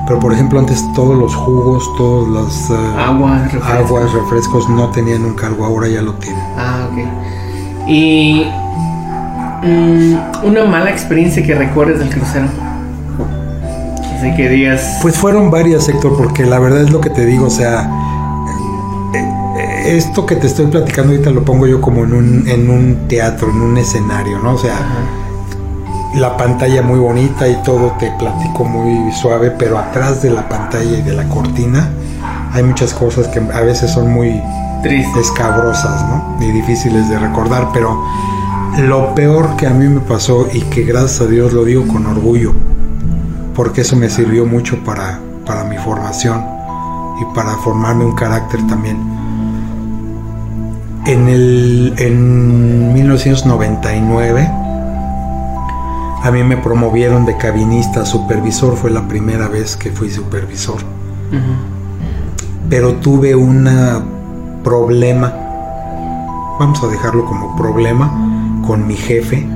Pero 0.09 0.19
por 0.19 0.33
ejemplo, 0.33 0.59
antes 0.59 0.83
todos 0.95 1.17
los 1.17 1.35
jugos, 1.37 1.85
todos 1.97 2.27
los 2.29 2.71
eh, 2.71 2.75
Aguas, 2.99 3.43
refrescos. 3.53 3.71
aguas, 3.71 4.13
refrescos 4.13 4.69
no 4.69 4.89
tenían 4.91 5.25
un 5.25 5.35
cargo, 5.35 5.65
ahora 5.65 5.87
ya 5.89 6.03
lo 6.03 6.15
tienen. 6.15 6.43
Ah, 6.57 6.89
ok. 6.91 6.99
Y 7.89 8.45
mm, 9.63 10.15
una 10.45 10.65
mala 10.65 10.91
experiencia 10.91 11.43
que 11.45 11.55
recuerdes 11.55 11.99
del 12.01 12.09
crucero. 12.11 12.47
Así 14.19 14.35
que 14.35 14.49
digas. 14.49 14.99
Pues 15.03 15.17
fueron 15.17 15.51
varias, 15.51 15.89
Héctor, 15.89 16.17
porque 16.17 16.45
la 16.45 16.59
verdad 16.59 16.83
es 16.83 16.91
lo 16.91 17.01
que 17.01 17.11
te 17.11 17.27
digo, 17.27 17.47
o 17.47 17.51
sea, 17.51 17.91
eh, 19.15 19.19
eh, 19.59 19.97
esto 19.97 20.25
que 20.27 20.37
te 20.37 20.47
estoy 20.47 20.67
platicando 20.67 21.13
ahorita 21.13 21.31
lo 21.31 21.45
pongo 21.45 21.67
yo 21.67 21.81
como 21.81 22.05
en 22.05 22.13
un, 22.15 22.49
en 22.49 22.71
un 22.71 23.09
teatro, 23.09 23.51
en 23.51 23.61
un 23.61 23.77
escenario, 23.77 24.39
¿no? 24.39 24.55
O 24.55 24.59
sea, 24.59 24.75
Ajá. 24.77 26.19
la 26.19 26.37
pantalla 26.37 26.83
muy 26.83 26.99
bonita 26.99 27.47
y 27.49 27.57
todo 27.63 27.93
te 27.99 28.11
platico 28.19 28.65
muy 28.65 29.13
suave, 29.13 29.51
pero 29.51 29.79
atrás 29.79 30.23
de 30.23 30.31
la 30.31 30.49
pantalla 30.49 30.99
y 30.99 31.03
de 31.03 31.13
la 31.13 31.25
cortina 31.29 31.91
hay 32.53 32.63
muchas 32.63 32.95
cosas 32.95 33.29
que 33.29 33.39
a 33.39 33.61
veces 33.61 33.91
son 33.91 34.11
muy 34.13 34.41
Triste. 34.83 35.21
escabrosas, 35.21 36.07
¿no? 36.09 36.37
Y 36.43 36.53
difíciles 36.53 37.09
de 37.11 37.19
recordar, 37.19 37.69
pero 37.75 38.03
lo 38.79 39.15
peor 39.15 39.57
que 39.57 39.67
a 39.67 39.71
mí 39.71 39.87
me 39.89 40.01
pasó 40.01 40.47
y 40.53 40.61
que 40.63 40.85
gracias 40.85 41.21
a 41.21 41.27
Dios 41.27 41.53
lo 41.53 41.65
digo 41.65 41.87
con 41.87 42.07
orgullo, 42.07 42.53
porque 43.57 43.81
eso 43.81 43.97
me 43.97 44.09
sirvió 44.09 44.47
mucho 44.47 44.77
para, 44.85 45.19
para 45.45 45.65
mi 45.65 45.77
formación 45.79 46.45
y 47.21 47.35
para 47.35 47.57
formarme 47.57 48.05
un 48.05 48.15
carácter 48.15 48.65
también. 48.67 48.99
En, 51.07 51.29
el, 51.29 51.95
en 51.99 52.93
1999 52.95 54.51
a 56.23 56.31
mí 56.31 56.43
me 56.43 56.57
promovieron 56.57 57.25
de 57.25 57.37
cabinista 57.37 58.03
a 58.03 58.07
supervisor, 58.07 58.77
fue 58.77 58.91
la 58.91 59.09
primera 59.09 59.49
vez 59.49 59.77
que 59.77 59.91
fui 59.91 60.11
supervisor 60.11 60.79
pero 62.69 62.95
tuve 62.97 63.35
un 63.35 63.69
problema, 64.65 65.33
vamos 66.59 66.83
a 66.83 66.89
dejarlo 66.89 67.25
como 67.25 67.57
problema, 67.57 68.11
con 68.67 68.87
mi 68.87 68.97
jefe, 68.97 69.47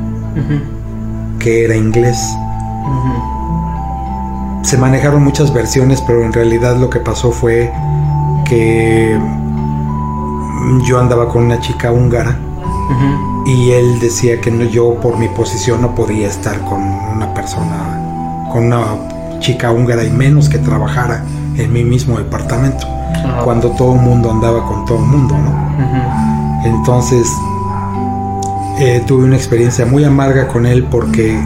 que 1.38 1.64
era 1.64 1.76
inglés. 1.76 2.18
Se 4.62 4.76
manejaron 4.76 5.24
muchas 5.24 5.52
versiones, 5.52 6.00
pero 6.06 6.24
en 6.24 6.32
realidad 6.32 6.76
lo 6.76 6.90
que 6.90 7.00
pasó 7.00 7.32
fue 7.32 7.72
que 8.44 9.18
yo 10.86 10.98
andaba 11.00 11.28
con 11.28 11.44
una 11.44 11.60
chica 11.60 11.90
húngara 11.92 12.36
y 13.46 13.70
él 13.70 13.98
decía 14.00 14.40
que 14.40 14.50
no, 14.50 14.64
yo 14.64 14.94
por 15.00 15.16
mi 15.18 15.28
posición 15.28 15.80
no 15.80 15.94
podía 15.94 16.28
estar 16.28 16.60
con 16.64 16.82
una 16.82 17.32
persona, 17.34 18.48
con 18.52 18.66
una 18.66 19.38
chica 19.40 19.70
húngara 19.72 20.04
y 20.04 20.10
menos 20.10 20.48
que 20.48 20.58
trabajara 20.58 21.24
en 21.56 21.72
mi 21.72 21.82
mismo 21.84 22.18
departamento, 22.18 22.86
Ah. 23.24 23.40
cuando 23.44 23.70
todo 23.70 23.94
el 23.94 24.00
mundo 24.00 24.30
andaba 24.30 24.64
con 24.66 24.84
todo 24.84 24.98
el 24.98 25.04
mundo, 25.06 25.34
¿no? 25.36 25.50
Entonces 26.64 27.26
eh, 28.78 29.02
tuve 29.06 29.24
una 29.24 29.36
experiencia 29.36 29.84
muy 29.86 30.04
amarga 30.04 30.46
con 30.48 30.64
él 30.66 30.84
porque 30.84 31.38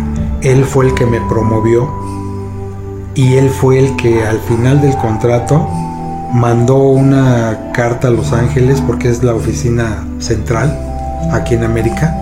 él 0.43 0.65
fue 0.65 0.87
el 0.87 0.95
que 0.95 1.07
me 1.07 1.21
promovió 1.23 1.89
y 3.15 3.35
él 3.35 3.49
fue 3.51 3.79
el 3.79 3.97
que 3.97 4.27
al 4.27 4.39
final 4.41 4.81
del 4.81 4.97
contrato 4.97 5.69
mandó 6.33 6.77
una 6.79 7.71
carta 7.73 8.09
a 8.09 8.11
Los 8.11 8.33
Ángeles 8.33 8.81
porque 8.81 9.09
es 9.09 9.23
la 9.23 9.35
oficina 9.35 10.05
central 10.19 10.77
aquí 11.33 11.55
en 11.55 11.65
América 11.65 12.15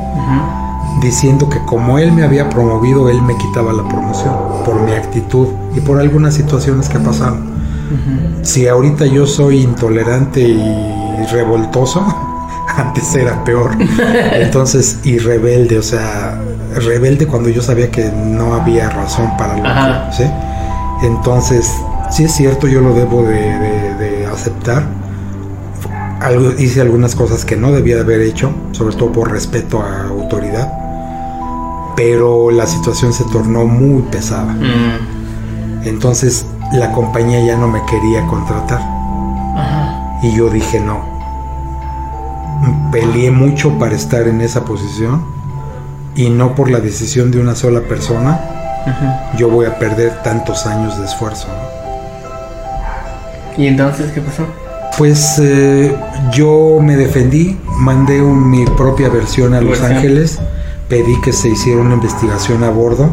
diciendo 1.01 1.49
que 1.49 1.59
como 1.65 1.99
él 1.99 2.13
me 2.13 2.23
había 2.23 2.51
promovido 2.51 3.09
él 3.09 3.23
me 3.23 3.37
quitaba 3.37 3.73
la 3.73 3.89
promoción 3.89 4.35
por 4.65 4.81
mi 4.83 4.93
actitud 4.93 5.49
y 5.75 5.81
por 5.81 5.99
algunas 5.99 6.35
situaciones 6.35 6.89
que 6.89 6.99
pasaron. 6.99 7.41
Ujú. 7.93 8.45
Si 8.45 8.69
ahorita 8.69 9.07
yo 9.07 9.27
soy 9.27 9.63
intolerante 9.63 10.41
y 10.41 11.25
revoltoso, 11.33 12.05
antes 12.77 13.15
era 13.15 13.43
peor. 13.45 13.73
Entonces, 14.33 14.99
y 15.05 15.19
rebelde, 15.19 15.79
o 15.79 15.83
sea, 15.83 16.39
rebelde 16.75 17.27
cuando 17.27 17.49
yo 17.49 17.63
sabía 17.63 17.91
que 17.91 18.11
no 18.11 18.55
había 18.55 18.89
razón 18.91 19.37
para 19.37 19.57
lo 19.57 19.67
Ajá. 19.67 20.11
que, 20.11 20.17
¿sí? 20.25 20.31
Entonces, 21.03 21.73
sí 22.11 22.25
es 22.25 22.33
cierto, 22.33 22.67
yo 22.69 22.81
lo 22.81 22.95
debo 22.95 23.23
de, 23.23 23.59
de- 23.59 23.95
de 23.97 24.27
aceptar. 24.27 24.85
Algo- 26.21 26.53
hice 26.59 26.81
algunas 26.81 27.15
cosas 27.17 27.45
que 27.45 27.57
no 27.57 27.73
debía 27.73 27.97
de 27.97 28.03
haber 28.03 28.21
hecho, 28.21 28.51
sobre 28.73 28.95
todo 28.97 29.11
por 29.13 29.31
respeto 29.33 29.83
a 29.83 30.09
autoridad. 30.09 30.73
Pero 31.97 32.51
la 32.51 32.67
situación 32.67 33.13
se 33.13 33.25
tornó 33.25 33.65
muy 33.67 34.03
pesada. 34.03 34.53
Mm. 34.55 35.83
Entonces 35.89 36.47
la 36.73 36.93
compañía 36.93 37.45
ya 37.45 37.57
no 37.57 37.69
me 37.69 37.85
quería 37.87 38.25
contratar. 38.29 38.81
Ajá. 39.57 40.19
Y 40.23 40.33
yo 40.37 40.49
dije 40.49 40.81
no. 40.81 41.01
Peleé 42.93 43.31
mucho 43.31 43.79
para 43.79 43.95
estar 43.97 44.27
en 44.29 44.41
esa 44.41 44.65
posición. 44.65 45.25
Y 46.15 46.31
no 46.31 46.55
por 46.55 46.71
la 46.71 46.79
decisión 46.81 47.31
de 47.31 47.41
una 47.41 47.55
sola 47.55 47.81
persona, 47.81 48.39
yo 49.37 49.49
voy 49.49 49.67
a 49.67 49.79
perder 49.79 50.23
tantos 50.23 50.67
años 50.67 50.99
de 50.99 51.07
esfuerzo. 51.07 51.49
¿Y 53.57 53.67
entonces 53.67 54.11
qué 54.13 54.21
pasó? 54.21 54.47
Pues 54.99 55.39
eh, 55.39 55.95
yo 56.33 56.79
me 56.81 56.97
defendí, 56.97 57.59
mandé 57.79 58.21
mi 58.21 58.65
propia 58.65 59.09
versión 59.09 59.55
a 59.55 59.61
Los 59.61 59.83
Ángeles, 59.83 60.39
pedí 60.89 61.21
que 61.23 61.33
se 61.33 61.49
hiciera 61.49 61.81
una 61.81 61.95
investigación 61.95 62.63
a 62.63 62.71
bordo, 62.71 63.09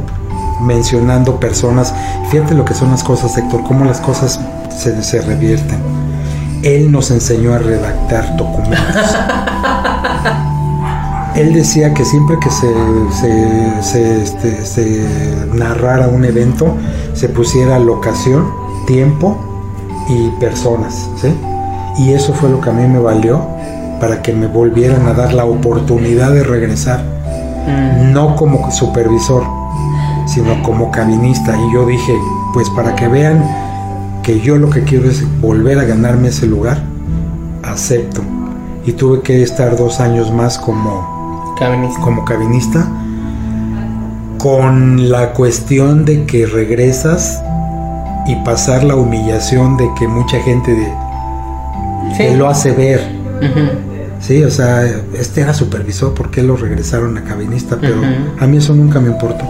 mencionando 0.61 1.39
personas. 1.39 1.93
Fíjate 2.31 2.53
lo 2.53 2.65
que 2.65 2.73
son 2.73 2.91
las 2.91 3.03
cosas, 3.03 3.37
Héctor, 3.37 3.63
cómo 3.63 3.85
las 3.85 4.01
cosas 4.01 4.39
se, 4.75 5.01
se 5.03 5.21
revierten. 5.21 5.79
Él 6.63 6.91
nos 6.91 7.11
enseñó 7.11 7.53
a 7.53 7.59
redactar 7.59 8.35
documentos. 8.35 9.15
Él 11.39 11.53
decía 11.53 11.93
que 11.93 12.03
siempre 12.03 12.37
que 12.37 12.49
se, 12.49 12.67
se, 13.81 14.21
este, 14.21 14.65
se 14.65 15.05
narrara 15.53 16.09
un 16.09 16.25
evento, 16.25 16.75
se 17.13 17.29
pusiera 17.29 17.79
locación, 17.79 18.45
tiempo 18.85 19.37
y 20.09 20.31
personas, 20.41 21.09
¿sí? 21.15 21.33
Y 21.97 22.11
eso 22.11 22.33
fue 22.33 22.49
lo 22.49 22.59
que 22.59 22.69
a 22.71 22.73
mí 22.73 22.85
me 22.89 22.99
valió 22.99 23.41
para 24.01 24.21
que 24.21 24.33
me 24.33 24.47
volvieran 24.47 25.07
a 25.07 25.13
dar 25.13 25.31
la 25.31 25.45
oportunidad 25.45 26.33
de 26.33 26.43
regresar. 26.43 27.05
Mm. 27.65 28.11
No 28.11 28.35
como 28.35 28.69
supervisor, 28.69 29.43
sino 30.27 30.61
como 30.61 30.91
cabinista. 30.91 31.55
Y 31.57 31.73
yo 31.73 31.85
dije, 31.85 32.15
pues 32.53 32.69
para 32.71 32.97
que 32.97 33.07
vean 33.07 33.45
que 34.23 34.41
yo 34.41 34.57
lo 34.57 34.69
que 34.69 34.83
quiero 34.83 35.09
es 35.09 35.23
volver 35.39 35.79
a 35.79 35.85
ganarme 35.85 36.27
ese 36.27 36.47
lugar, 36.47 36.83
acepto. 37.63 38.23
Y 38.85 38.91
tuve 38.91 39.21
que 39.21 39.41
estar 39.41 39.77
dos 39.77 40.01
años 40.01 40.33
más 40.33 40.57
como 40.57 41.18
cabinista. 41.59 41.99
como 42.01 42.25
cabinista 42.25 42.87
con 44.39 45.09
la 45.09 45.33
cuestión 45.33 46.05
de 46.05 46.25
que 46.25 46.45
regresas 46.45 47.43
y 48.25 48.35
pasar 48.37 48.83
la 48.83 48.95
humillación 48.95 49.75
de 49.75 49.89
que 49.99 50.07
mucha 50.07 50.39
gente 50.39 50.73
de, 50.73 52.35
lo 52.35 52.47
hace 52.47 52.71
ver. 52.71 53.19
Sí, 54.19 54.43
o 54.43 54.49
sea, 54.49 54.85
este 55.13 55.41
era 55.41 55.53
supervisor, 55.53 56.13
¿por 56.13 56.31
qué 56.31 56.41
lo 56.41 56.55
regresaron 56.55 57.17
a 57.17 57.23
cabinista? 57.23 57.77
Pero 57.79 57.97
a 58.39 58.47
mí 58.47 58.57
eso 58.57 58.73
nunca 58.73 58.99
me 58.99 59.09
importó. 59.09 59.45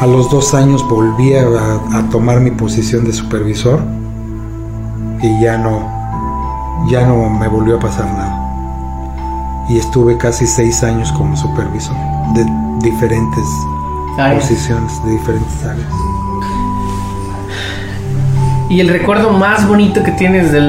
A 0.00 0.06
los 0.06 0.30
dos 0.30 0.54
años 0.54 0.86
volví 0.88 1.34
a, 1.34 2.08
tomar 2.10 2.40
mi 2.40 2.50
posición 2.50 3.04
de 3.04 3.12
supervisor 3.12 3.80
y 5.20 5.42
ya 5.42 5.58
no, 5.58 6.86
ya 6.90 7.06
no 7.06 7.28
me 7.28 7.48
volvió 7.48 7.76
a 7.76 7.80
pasar 7.80 8.06
nada. 8.06 8.37
Y 9.68 9.78
estuve 9.78 10.16
casi 10.16 10.46
seis 10.46 10.82
años 10.82 11.12
como 11.12 11.36
supervisor 11.36 11.94
de 12.34 12.46
diferentes 12.82 13.44
posiciones, 14.34 14.92
de 15.04 15.10
diferentes 15.12 15.64
áreas. 15.64 15.92
¿Y 18.70 18.80
el 18.80 18.88
recuerdo 18.88 19.30
más 19.30 19.66
bonito 19.66 20.02
que 20.02 20.12
tienes 20.12 20.52
de 20.52 20.60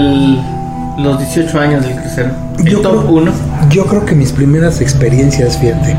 los 0.98 1.18
18 1.18 1.60
años 1.60 1.86
del 1.86 1.96
crucero? 1.96 2.32
yo 2.64 2.82
top 2.82 3.10
1? 3.10 3.32
Yo 3.70 3.86
creo 3.86 4.06
que 4.06 4.16
mis 4.16 4.32
primeras 4.32 4.82
experiencias, 4.82 5.58
fíjate, 5.58 5.96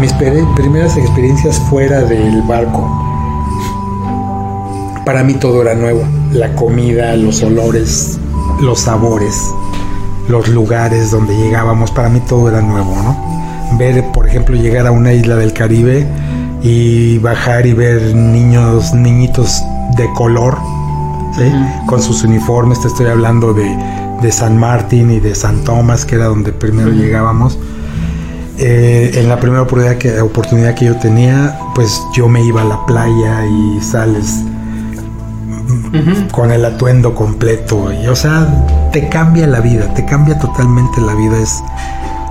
mis 0.00 0.12
primeras 0.12 0.96
experiencias 0.96 1.58
fuera 1.68 2.02
del 2.02 2.42
barco, 2.42 2.88
para 5.04 5.22
mí 5.24 5.34
todo 5.34 5.62
era 5.62 5.74
nuevo. 5.74 6.02
La 6.32 6.54
comida, 6.54 7.16
los 7.16 7.42
olores, 7.42 8.18
los 8.60 8.80
sabores, 8.80 9.34
los 10.30 10.48
lugares 10.48 11.10
donde 11.10 11.36
llegábamos, 11.36 11.90
para 11.90 12.08
mí 12.08 12.20
todo 12.20 12.48
era 12.48 12.62
nuevo, 12.62 12.94
¿no? 13.02 13.76
Ver, 13.76 14.04
por 14.12 14.26
ejemplo, 14.28 14.56
llegar 14.56 14.86
a 14.86 14.92
una 14.92 15.12
isla 15.12 15.36
del 15.36 15.52
Caribe 15.52 16.06
y 16.62 17.18
bajar 17.18 17.66
y 17.66 17.72
ver 17.72 18.14
niños, 18.14 18.92
niñitos 18.94 19.62
de 19.96 20.08
color, 20.14 20.56
con 21.86 22.02
sus 22.02 22.22
uniformes, 22.22 22.80
te 22.80 22.88
estoy 22.88 23.06
hablando 23.06 23.54
de, 23.54 23.76
de, 24.20 24.32
San 24.32 24.58
Martín 24.58 25.10
y 25.10 25.20
de 25.20 25.34
San 25.34 25.64
Tomás, 25.64 26.04
que 26.04 26.16
era 26.16 26.26
donde 26.26 26.52
primero 26.52 26.90
llegábamos. 26.90 27.58
Eh, 28.58 29.12
en 29.14 29.28
la 29.28 29.40
primera 29.40 29.62
oportunidad 29.62 29.96
que, 29.96 30.20
oportunidad 30.20 30.74
que 30.74 30.86
yo 30.86 30.96
tenía, 30.96 31.58
pues 31.74 32.02
yo 32.14 32.28
me 32.28 32.44
iba 32.44 32.60
a 32.60 32.64
la 32.64 32.84
playa 32.84 33.46
y 33.46 33.80
sales 33.80 34.44
con 36.32 36.50
el 36.52 36.64
atuendo 36.64 37.14
completo. 37.14 37.92
Y, 37.92 38.06
o 38.06 38.16
sea, 38.16 38.90
te 38.92 39.08
cambia 39.08 39.46
la 39.46 39.60
vida, 39.60 39.92
te 39.94 40.04
cambia 40.04 40.38
totalmente 40.38 41.00
la 41.00 41.14
vida. 41.14 41.38
Es, 41.38 41.62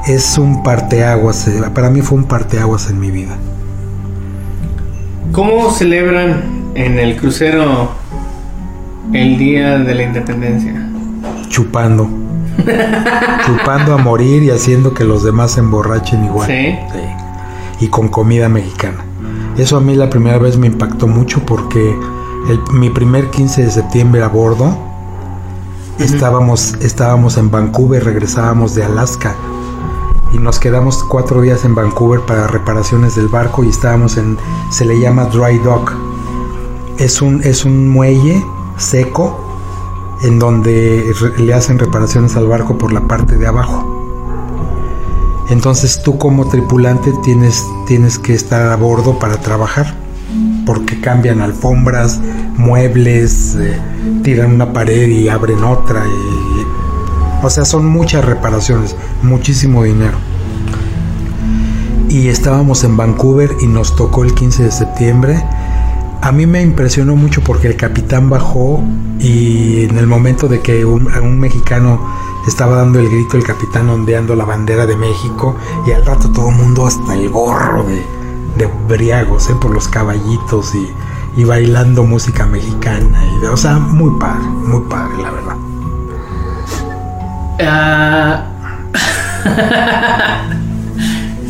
es 0.08 0.38
un 0.38 0.64
parteaguas, 0.64 1.48
eh, 1.48 1.62
para 1.74 1.90
mí 1.90 2.02
fue 2.02 2.18
un 2.18 2.26
parteaguas 2.26 2.90
en 2.90 3.00
mi 3.00 3.12
vida. 3.12 3.36
¿Cómo 5.32 5.72
celebran 5.72 6.60
en 6.76 6.98
el 6.98 7.18
crucero 7.18 7.90
el 9.14 9.38
día 9.38 9.80
de 9.80 9.96
la 9.96 10.04
independencia. 10.04 10.74
Chupando. 11.50 12.10
Chupando 13.46 13.94
a 13.94 13.98
morir 13.98 14.44
y 14.44 14.52
haciendo 14.52 14.94
que 14.94 15.04
los 15.04 15.24
demás 15.24 15.52
se 15.52 15.62
emborrachen 15.62 16.26
igual. 16.26 16.48
¿Sí? 16.48 16.76
Y 17.80 17.88
con 17.88 18.10
comida 18.10 18.50
mexicana. 18.50 19.04
Eso 19.58 19.78
a 19.78 19.82
mí 19.82 19.96
la 19.96 20.10
primera 20.10 20.38
vez 20.38 20.58
me 20.58 20.68
impactó 20.68 21.08
mucho 21.08 21.46
porque 21.46 21.98
mi 22.72 22.90
primer 22.90 23.30
15 23.30 23.66
de 23.66 23.72
septiembre 23.72 24.24
a 24.24 24.28
bordo 24.28 24.76
estábamos, 26.00 26.76
estábamos 26.82 27.38
en 27.38 27.52
Vancouver, 27.52 28.04
regresábamos 28.04 28.74
de 28.76 28.84
Alaska 28.84 29.36
y 30.34 30.38
nos 30.38 30.60
quedamos 30.60 31.04
cuatro 31.04 31.42
días 31.42 31.66
en 31.66 31.76
Vancouver 31.76 32.22
para 32.22 32.48
reparaciones 32.48 33.16
del 33.16 33.28
barco 33.28 33.64
y 33.64 33.70
estábamos 33.70 34.18
en, 34.18 34.38
se 34.72 34.86
le 34.86 35.00
llama 35.00 35.26
dry 35.26 35.58
dock. 35.60 35.94
Es 36.98 37.22
un, 37.22 37.42
es 37.44 37.66
un 37.66 37.90
muelle 37.90 38.44
seco 38.78 39.40
en 40.22 40.40
donde 40.40 41.14
le 41.38 41.54
hacen 41.54 41.80
reparaciones 41.80 42.36
al 42.36 42.48
barco 42.48 42.78
por 42.78 42.94
la 42.94 43.02
parte 43.02 43.38
de 43.38 43.48
abajo. 43.48 43.96
Entonces 45.50 46.02
tú 46.04 46.18
como 46.18 46.48
tripulante 46.48 47.12
tienes, 47.24 47.66
tienes 47.88 48.20
que 48.20 48.36
estar 48.36 48.72
a 48.72 48.76
bordo 48.76 49.18
para 49.18 49.38
trabajar, 49.38 49.96
porque 50.70 51.02
cambian 51.02 51.42
alfombras, 51.42 52.22
muebles, 52.56 53.56
eh, 53.60 53.76
tiran 54.22 54.54
una 54.54 54.72
pared 54.72 55.08
y 55.08 55.28
abren 55.28 55.64
otra. 55.64 56.04
o 57.42 57.50
sea, 57.50 57.66
son 57.66 57.88
muchas 57.88 58.24
reparaciones, 58.24 58.96
muchísimo 59.24 59.84
dinero. 59.84 60.16
Y 62.08 62.28
estábamos 62.28 62.84
en 62.84 62.98
Vancouver 62.98 63.50
y 63.62 63.66
nos 63.66 63.96
tocó 63.96 64.24
el 64.24 64.36
15 64.36 64.62
de 64.66 64.72
septiembre 64.72 65.44
a 66.22 66.32
mí 66.32 66.46
me 66.46 66.62
impresionó 66.62 67.16
mucho 67.16 67.42
porque 67.42 67.68
el 67.68 67.78
capitán 67.78 68.30
bajó 68.30 68.84
y 69.20 69.86
en 69.86 69.98
el 69.98 70.06
momento 70.06 70.48
de 70.48 70.62
que 70.62 70.86
un, 70.86 71.40
mexicano 71.40 72.00
estaba 72.46 72.76
dando 72.76 73.00
el 73.00 73.10
grito, 73.10 73.38
el 73.38 73.44
capitán 73.44 73.90
ondeando 73.90 74.36
la 74.36 74.46
bandera 74.46 74.86
de 74.86 74.98
México 74.98 75.56
y 75.88 75.92
al 75.92 76.06
rato 76.06 76.30
todo 76.30 76.50
el 76.50 76.56
mundo 76.58 76.86
hasta 76.86 77.16
el 77.16 77.30
gorro 77.30 77.86
de, 77.86 78.19
de 78.60 78.70
briagos, 78.88 79.50
¿eh? 79.50 79.56
por 79.60 79.72
los 79.72 79.88
caballitos 79.88 80.74
y, 81.36 81.44
bailando 81.44 82.04
música 82.04 82.46
mexicana. 82.46 83.24
Y, 83.42 83.46
o 83.46 83.58
sea, 83.58 83.80
muy 83.80 84.20
padre, 84.20 84.44
muy 84.44 84.82
padre, 84.90 85.24
la 85.24 85.32
verdad. 85.32 85.56
Ah. 87.66 88.46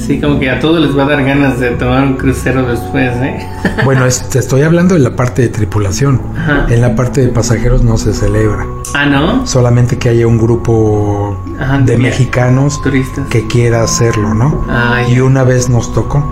Sí, 0.09 0.19
como 0.19 0.39
que 0.39 0.49
a 0.49 0.59
todos 0.59 0.81
les 0.81 0.97
va 0.97 1.03
a 1.03 1.07
dar 1.07 1.23
ganas 1.23 1.59
de 1.59 1.69
tomar 1.69 2.01
un 2.01 2.15
crucero 2.15 2.63
después, 2.63 3.11
¿eh? 3.17 3.47
Bueno, 3.85 4.05
te 4.31 4.39
estoy 4.39 4.63
hablando 4.63 4.95
de 4.95 5.01
la 5.01 5.15
parte 5.15 5.43
de 5.43 5.49
tripulación. 5.49 6.19
En 6.67 6.81
la 6.81 6.95
parte 6.95 7.21
de 7.21 7.27
pasajeros 7.27 7.83
no 7.83 7.95
se 7.95 8.15
celebra. 8.15 8.65
Ah, 8.95 9.05
¿no? 9.05 9.45
Solamente 9.45 9.99
que 9.99 10.09
haya 10.09 10.25
un 10.25 10.39
grupo 10.39 11.39
de, 11.85 11.97
mexicanos 11.97 12.81
turistas 12.81 13.27
que 13.27 13.45
quiera 13.45 13.83
hacerlo, 13.83 14.33
¿no? 14.33 14.65
Ah, 14.67 15.03
y 15.07 15.19
una 15.19 15.43
vez 15.43 15.69
nos 15.69 15.93
tocó. 15.93 16.27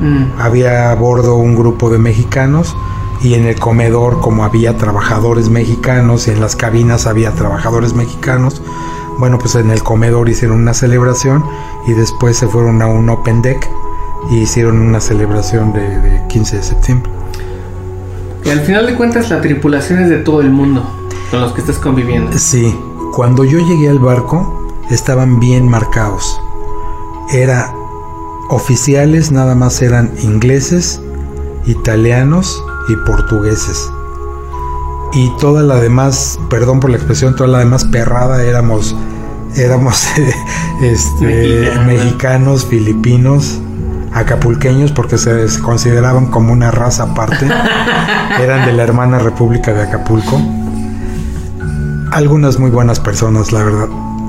Mm. 0.00 0.40
Había 0.40 0.90
a 0.90 0.94
bordo 0.94 1.36
un 1.36 1.56
grupo 1.56 1.90
de 1.90 1.98
mexicanos 1.98 2.76
y 3.22 3.34
en 3.34 3.46
el 3.46 3.58
comedor 3.58 4.20
como 4.20 4.44
había 4.44 4.76
trabajadores 4.76 5.48
mexicanos 5.48 6.28
y 6.28 6.32
en 6.32 6.40
las 6.40 6.56
cabinas 6.56 7.06
había 7.06 7.32
trabajadores 7.32 7.94
mexicanos, 7.94 8.62
bueno, 9.18 9.38
pues 9.38 9.54
en 9.54 9.70
el 9.70 9.82
comedor 9.82 10.28
hicieron 10.28 10.60
una 10.60 10.74
celebración 10.74 11.44
y 11.86 11.92
después 11.92 12.36
se 12.36 12.46
fueron 12.46 12.82
a 12.82 12.86
un 12.86 13.08
Open 13.08 13.40
Deck 13.40 13.68
y 14.30 14.38
hicieron 14.38 14.78
una 14.78 15.00
celebración 15.00 15.72
de, 15.72 16.22
15 16.28 16.56
de 16.56 16.62
septiembre. 16.62 17.10
Y 18.44 18.50
al 18.50 18.60
final 18.60 18.86
de 18.86 18.94
cuentas 18.94 19.30
la 19.30 19.40
tripulación 19.40 20.00
es 20.00 20.10
de 20.10 20.18
todo 20.18 20.40
el 20.40 20.50
mundo 20.50 20.84
con 21.30 21.40
los 21.40 21.52
que 21.52 21.60
estás 21.60 21.78
conviviendo. 21.78 22.36
Sí, 22.38 22.78
cuando 23.12 23.44
yo 23.44 23.58
llegué 23.58 23.88
al 23.88 23.98
barco 23.98 24.68
estaban 24.90 25.40
bien 25.40 25.68
marcados. 25.68 26.40
Era 27.32 27.74
oficiales, 28.50 29.32
nada 29.32 29.54
más 29.54 29.82
eran 29.82 30.12
ingleses, 30.22 31.00
italianos 31.66 32.62
y 32.88 32.96
portugueses. 33.06 33.90
Y 35.12 35.30
toda 35.38 35.62
la 35.62 35.76
demás, 35.76 36.38
perdón 36.50 36.80
por 36.80 36.90
la 36.90 36.96
expresión, 36.96 37.34
toda 37.36 37.48
la 37.48 37.58
demás 37.58 37.84
perrada 37.84 38.42
éramos 38.42 38.94
éramos 39.56 40.06
este, 40.82 41.70
mexicanos, 41.86 42.66
filipinos, 42.66 43.58
acapulqueños 44.12 44.92
porque 44.92 45.18
se, 45.18 45.48
se 45.48 45.60
consideraban 45.60 46.26
como 46.26 46.52
una 46.52 46.70
raza 46.70 47.04
aparte. 47.04 47.46
Eran 48.40 48.66
de 48.66 48.72
la 48.72 48.82
hermana 48.82 49.18
República 49.18 49.72
de 49.72 49.82
Acapulco. 49.82 50.40
Algunas 52.12 52.58
muy 52.58 52.70
buenas 52.70 53.00
personas, 53.00 53.52
la 53.52 53.64
verdad. 53.64 53.88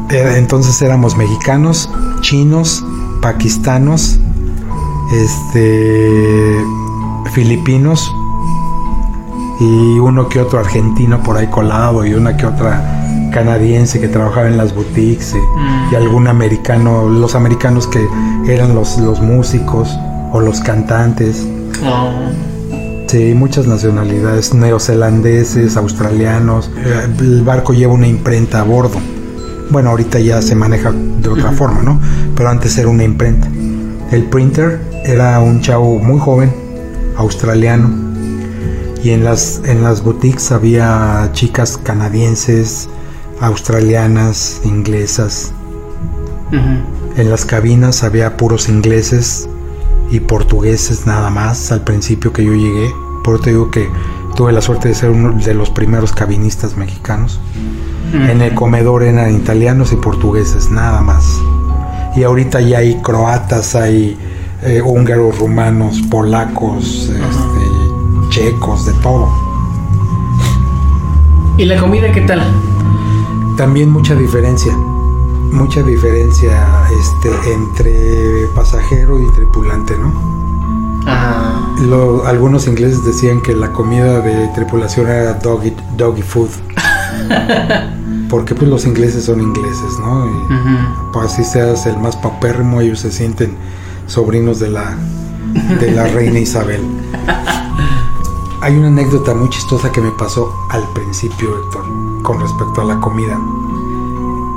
Entonces 0.09 0.81
éramos 0.81 1.17
mexicanos, 1.17 1.89
chinos, 2.21 2.85
paquistanos, 3.21 4.19
este, 5.13 6.57
filipinos 7.33 8.11
y 9.59 9.99
uno 9.99 10.27
que 10.29 10.39
otro 10.39 10.59
argentino 10.59 11.21
por 11.23 11.37
ahí 11.37 11.47
colado 11.47 12.05
y 12.05 12.13
una 12.13 12.37
que 12.37 12.45
otra 12.45 13.29
canadiense 13.33 13.99
que 13.99 14.07
trabajaba 14.07 14.47
en 14.47 14.57
las 14.57 14.73
boutiques 14.73 15.33
y, 15.33 15.37
Mm. 15.37 15.93
y 15.93 15.95
algún 15.95 16.27
americano, 16.27 17.07
los 17.09 17.35
americanos 17.35 17.87
que 17.87 18.05
eran 18.47 18.75
los, 18.75 18.97
los 18.97 19.21
músicos 19.21 19.97
o 20.31 20.39
los 20.41 20.59
cantantes. 20.61 21.45
Oh. 21.85 22.11
Sí, 23.07 23.33
muchas 23.33 23.67
nacionalidades, 23.67 24.53
neozelandeses, 24.53 25.77
australianos. 25.77 26.69
Eh, 26.77 27.07
El 27.19 27.43
barco 27.43 27.73
lleva 27.73 27.93
una 27.93 28.07
imprenta 28.07 28.59
a 28.59 28.63
bordo. 28.63 28.97
Bueno, 29.69 29.89
ahorita 29.91 30.19
ya 30.19 30.41
se 30.41 30.55
maneja 30.55 30.91
de 30.91 31.29
otra 31.29 31.51
forma, 31.51 31.81
¿no? 31.83 31.99
Pero 32.37 32.49
antes 32.49 32.77
era 32.77 32.87
una 32.87 33.03
imprenta. 33.03 33.49
El 34.11 34.23
printer 34.25 34.79
era 35.03 35.39
un 35.39 35.59
chavo 35.59 35.97
muy 35.97 36.19
joven, 36.19 36.53
australiano. 37.17 37.89
Y 39.03 39.09
en 39.09 39.23
las, 39.23 39.61
en 39.65 39.83
las 39.83 40.03
boutiques 40.03 40.51
había 40.51 41.29
chicas 41.33 41.77
canadienses, 41.77 42.89
australianas, 43.41 44.61
inglesas. 44.63 45.51
En 47.17 47.29
las 47.29 47.43
cabinas 47.43 48.03
había 48.03 48.37
puros 48.37 48.69
ingleses 48.69 49.49
y 50.11 50.19
portugueses 50.19 51.05
nada 51.05 51.29
más 51.29 51.71
al 51.71 51.83
principio 51.83 52.31
que 52.31 52.45
yo 52.45 52.53
llegué. 52.53 52.91
Por 53.23 53.35
eso 53.35 53.43
te 53.43 53.49
digo 53.49 53.71
que 53.71 53.89
tuve 54.35 54.53
la 54.53 54.61
suerte 54.61 54.89
de 54.89 54.95
ser 54.95 55.09
uno 55.09 55.33
de 55.33 55.53
los 55.53 55.71
primeros 55.71 56.11
cabinistas 56.13 56.77
mexicanos. 56.77 57.39
En 58.13 58.41
el 58.41 58.53
comedor 58.53 59.03
eran 59.03 59.35
italianos 59.35 59.91
y 59.91 59.97
portugueses, 59.97 60.69
nada 60.69 61.01
más. 61.01 61.25
Y 62.17 62.23
ahorita 62.23 62.59
ya 62.61 62.79
hay 62.79 62.95
croatas, 62.95 63.75
hay 63.75 64.17
eh, 64.63 64.81
húngaros, 64.81 65.37
rumanos, 65.37 66.01
polacos, 66.09 67.09
este, 67.09 68.29
checos, 68.29 68.85
de 68.87 68.93
todo. 69.03 69.29
¿Y 71.57 71.65
la 71.65 71.79
comida 71.79 72.11
qué 72.11 72.21
tal? 72.21 72.41
También 73.55 73.91
mucha 73.91 74.15
diferencia, 74.15 74.75
mucha 75.51 75.83
diferencia 75.83 76.51
este, 76.99 77.29
entre 77.53 78.47
pasajero 78.55 79.19
y 79.19 79.27
tripulante, 79.33 79.95
¿no? 79.97 80.11
Ah. 81.05 81.75
Lo- 81.81 82.25
algunos 82.25 82.67
ingleses 82.67 83.03
decían 83.05 83.41
que 83.41 83.53
la 83.55 83.71
comida 83.71 84.21
de 84.21 84.47
tripulación 84.55 85.07
era 85.07 85.33
doggy, 85.35 85.73
doggy 85.95 86.21
food. 86.23 86.49
Porque 88.29 88.55
pues 88.55 88.69
los 88.69 88.85
ingleses 88.85 89.25
son 89.25 89.41
ingleses, 89.41 89.99
¿no? 89.99 90.27
Y 90.27 90.31
Ujú. 90.31 91.11
pues 91.13 91.31
así 91.33 91.43
seas 91.43 91.85
el 91.85 91.97
más 91.97 92.15
papérrimo, 92.17 92.81
ellos 92.81 92.99
se 92.99 93.11
sienten 93.11 93.55
sobrinos 94.07 94.59
de 94.59 94.69
la, 94.69 94.97
de 95.79 95.91
la 95.91 96.07
reina 96.07 96.39
Isabel. 96.39 96.81
Hay 98.61 98.75
una 98.75 98.87
anécdota 98.87 99.33
muy 99.33 99.49
chistosa 99.49 99.91
que 99.91 100.01
me 100.01 100.11
pasó 100.11 100.51
al 100.71 100.83
principio, 100.93 101.57
Héctor, 101.63 101.85
con 102.23 102.39
respecto 102.41 102.81
a 102.81 102.85
la 102.85 102.99
comida. 102.99 103.39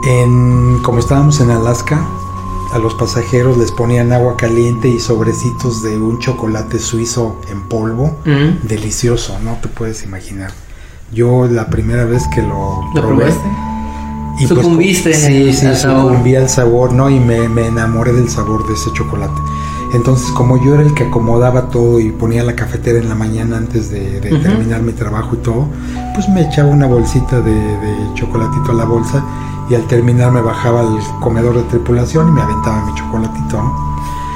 En, 0.04 0.78
como 0.82 0.98
estábamos 0.98 1.40
en 1.40 1.50
Alaska, 1.50 2.02
a 2.72 2.78
los 2.78 2.94
pasajeros 2.94 3.58
les 3.58 3.70
ponían 3.72 4.12
agua 4.12 4.36
caliente 4.36 4.88
y 4.88 4.98
sobrecitos 5.00 5.82
de 5.82 5.98
un 5.98 6.18
chocolate 6.18 6.78
suizo 6.78 7.36
en 7.50 7.62
polvo. 7.62 8.16
Mm. 8.24 8.66
Delicioso, 8.66 9.38
no 9.44 9.58
te 9.60 9.68
puedes 9.68 10.02
imaginar. 10.04 10.52
Yo 11.12 11.46
la 11.46 11.68
primera 11.68 12.04
vez 12.04 12.26
que 12.28 12.40
lo, 12.40 12.82
¿Lo 12.94 13.02
probé, 13.02 13.26
probaste? 13.26 13.48
Y 14.40 14.46
pues, 14.46 14.60
Sucumbiste 14.60 15.12
sí, 15.14 15.52
sí, 15.52 15.74
sabor. 15.76 16.12
sucumbí 16.12 16.34
al 16.34 16.48
sabor, 16.48 16.92
¿no? 16.92 17.10
Y 17.10 17.20
me, 17.20 17.48
me 17.48 17.66
enamoré 17.66 18.12
del 18.12 18.28
sabor 18.28 18.66
de 18.66 18.74
ese 18.74 18.90
chocolate. 18.94 19.40
Entonces, 19.92 20.30
como 20.32 20.56
yo 20.64 20.74
era 20.74 20.82
el 20.84 20.94
que 20.94 21.04
acomodaba 21.04 21.68
todo 21.68 22.00
y 22.00 22.10
ponía 22.10 22.42
la 22.44 22.54
cafetera 22.54 22.98
en 22.98 23.08
la 23.08 23.14
mañana 23.14 23.56
antes 23.58 23.90
de, 23.90 24.20
de 24.20 24.32
Ujú. 24.32 24.42
terminar 24.42 24.82
mi 24.82 24.92
trabajo 24.92 25.34
y 25.34 25.38
todo, 25.38 25.66
pues 26.14 26.28
me 26.28 26.42
echaba 26.42 26.70
una 26.70 26.86
bolsita 26.86 27.40
de, 27.40 27.52
de 27.52 28.14
chocolatito 28.14 28.70
a 28.70 28.74
la 28.74 28.84
bolsa 28.84 29.24
y 29.68 29.74
al 29.74 29.86
terminar 29.88 30.30
me 30.32 30.40
bajaba 30.40 30.80
al 30.80 30.98
comedor 31.20 31.56
de 31.56 31.62
tripulación 31.64 32.28
y 32.28 32.30
me 32.32 32.40
aventaba 32.40 32.84
mi 32.86 32.94
chocolatito, 32.94 33.62
¿no? 33.62 33.90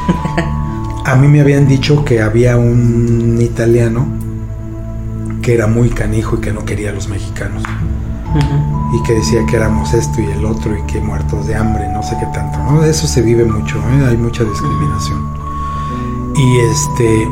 A 1.06 1.16
mí 1.16 1.28
me 1.28 1.40
habían 1.40 1.66
dicho 1.68 2.04
que 2.04 2.20
había 2.22 2.56
un 2.56 3.38
italiano 3.40 4.06
que 5.42 5.54
era 5.54 5.66
muy 5.66 5.90
canijo 5.90 6.36
y 6.36 6.40
que 6.40 6.52
no 6.52 6.64
quería 6.64 6.90
a 6.90 6.92
los 6.94 7.08
mexicanos 7.08 7.62
Y 8.92 9.02
que 9.02 9.14
decía 9.14 9.44
que 9.46 9.56
éramos 9.56 9.92
esto 9.92 10.20
y 10.20 10.26
el 10.26 10.44
otro 10.44 10.76
y 10.76 10.82
que 10.82 11.00
muertos 11.00 11.46
de 11.46 11.54
hambre, 11.56 11.88
no 11.88 12.02
sé 12.02 12.16
qué 12.18 12.26
tanto, 12.26 12.58
¿no? 12.58 12.84
Eso 12.84 13.06
se 13.06 13.22
vive 13.22 13.44
mucho, 13.44 13.78
¿eh? 13.78 14.06
hay 14.08 14.16
mucha 14.16 14.44
discriminación. 14.44 15.34
Y 16.36 16.58
este 16.58 17.28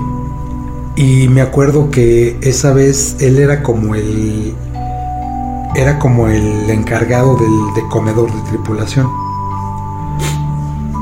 y 0.94 1.28
me 1.28 1.40
acuerdo 1.40 1.90
que 1.90 2.38
esa 2.42 2.72
vez 2.72 3.16
él 3.20 3.38
era 3.38 3.62
como 3.62 3.94
el 3.94 4.54
era 5.74 5.98
como 5.98 6.28
el 6.28 6.68
encargado 6.68 7.36
del 7.36 7.74
de 7.74 7.88
comedor 7.88 8.32
de 8.32 8.40
tripulación. 8.50 9.08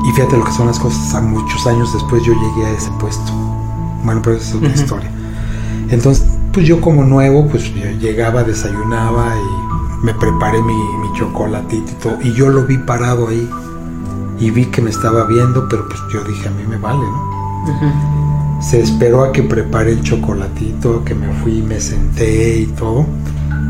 Y 0.05 0.11
fíjate 0.13 0.37
lo 0.37 0.45
que 0.45 0.51
son 0.53 0.67
las 0.67 0.79
cosas, 0.79 1.13
a 1.13 1.21
muchos 1.21 1.67
años 1.67 1.93
después 1.93 2.23
yo 2.23 2.33
llegué 2.33 2.65
a 2.65 2.71
ese 2.71 2.89
puesto. 2.99 3.31
Bueno, 4.03 4.21
pero 4.23 4.37
esa 4.37 4.49
es 4.49 4.55
otra 4.55 4.69
historia. 4.69 5.11
Entonces, 5.89 6.25
pues 6.53 6.65
yo 6.65 6.81
como 6.81 7.03
nuevo, 7.03 7.47
pues 7.47 7.63
yo 7.73 7.91
llegaba, 7.99 8.43
desayunaba 8.43 9.35
y 9.35 9.60
me 10.03 10.13
preparé 10.13 10.61
mi, 10.61 10.73
mi 10.73 11.13
chocolatito 11.17 11.91
y 11.91 11.95
todo. 11.95 12.17
Y 12.21 12.33
yo 12.33 12.49
lo 12.49 12.65
vi 12.65 12.77
parado 12.77 13.27
ahí. 13.27 13.49
Y 14.39 14.49
vi 14.49 14.65
que 14.65 14.81
me 14.81 14.89
estaba 14.89 15.25
viendo, 15.25 15.67
pero 15.69 15.87
pues 15.87 16.01
yo 16.11 16.23
dije, 16.23 16.47
a 16.47 16.51
mí 16.51 16.63
me 16.67 16.77
vale, 16.77 17.05
¿no? 17.05 18.61
Se 18.61 18.79
esperó 18.79 19.23
a 19.23 19.31
que 19.31 19.43
preparé 19.43 19.91
el 19.91 20.01
chocolatito, 20.01 21.03
que 21.03 21.13
me 21.13 21.31
fui, 21.41 21.61
me 21.61 21.79
senté 21.79 22.57
y 22.59 22.65
todo. 22.67 23.05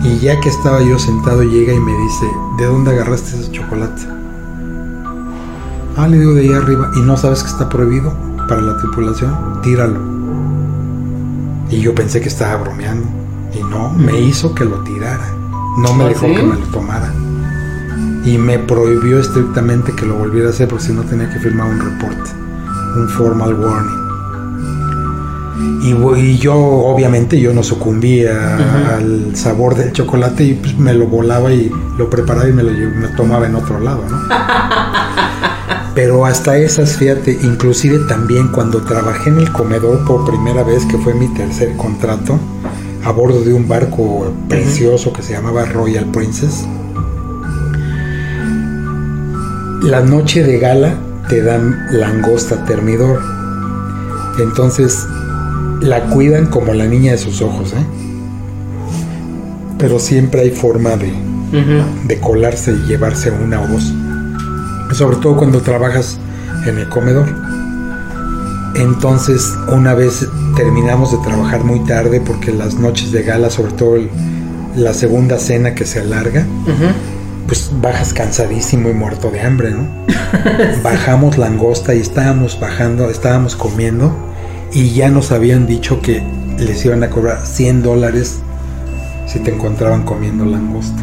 Y 0.04 0.20
ya 0.20 0.40
que 0.40 0.50
estaba 0.50 0.82
yo 0.82 0.98
sentado, 0.98 1.44
llega 1.44 1.74
y 1.74 1.80
me 1.80 1.94
dice, 1.94 2.26
¿de 2.58 2.66
dónde 2.66 2.92
agarraste 2.92 3.38
ese 3.38 3.52
chocolate? 3.52 4.02
Ah, 5.98 6.08
le 6.08 6.20
digo 6.20 6.34
de 6.34 6.42
ahí 6.42 6.54
arriba. 6.54 6.90
¿Y 6.96 7.02
no 7.02 7.18
sabes 7.18 7.44
que 7.44 7.50
está 7.50 7.68
prohibido 7.68 8.14
para 8.48 8.62
la 8.62 8.78
tripulación? 8.78 9.62
Tíralo. 9.62 10.00
Y 11.70 11.82
yo 11.82 11.94
pensé 11.94 12.22
que 12.22 12.30
estaba 12.30 12.64
bromeando. 12.64 13.08
Y 13.54 13.62
no, 13.64 13.90
me 13.90 14.20
hizo 14.20 14.56
que 14.56 14.64
lo 14.64 14.78
tirara. 14.80 15.41
No 15.78 15.94
me 15.94 16.06
¿Ah, 16.06 16.08
dejó 16.10 16.28
sí? 16.28 16.36
que 16.36 16.44
me 16.44 16.56
lo 16.56 16.66
tomara. 16.68 17.14
Y 18.26 18.38
me 18.38 18.60
prohibió 18.60 19.20
estrictamente 19.20 19.94
que 19.94 20.06
lo 20.06 20.16
volviera 20.16 20.48
a 20.48 20.52
hacer 20.52 20.68
porque 20.68 20.86
si 20.86 20.94
no 20.94 21.04
tenía 21.04 21.30
que 21.30 21.40
firmar 21.40 21.68
un 21.68 21.80
reporte. 21.80 22.32
Un 22.96 23.10
formal 23.10 23.54
warning. 23.54 24.02
Y, 25.84 26.38
yo, 26.38 26.56
obviamente, 26.56 27.40
yo 27.40 27.54
no 27.54 27.64
sucumbía 27.64 28.96
al 28.98 29.36
sabor 29.36 29.76
del 29.76 29.92
chocolate 29.92 30.44
y 30.44 30.54
pues, 30.54 30.78
me 30.78 30.94
lo 30.94 31.08
volaba 31.08 31.52
y 31.52 31.72
lo 31.98 32.10
preparaba 32.10 32.48
y 32.48 32.54
me 32.54 32.64
lo 32.64 32.72
me 32.72 33.08
tomaba 33.10 33.48
en 33.48 33.56
otro 33.56 33.80
lado, 33.80 34.04
¿no? 34.10 34.18
Pero 35.96 36.26
hasta 36.26 36.58
esas, 36.58 36.96
fíjate, 36.98 37.38
inclusive 37.42 38.00
también 38.08 38.48
cuando 38.50 38.82
trabajé 38.82 39.30
en 39.30 39.40
el 39.40 39.52
comedor 39.52 40.06
por 40.06 40.26
primera 40.26 40.64
vez, 40.64 40.86
que 40.86 40.98
fue 40.98 41.14
mi 41.14 41.28
tercer 41.34 41.76
contrato, 41.76 42.40
a 43.04 43.12
bordo 43.12 43.44
de 43.44 43.54
un 43.54 43.68
barco 43.68 44.32
precioso 44.48 45.12
que 45.14 45.24
se 45.24 45.34
llamaba 45.34 45.66
Royal 45.66 46.06
Princess, 46.12 46.66
la 49.84 50.02
noche 50.02 50.44
de 50.44 50.60
gala 50.60 50.94
te 51.28 51.42
dan 51.42 51.88
langosta 51.92 52.66
termidor. 52.66 53.20
Entonces 54.40 55.06
la 55.82 56.06
cuidan 56.10 56.48
como 56.48 56.74
la 56.74 56.86
niña 56.86 57.14
de 57.14 57.18
sus 57.18 57.42
ojos, 57.42 57.74
¿eh? 57.74 57.86
Pero 59.78 59.98
siempre 59.98 60.42
hay 60.42 60.52
forma 60.52 60.96
de, 60.98 61.12
de 62.06 62.20
colarse 62.20 62.72
y 62.72 62.88
llevarse 62.88 63.32
una 63.32 63.62
o 63.62 63.68
dos. 63.68 63.92
Sobre 64.94 65.18
todo 65.18 65.36
cuando 65.38 65.62
trabajas 65.62 66.20
en 66.68 66.78
el 66.78 66.88
comedor. 66.90 67.26
Entonces, 68.76 69.54
una 69.68 69.94
vez 69.94 70.28
terminamos 70.56 71.12
de 71.12 71.18
trabajar 71.20 71.64
muy 71.64 71.80
tarde 71.82 72.22
porque 72.22 72.52
las 72.52 72.76
noches 72.76 73.12
de 73.12 73.24
gala, 73.24 73.50
sobre 73.50 73.74
todo 73.74 73.96
el- 73.96 74.10
la 74.76 74.94
segunda 74.94 75.38
cena 75.38 75.76
que 75.76 75.86
se 75.86 76.00
alarga, 76.00 76.46
pues 77.48 77.70
bajas 77.82 78.14
cansadísimo 78.14 78.90
y 78.90 78.94
muerto 78.94 79.30
de 79.30 79.42
hambre, 79.42 79.72
¿no? 79.72 79.86
Bajamos 80.84 81.38
langosta 81.38 81.94
y 81.94 82.00
estábamos 82.00 82.58
bajando, 82.60 83.10
estábamos 83.10 83.56
comiendo 83.58 84.14
y 84.72 84.92
ya 84.92 85.10
nos 85.10 85.32
habían 85.34 85.68
dicho 85.68 86.00
que 86.02 86.24
les 86.58 86.86
iban 86.86 87.04
a 87.04 87.10
cobrar 87.10 87.46
100 87.46 87.84
dólares 87.84 88.40
si 89.28 89.40
te 89.40 89.54
encontraban 89.54 90.04
comiendo 90.04 90.46
langosta. 90.46 91.02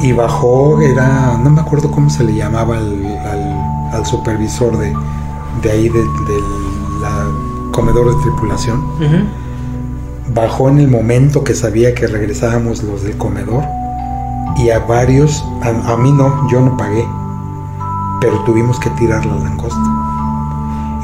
Y 0.00 0.12
bajó, 0.12 0.80
era, 0.82 1.36
no 1.42 1.50
me 1.50 1.60
acuerdo 1.60 1.90
cómo 1.90 2.10
se 2.10 2.22
le 2.22 2.34
llamaba 2.36 2.76
al, 2.78 3.04
al- 3.24 3.90
al 3.92 4.06
supervisor 4.06 4.76
de, 4.78 4.92
de 5.62 5.70
ahí 5.70 5.88
del 5.88 6.06
comedor 7.72 8.14
de 8.14 8.22
tripulación, 8.22 8.82
bajó 10.34 10.68
en 10.68 10.78
el 10.78 10.88
momento 10.88 11.44
que 11.44 11.54
sabía 11.54 11.94
que 11.94 12.06
regresábamos 12.06 12.82
los 12.82 13.02
del 13.02 13.16
comedor 13.16 13.64
y 14.56 14.70
a 14.70 14.78
varios, 14.80 15.44
a, 15.62 15.96
mí 15.96 16.10
no, 16.12 16.48
yo 16.50 16.60
no 16.60 16.76
pagué, 16.76 17.06
pero 18.20 18.42
tuvimos 18.44 18.80
que 18.80 18.88
tirar 18.90 19.24
la 19.26 19.36
langosta. 19.36 19.80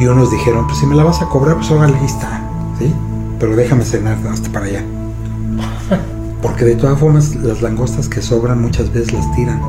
Y 0.01 0.07
unos 0.07 0.31
dijeron, 0.31 0.67
pues 0.67 0.79
si 0.79 0.87
me 0.87 0.95
la 0.95 1.05
vas 1.05 1.21
a 1.21 1.27
cobrar, 1.27 1.57
pues 1.57 1.71
órale, 1.71 1.97
ahí 1.99 2.07
está, 2.07 2.43
¿sí? 2.79 2.93
Pero 3.39 3.55
déjame 3.55 3.85
cenar 3.85 4.17
hasta 4.31 4.51
para 4.51 4.67
allá. 4.67 4.83
Porque 6.43 6.65
de 6.65 6.77
todas 6.77 6.99
formas 6.99 7.35
las 7.37 7.61
langostas 7.61 8.09
que 8.09 8.23
sobran 8.23 8.63
muchas 8.63 8.91
veces 8.93 9.13
las 9.13 9.31
tiran. 9.37 9.61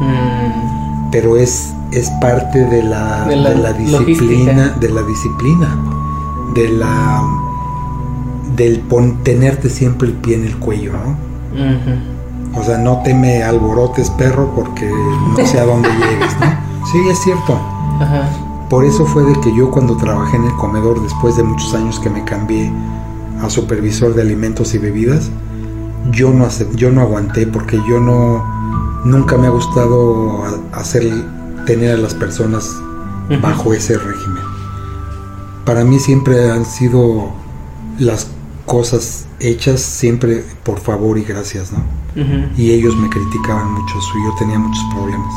Mm. 0.00 0.49
Pero 1.10 1.36
es, 1.36 1.72
es 1.92 2.08
parte 2.20 2.64
de 2.66 2.82
la, 2.82 3.24
de 3.26 3.36
la, 3.36 3.72
disciplina, 3.72 4.76
de 4.80 4.88
la 4.88 5.02
disciplina, 5.02 5.76
de 6.54 6.68
la 6.68 7.22
del 8.56 8.82
tenerte 9.22 9.70
siempre 9.70 10.08
el 10.08 10.14
pie 10.14 10.36
en 10.36 10.44
el 10.44 10.56
cuello, 10.58 10.92
¿no? 10.92 12.58
O 12.58 12.62
sea, 12.62 12.78
no 12.78 13.02
te 13.02 13.14
me 13.14 13.42
alborotes, 13.42 14.10
perro, 14.10 14.52
porque 14.54 14.90
no 15.36 15.46
sé 15.46 15.58
a 15.58 15.64
dónde 15.64 15.88
llegues, 15.88 16.38
¿no? 16.40 16.86
Sí, 16.90 16.98
es 17.08 17.18
cierto. 17.20 17.58
Por 18.68 18.84
eso 18.84 19.04
fue 19.06 19.24
de 19.24 19.40
que 19.40 19.54
yo 19.54 19.70
cuando 19.70 19.96
trabajé 19.96 20.36
en 20.36 20.44
el 20.44 20.54
comedor, 20.56 21.02
después 21.02 21.36
de 21.36 21.42
muchos 21.42 21.74
años 21.74 21.98
que 22.00 22.10
me 22.10 22.24
cambié 22.24 22.70
a 23.42 23.48
supervisor 23.48 24.14
de 24.14 24.22
alimentos 24.22 24.74
y 24.74 24.78
bebidas, 24.78 25.30
yo 26.12 26.30
no, 26.30 26.48
yo 26.76 26.90
no 26.90 27.00
aguanté 27.00 27.46
porque 27.46 27.78
yo 27.88 28.00
no, 28.00 28.44
nunca 29.04 29.36
me 29.36 29.46
ha 29.46 29.50
gustado 29.50 30.44
hacer, 30.72 31.10
tener 31.66 31.94
a 31.94 31.98
las 31.98 32.14
personas 32.14 32.74
bajo 33.40 33.72
ese 33.72 33.96
régimen. 33.96 34.42
Para 35.64 35.84
mí 35.84 35.98
siempre 35.98 36.50
han 36.50 36.64
sido 36.64 37.30
las 37.98 38.28
cosas 38.66 39.26
hechas 39.40 39.80
siempre 39.80 40.44
por 40.64 40.78
favor 40.80 41.18
y 41.18 41.24
gracias, 41.24 41.72
¿no? 41.72 41.82
Y 42.56 42.70
ellos 42.72 42.96
me 42.96 43.08
criticaban 43.08 43.72
mucho, 43.72 43.94
yo 44.24 44.34
tenía 44.38 44.58
muchos 44.58 44.84
problemas. 44.92 45.32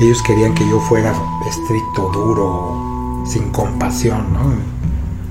Ellos 0.00 0.22
querían 0.22 0.54
que 0.54 0.68
yo 0.68 0.80
fuera 0.80 1.12
estricto, 1.46 2.10
duro, 2.12 3.24
sin 3.26 3.50
compasión, 3.50 4.32
¿no? 4.32 4.54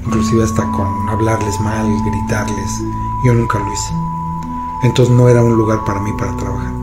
Inclusive 0.05 0.43
hasta 0.43 0.63
con 0.71 1.09
hablarles 1.09 1.59
mal, 1.61 1.87
gritarles. 2.05 2.71
Yo 3.25 3.33
nunca 3.33 3.57
lo 3.59 3.71
hice. 3.71 3.93
Entonces 4.83 5.13
no 5.15 5.27
era 5.27 5.43
un 5.43 5.55
lugar 5.55 5.83
para 5.85 5.99
mí 6.01 6.11
para 6.17 6.35
trabajar. 6.37 6.73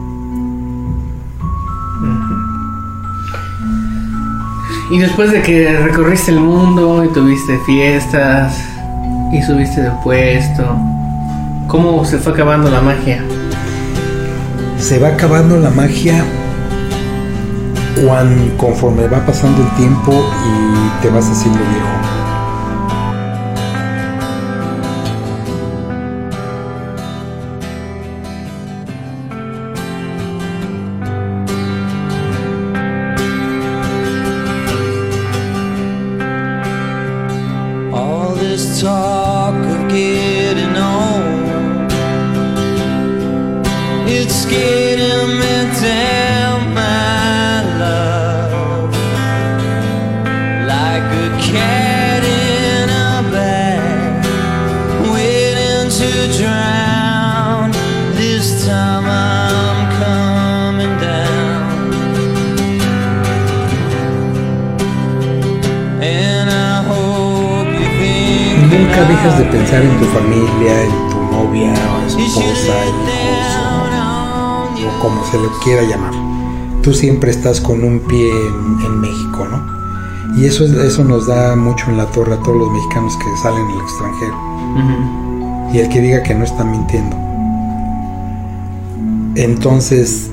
Y 4.90 4.98
después 4.98 5.32
de 5.32 5.42
que 5.42 5.78
recorriste 5.78 6.30
el 6.30 6.40
mundo 6.40 7.04
y 7.04 7.08
tuviste 7.08 7.58
fiestas, 7.66 8.56
y 9.32 9.42
subiste 9.42 9.82
de 9.82 9.90
puesto. 10.02 10.78
¿Cómo 11.66 12.04
se 12.04 12.18
fue 12.18 12.32
acabando 12.32 12.70
la 12.70 12.80
magia? 12.80 13.22
Se 14.78 14.98
va 14.98 15.08
acabando 15.08 15.58
la 15.58 15.70
magia 15.70 16.24
cuando, 18.04 18.56
conforme 18.56 19.08
va 19.08 19.24
pasando 19.24 19.62
el 19.62 19.70
tiempo 19.76 20.12
y 20.12 21.02
te 21.02 21.08
vas 21.10 21.28
haciendo 21.28 21.58
viejo. 21.58 22.25
Dejas 69.04 69.38
de 69.38 69.44
pensar 69.44 69.82
en 69.82 69.98
tu 69.98 70.04
familia, 70.06 70.82
en 70.84 70.90
tu 71.10 71.20
novia, 71.30 71.72
o 71.72 72.06
esposa, 72.06 72.22
hijos, 72.22 72.58
o, 74.84 75.02
como 75.02 75.24
se 75.26 75.38
le 75.38 75.48
quiera 75.62 75.82
llamar. 75.82 76.14
Tú 76.82 76.94
siempre 76.94 77.30
estás 77.30 77.60
con 77.60 77.84
un 77.84 78.00
pie 78.00 78.30
en, 78.30 79.00
México, 79.00 79.46
¿no? 79.50 80.38
Y 80.38 80.46
eso, 80.46 80.64
eso 80.64 81.04
nos 81.04 81.26
da 81.26 81.56
mucho 81.56 81.90
en 81.90 81.98
la 81.98 82.06
torre 82.06 82.34
a 82.34 82.38
todos 82.38 82.56
los 82.56 82.70
mexicanos 82.70 83.16
que 83.16 83.42
salen 83.42 83.66
al 83.66 83.80
extranjero. 83.80 84.34
Y 85.72 85.78
el 85.78 85.88
que 85.88 86.00
diga 86.00 86.22
que 86.22 86.34
no 86.34 86.44
está 86.44 86.64
mintiendo. 86.64 87.16
Entonces, 89.34 90.30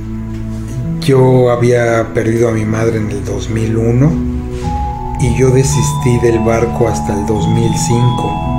yo 1.02 1.52
había 1.52 2.14
perdido 2.14 2.50
a 2.50 2.52
mi 2.52 2.66
madre 2.66 2.98
en 2.98 3.10
el 3.10 3.26
2001 3.26 4.12
y 5.24 5.36
yo 5.36 5.50
desistí 5.52 6.18
del 6.22 6.40
barco 6.40 6.88
hasta 6.88 7.14
el 7.14 7.26
2005 7.26 8.54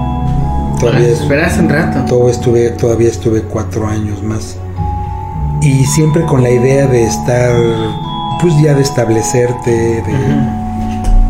Todavía, 0.81 1.09
esperaste 1.09 1.61
un 1.61 1.69
rato. 1.69 2.05
Todo 2.07 2.29
estuve, 2.29 2.71
todavía 2.71 3.09
estuve 3.09 3.43
cuatro 3.43 3.87
años 3.87 4.23
más. 4.23 4.57
Y 5.61 5.85
siempre 5.87 6.25
con 6.27 6.43
la 6.43 6.51
idea 6.51 6.87
de 6.87 7.05
estar, 7.05 7.55
pues 8.41 8.53
ya 8.63 8.75
de 8.75 8.83
establecerte, 8.83 10.03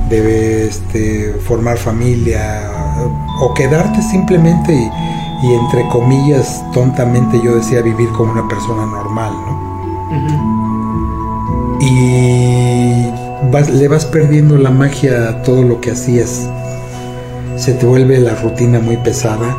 de, 0.09 0.67
este, 0.67 1.35
formar 1.47 1.77
familia, 1.77 2.71
o 3.41 3.55
quedarte 3.55 4.03
simplemente 4.03 4.73
y, 5.43 5.53
entre 5.53 5.87
comillas, 5.89 6.65
tontamente 6.73 7.41
yo 7.43 7.55
decía 7.57 7.83
vivir 7.83 8.09
como 8.11 8.33
una 8.33 8.49
persona 8.49 8.87
normal, 8.87 9.33
¿no? 9.47 9.65
Y 11.81 13.14
le 13.61 13.89
vas 13.89 14.05
perdiendo 14.05 14.57
la 14.57 14.71
magia 14.71 15.29
a 15.29 15.43
todo 15.43 15.63
lo 15.63 15.81
que 15.81 15.93
hacías 15.93 16.49
se 17.57 17.73
te 17.73 17.87
vuelve 17.87 18.19
la 18.19 18.35
rutina 18.35 18.81
muy 18.81 18.97
pesada. 18.99 19.57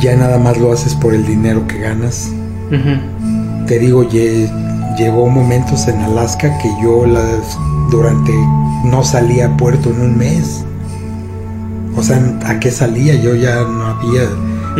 Ya 0.00 0.16
nada 0.16 0.38
más 0.38 0.58
lo 0.58 0.72
haces 0.72 0.94
por 0.94 1.14
el 1.14 1.26
dinero 1.26 1.66
que 1.66 1.78
ganas. 1.78 2.30
Te 3.66 3.78
digo, 3.78 4.08
llegó 4.08 5.28
momentos 5.28 5.88
en 5.88 6.00
Alaska 6.00 6.56
que 6.58 6.68
yo 6.82 7.06
las, 7.06 7.58
durante 7.90 8.32
no 8.84 9.04
salía 9.04 9.46
a 9.46 9.56
puerto 9.56 9.90
en 9.90 10.00
un 10.00 10.18
mes. 10.18 10.64
O 11.96 12.02
sea, 12.02 12.20
¿a 12.44 12.60
qué 12.60 12.70
salía? 12.70 13.14
Yo 13.14 13.34
ya 13.34 13.62
no 13.62 13.86
había. 13.86 14.28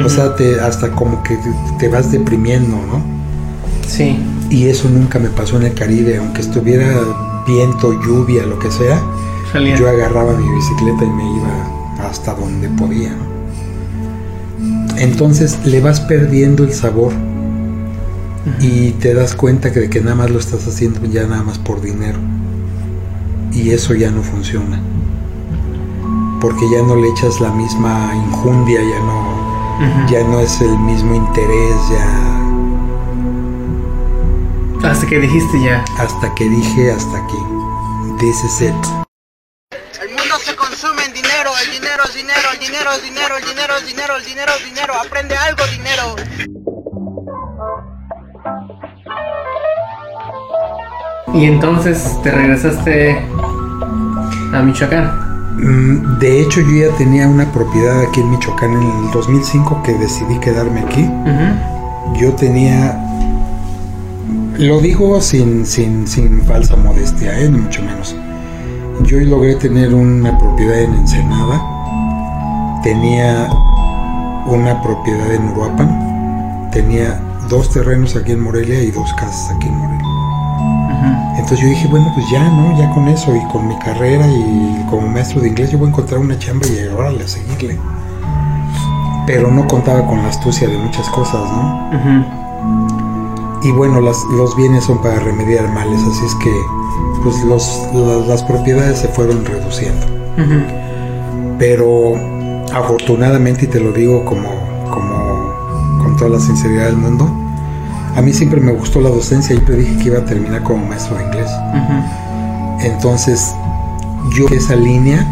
O 0.04 0.08
sea, 0.08 0.34
te, 0.36 0.60
hasta 0.60 0.90
como 0.90 1.22
que 1.22 1.38
te 1.78 1.88
vas 1.88 2.12
deprimiendo, 2.12 2.76
¿no? 2.76 3.02
Sí. 3.86 4.18
Y 4.50 4.66
eso 4.66 4.88
nunca 4.88 5.18
me 5.18 5.28
pasó 5.30 5.56
en 5.56 5.64
el 5.64 5.74
Caribe, 5.74 6.18
aunque 6.18 6.42
estuviera 6.42 6.86
viento, 7.46 7.92
lluvia, 7.92 8.44
lo 8.44 8.58
que 8.58 8.70
sea 8.70 9.02
yo 9.54 9.88
agarraba 9.88 10.34
mi 10.34 10.48
bicicleta 10.54 11.04
y 11.04 11.10
me 11.10 11.36
iba 11.36 12.08
hasta 12.08 12.34
donde 12.34 12.68
podía. 12.70 13.16
Entonces 14.98 15.58
le 15.64 15.80
vas 15.80 16.00
perdiendo 16.00 16.64
el 16.64 16.72
sabor 16.72 17.12
y 18.60 18.90
te 18.92 19.14
das 19.14 19.34
cuenta 19.34 19.72
que 19.72 19.80
de 19.80 19.90
que 19.90 20.00
nada 20.00 20.14
más 20.14 20.30
lo 20.30 20.38
estás 20.38 20.66
haciendo 20.66 21.04
ya 21.06 21.26
nada 21.26 21.42
más 21.42 21.58
por 21.58 21.80
dinero. 21.80 22.18
Y 23.52 23.70
eso 23.70 23.94
ya 23.94 24.10
no 24.10 24.22
funciona. 24.22 24.80
Porque 26.40 26.68
ya 26.70 26.82
no 26.82 26.96
le 26.96 27.08
echas 27.08 27.40
la 27.40 27.50
misma 27.50 28.12
injundia, 28.14 28.80
ya 28.80 29.00
no, 29.00 30.06
ya 30.10 30.22
no 30.28 30.40
es 30.40 30.60
el 30.60 30.78
mismo 30.78 31.14
interés, 31.14 31.76
ya. 31.90 32.35
Hasta 34.84 35.06
que 35.06 35.18
dijiste 35.20 35.62
ya. 35.62 35.84
Hasta 35.98 36.34
que 36.34 36.48
dije 36.48 36.92
hasta 36.92 37.18
aquí. 37.18 37.38
This 38.20 38.44
is 38.44 38.60
it. 38.62 38.74
dinero 42.60 42.90
dinero, 43.02 43.34
dinero 43.40 43.74
dinero, 43.86 44.14
dinero 44.20 44.52
dinero. 44.64 44.94
Aprende 44.94 45.36
algo, 45.36 45.62
dinero. 45.66 46.16
Y 51.34 51.44
entonces 51.44 52.18
te 52.22 52.30
regresaste 52.30 53.18
a 54.52 54.62
Michoacán. 54.62 55.26
Mm, 55.58 56.18
de 56.18 56.40
hecho, 56.40 56.60
yo 56.60 56.88
ya 56.88 56.96
tenía 56.96 57.28
una 57.28 57.50
propiedad 57.52 58.02
aquí 58.02 58.20
en 58.20 58.30
Michoacán 58.30 58.72
en 58.72 58.82
el 58.82 59.10
2005 59.10 59.82
que 59.82 59.94
decidí 59.94 60.38
quedarme 60.38 60.80
aquí. 60.80 61.08
Yo 62.14 62.34
tenía, 62.34 62.98
lo 64.58 64.80
digo 64.80 65.20
sin, 65.20 65.66
sin, 65.66 66.06
sin 66.06 66.42
falsa 66.42 66.76
modestia, 66.76 67.38
¿eh? 67.38 67.48
ni 67.48 67.58
mucho 67.58 67.82
menos. 67.82 68.16
Yo 69.02 69.18
logré 69.20 69.54
tener 69.56 69.92
una 69.92 70.38
propiedad 70.38 70.80
en 70.80 70.94
Ensenada, 70.94 72.80
tenía 72.82 73.50
una 74.46 74.80
propiedad 74.82 75.34
en 75.34 75.50
Uruapan, 75.50 76.70
tenía 76.72 77.20
dos 77.50 77.70
terrenos 77.70 78.16
aquí 78.16 78.32
en 78.32 78.40
Morelia 78.40 78.82
y 78.82 78.90
dos 78.90 79.12
casas 79.14 79.50
aquí 79.54 79.68
en 79.68 79.76
Morelia. 79.76 79.96
Entonces 81.36 81.60
yo 81.60 81.68
dije, 81.68 81.88
bueno, 81.88 82.10
pues 82.14 82.26
ya, 82.32 82.48
¿no? 82.48 82.76
Ya 82.78 82.90
con 82.94 83.06
eso 83.08 83.36
y 83.36 83.52
con 83.52 83.68
mi 83.68 83.78
carrera 83.78 84.26
y 84.26 84.86
como 84.88 85.06
maestro 85.06 85.42
de 85.42 85.48
inglés 85.48 85.70
yo 85.70 85.78
voy 85.78 85.88
a 85.88 85.90
encontrar 85.90 86.18
una 86.18 86.38
chamba 86.38 86.66
y 86.66 86.88
ahora 86.88 87.10
a 87.10 87.28
seguirle. 87.28 87.78
Pero 89.26 89.50
no 89.50 89.68
contaba 89.68 90.06
con 90.06 90.22
la 90.22 90.28
astucia 90.28 90.66
de 90.66 90.78
muchas 90.78 91.08
cosas, 91.10 91.42
¿no? 91.52 92.45
Y 93.62 93.70
bueno, 93.72 94.00
las, 94.00 94.22
los 94.36 94.56
bienes 94.56 94.84
son 94.84 95.00
para 95.02 95.18
remediar 95.18 95.68
males, 95.72 96.00
así 96.02 96.26
es 96.26 96.34
que 96.36 96.52
pues 97.22 97.42
los, 97.44 98.26
las 98.28 98.42
propiedades 98.44 98.98
se 98.98 99.08
fueron 99.08 99.44
reduciendo. 99.44 100.06
Pero 101.58 102.14
afortunadamente, 102.72 103.64
y 103.64 103.68
te 103.68 103.80
lo 103.80 103.92
digo 103.92 104.24
como, 104.24 104.48
como 104.90 105.98
con 106.02 106.16
toda 106.16 106.30
la 106.30 106.40
sinceridad 106.40 106.86
del 106.86 106.96
mundo, 106.96 107.28
a 108.14 108.22
mí 108.22 108.32
siempre 108.32 108.60
me 108.60 108.72
gustó 108.72 109.00
la 109.00 109.10
docencia, 109.10 109.54
siempre 109.54 109.76
dije 109.76 109.96
que 109.98 110.04
iba 110.04 110.18
a 110.18 110.24
terminar 110.24 110.62
como 110.62 110.86
maestro 110.86 111.16
de 111.16 111.24
inglés. 111.24 111.50
Entonces, 112.80 113.54
yo 114.30 114.46
esa 114.48 114.76
línea 114.76 115.26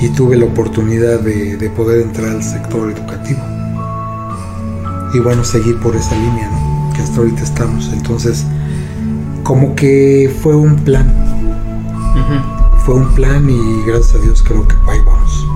y 0.00 0.08
tuve 0.08 0.36
la 0.36 0.46
oportunidad 0.46 1.20
de, 1.20 1.70
poder 1.76 2.00
entrar 2.00 2.30
al 2.30 2.42
sector 2.42 2.90
educativo. 2.90 3.40
Y 5.14 5.20
bueno, 5.20 5.44
seguir 5.44 5.78
por 5.78 5.94
esa 5.94 6.14
línea, 6.16 6.50
¿no? 6.50 6.61
Que 7.02 7.08
hasta 7.08 7.20
ahorita 7.20 7.42
estamos. 7.42 7.90
Entonces, 7.92 8.46
como 9.42 9.74
que 9.74 10.32
fue 10.40 10.54
un 10.54 10.76
plan. 10.76 11.12
Fue 12.84 12.94
un 12.94 13.12
plan 13.14 13.48
y 13.50 13.82
gracias 13.86 14.14
a 14.14 14.18
Dios 14.18 14.42
creo 14.46 14.66
que 14.68 14.76
ahí 14.88 15.00
vamos. 15.04 15.46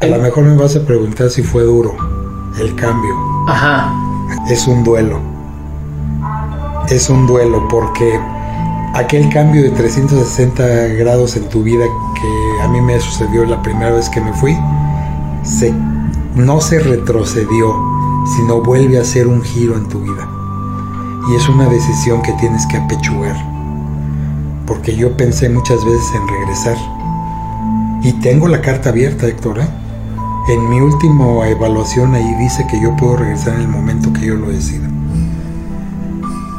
A 0.00 0.06
lo 0.06 0.18
mejor 0.22 0.44
me 0.44 0.56
vas 0.56 0.74
a 0.76 0.80
preguntar 0.86 1.28
si 1.28 1.42
fue 1.42 1.64
duro 1.64 1.94
el 2.58 2.74
cambio. 2.76 3.14
Ajá. 3.48 3.92
Es 4.48 4.66
un 4.66 4.84
duelo. 4.84 5.20
Es 6.88 7.10
un 7.10 7.26
duelo 7.26 7.68
porque 7.68 8.18
aquel 8.94 9.28
cambio 9.28 9.62
de 9.62 9.70
360 9.70 10.64
grados 10.98 11.36
en 11.36 11.46
tu 11.50 11.62
vida 11.62 11.84
que 12.14 12.62
a 12.62 12.68
mí 12.68 12.80
me 12.80 12.98
sucedió 13.00 13.44
la 13.44 13.62
primera 13.62 13.90
vez 13.90 14.08
que 14.08 14.20
me 14.20 14.32
fui, 14.32 14.56
se, 15.42 15.74
no 16.36 16.60
se 16.60 16.78
retrocedió, 16.78 17.74
sino 18.36 18.60
vuelve 18.60 19.00
a 19.00 19.04
ser 19.04 19.26
un 19.26 19.42
giro 19.42 19.74
en 19.74 19.88
tu 19.88 20.00
vida. 20.00 20.28
Y 21.30 21.34
es 21.34 21.48
una 21.48 21.66
decisión 21.66 22.20
que 22.20 22.32
tienes 22.34 22.66
que 22.66 22.76
apechugar. 22.76 23.34
Porque 24.66 24.94
yo 24.94 25.16
pensé 25.16 25.48
muchas 25.48 25.82
veces 25.84 26.12
en 26.14 26.28
regresar. 26.28 26.76
Y 28.02 28.12
tengo 28.20 28.48
la 28.48 28.60
carta 28.60 28.90
abierta, 28.90 29.26
Héctor. 29.26 29.60
¿eh? 29.60 29.68
En 30.48 30.68
mi 30.68 30.80
última 30.80 31.48
evaluación 31.48 32.14
ahí 32.14 32.34
dice 32.38 32.66
que 32.70 32.80
yo 32.82 32.94
puedo 32.96 33.16
regresar 33.16 33.54
en 33.54 33.62
el 33.62 33.68
momento 33.68 34.12
que 34.12 34.26
yo 34.26 34.34
lo 34.34 34.50
decida. 34.50 34.88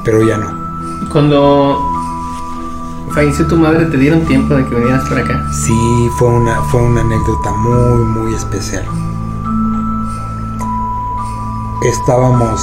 Pero 0.04 0.28
ya 0.28 0.38
no. 0.38 1.10
Cuando 1.12 1.80
falleció 3.14 3.46
tu 3.46 3.58
madre, 3.58 3.86
¿te 3.86 3.98
dieron 3.98 4.26
tiempo 4.26 4.56
de 4.56 4.66
que 4.66 4.76
vinieras 4.76 5.08
para 5.08 5.22
acá? 5.22 5.46
Sí, 5.54 6.10
fue 6.18 6.30
una, 6.30 6.62
fue 6.64 6.82
una 6.82 7.02
anécdota 7.02 7.52
muy, 7.52 8.04
muy 8.06 8.34
especial. 8.34 8.86
Estábamos, 11.86 12.62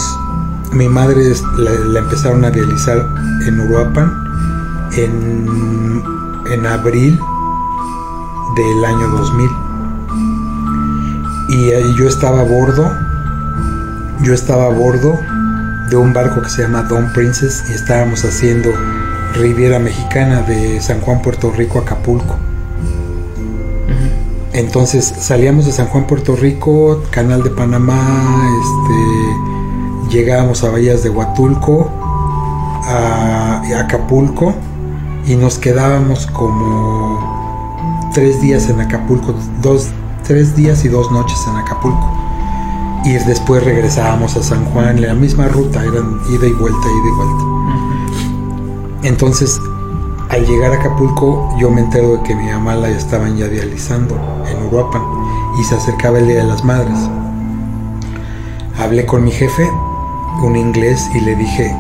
mi 0.73 0.89
madre 0.89 1.33
la, 1.59 1.99
empezaron 2.01 2.45
a 2.45 2.51
realizar 2.51 3.09
en 3.47 3.61
Uruapan 3.61 4.13
en, 4.97 6.03
en 6.51 6.67
abril 6.67 7.19
del 8.57 8.85
año 8.85 9.09
2000 9.09 9.51
y 11.49 11.71
yo 11.97 12.09
estaba 12.09 12.41
a 12.41 12.45
bordo, 12.45 12.91
yo 14.23 14.35
estaba 14.35 14.67
a 14.67 14.71
bordo 14.71 15.21
de 15.89 15.97
un 15.97 16.13
barco 16.13 16.43
que 16.43 16.49
se 16.49 16.63
llama 16.63 16.83
Don 16.83 17.13
Princess 17.13 17.65
y 17.69 17.75
estábamos 17.75 18.25
haciendo 18.25 18.71
Riviera 19.35 19.79
Mexicana 19.79 20.43
de 20.43 20.81
San 20.81 21.01
Juan, 21.01 21.23
Puerto 21.23 21.53
Rico, 21.53 21.79
Acapulco. 21.79 22.39
Entonces 24.55 25.13
salíamos 25.19 25.67
de 25.67 25.73
San 25.73 25.89
Juan, 25.89 26.07
Puerto 26.07 26.37
Rico, 26.37 27.03
Canal 27.11 27.43
de 27.43 27.51
Panamá, 27.51 28.49
este, 28.63 30.17
llegábamos 30.17 30.63
a 30.63 30.71
Bahías 30.71 31.03
de 31.03 31.11
Huatulco, 31.11 31.91
a 32.87 33.61
Acapulco 33.81 34.55
y 35.27 35.35
nos 35.35 35.59
quedábamos 35.59 36.29
como 36.29 38.13
tres 38.15 38.41
días 38.41 38.69
en 38.69 38.81
Acapulco, 38.81 39.35
dos, 39.61 39.89
tres 40.25 40.55
días 40.55 40.85
y 40.85 40.89
dos 40.89 41.11
noches 41.11 41.39
en 41.49 41.57
Acapulco. 41.57 42.09
Y 43.05 43.15
después 43.27 43.65
regresábamos 43.65 44.37
a 44.37 44.43
San 44.45 44.65
Juan, 44.67 45.01
la 45.01 45.15
misma 45.15 45.49
ruta, 45.49 45.83
eran 45.83 46.21
ida 46.31 46.47
y 46.47 46.53
vuelta, 46.53 46.79
ida 46.79 47.09
y 47.09 47.17
vuelta. 47.17 47.45
Entonces, 49.03 49.61
al 50.29 50.47
llegar 50.47 50.71
a 50.73 50.77
Acapulco, 50.77 51.53
yo 51.59 51.73
me 51.73 51.81
entero 51.81 52.19
de 52.19 52.23
que 52.23 52.37
mi 52.37 52.47
mamá 52.47 52.77
la 52.77 52.89
estaban 52.91 53.37
ya 53.37 53.49
dializando 53.49 54.34
y 55.59 55.65
se 55.65 55.75
acercaba 55.75 56.19
el 56.19 56.27
Día 56.27 56.39
de 56.39 56.45
las 56.45 56.65
Madres. 56.65 56.99
Hablé 58.79 59.07
con 59.07 59.25
mi 59.25 59.31
jefe, 59.31 59.71
un 60.43 60.57
inglés, 60.57 61.09
y 61.15 61.21
le 61.21 61.37
dije, 61.37 61.77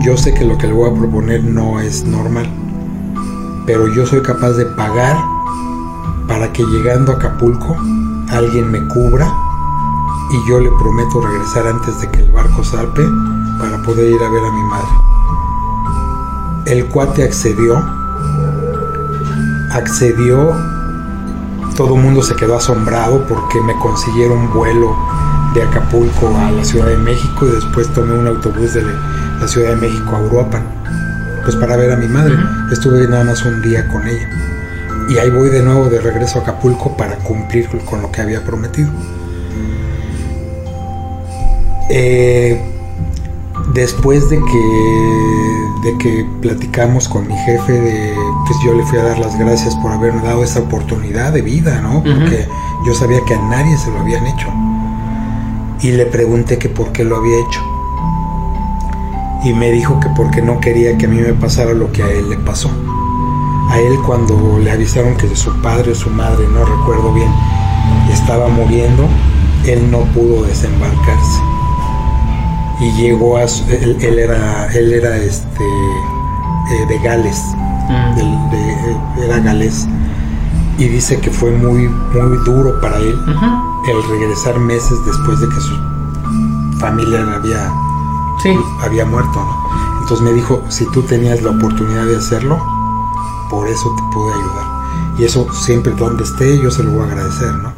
yo 0.00 0.16
sé 0.16 0.34
que 0.34 0.44
lo 0.44 0.58
que 0.58 0.66
le 0.66 0.72
voy 0.72 0.90
a 0.90 0.94
proponer 0.94 1.44
no 1.44 1.80
es 1.80 2.04
normal, 2.04 2.48
pero 3.66 3.92
yo 3.94 4.06
soy 4.06 4.22
capaz 4.22 4.52
de 4.52 4.66
pagar 4.66 5.16
para 6.26 6.52
que 6.52 6.64
llegando 6.64 7.12
a 7.12 7.16
Acapulco 7.16 7.76
alguien 8.30 8.70
me 8.70 8.86
cubra 8.88 9.32
y 10.30 10.48
yo 10.48 10.60
le 10.60 10.70
prometo 10.70 11.20
regresar 11.20 11.66
antes 11.66 12.00
de 12.00 12.10
que 12.10 12.20
el 12.22 12.32
barco 12.32 12.64
salpe 12.64 13.02
para 13.58 13.82
poder 13.82 14.10
ir 14.10 14.22
a 14.22 14.30
ver 14.30 14.44
a 14.44 14.50
mi 14.50 14.62
madre. 14.62 14.88
El 16.66 16.86
cuate 16.86 17.24
accedió, 17.24 17.76
accedió, 19.72 20.71
todo 21.82 21.96
el 21.96 22.00
mundo 22.00 22.22
se 22.22 22.36
quedó 22.36 22.56
asombrado 22.56 23.26
porque 23.26 23.60
me 23.60 23.76
consiguieron 23.80 24.52
vuelo 24.54 24.96
de 25.52 25.64
Acapulco 25.64 26.28
a 26.38 26.52
la 26.52 26.64
Ciudad 26.64 26.86
de 26.86 26.96
México 26.96 27.44
y 27.44 27.50
después 27.56 27.92
tomé 27.92 28.16
un 28.16 28.28
autobús 28.28 28.74
de 28.74 28.84
la 28.84 29.48
Ciudad 29.48 29.70
de 29.70 29.76
México 29.76 30.14
a 30.14 30.20
Uruapan, 30.20 30.62
pues 31.42 31.56
para 31.56 31.76
ver 31.76 31.90
a 31.90 31.96
mi 31.96 32.06
madre. 32.06 32.36
Estuve 32.70 33.08
nada 33.08 33.24
más 33.24 33.44
un 33.44 33.60
día 33.62 33.88
con 33.88 34.06
ella 34.06 34.28
y 35.08 35.18
ahí 35.18 35.28
voy 35.30 35.50
de 35.50 35.60
nuevo 35.60 35.88
de 35.88 36.00
regreso 36.00 36.38
a 36.38 36.42
Acapulco 36.42 36.96
para 36.96 37.16
cumplir 37.16 37.68
con 37.90 38.00
lo 38.00 38.12
que 38.12 38.20
había 38.20 38.44
prometido. 38.44 38.88
Eh, 41.90 42.62
después 43.74 44.30
de 44.30 44.36
que, 44.38 45.90
de 45.90 45.98
que 45.98 46.26
platicamos 46.42 47.08
con 47.08 47.26
mi 47.26 47.34
jefe, 47.38 47.72
de, 47.72 48.14
pues 48.46 48.58
yo 48.64 48.74
le 48.74 48.82
fui 48.84 48.98
a 48.98 49.04
dar 49.04 49.18
las 49.18 49.38
gracias 49.38 49.74
por 49.76 49.92
haberme 49.92 50.22
dado 50.22 50.42
esa 50.42 50.60
oportunidad 50.60 51.32
de 51.32 51.42
vida, 51.42 51.80
¿no? 51.80 52.02
Porque 52.02 52.46
yo 52.86 52.94
sabía 52.94 53.20
que 53.26 53.34
a 53.34 53.42
nadie 53.42 53.76
se 53.78 53.90
lo 53.90 54.00
habían 54.00 54.26
hecho. 54.26 54.48
Y 55.80 55.92
le 55.92 56.06
pregunté 56.06 56.58
que 56.58 56.68
por 56.68 56.92
qué 56.92 57.04
lo 57.04 57.16
había 57.16 57.38
hecho. 57.38 57.60
Y 59.44 59.52
me 59.54 59.70
dijo 59.70 59.98
que 60.00 60.08
porque 60.10 60.42
no 60.42 60.60
quería 60.60 60.96
que 60.98 61.06
a 61.06 61.08
mí 61.08 61.20
me 61.20 61.34
pasara 61.34 61.72
lo 61.72 61.90
que 61.92 62.02
a 62.02 62.10
él 62.10 62.30
le 62.30 62.36
pasó 62.38 62.70
a 63.72 63.78
él 63.80 63.98
cuando 64.06 64.58
le 64.58 64.70
avisaron 64.70 65.16
que 65.16 65.34
su 65.34 65.50
padre 65.62 65.92
o 65.92 65.94
su 65.94 66.10
madre, 66.10 66.46
no 66.52 66.62
recuerdo 66.64 67.12
bien, 67.14 67.32
estaba 68.12 68.48
muriendo, 68.48 69.08
él 69.66 69.90
no 69.90 70.00
pudo 70.12 70.44
desembarcarse. 70.44 71.40
Y 72.80 72.92
llegó 72.92 73.38
a 73.38 73.44
él, 73.44 74.18
era 74.18 74.66
él 74.74 74.92
era 74.92 75.16
este 75.16 75.64
eh, 75.64 76.86
de 76.86 76.98
Gales, 76.98 77.40
mm. 77.92 79.22
era 79.22 79.38
galés 79.40 79.86
y 80.78 80.88
dice 80.88 81.20
que 81.20 81.30
fue 81.30 81.50
muy 81.50 81.88
muy 81.88 82.38
duro 82.44 82.80
para 82.80 82.96
él 82.96 83.18
el 83.88 84.10
regresar 84.10 84.58
meses 84.58 84.98
después 85.04 85.40
de 85.40 85.48
que 85.48 85.60
su 85.60 86.78
familia 86.78 87.20
había 87.34 87.72
había 88.80 89.04
muerto, 89.04 89.40
Entonces 90.00 90.20
me 90.24 90.32
dijo, 90.32 90.62
si 90.68 90.84
tú 90.90 91.02
tenías 91.02 91.42
la 91.42 91.50
oportunidad 91.50 92.06
de 92.06 92.16
hacerlo, 92.16 92.58
por 93.50 93.68
eso 93.68 93.94
te 93.96 94.02
pude 94.12 94.32
ayudar. 94.32 94.66
Y 95.18 95.24
eso 95.24 95.46
siempre 95.52 95.92
donde 95.92 96.24
esté 96.24 96.58
yo 96.60 96.70
se 96.70 96.82
lo 96.82 96.90
voy 96.92 97.02
a 97.02 97.12
agradecer, 97.12 97.54
¿no? 97.54 97.72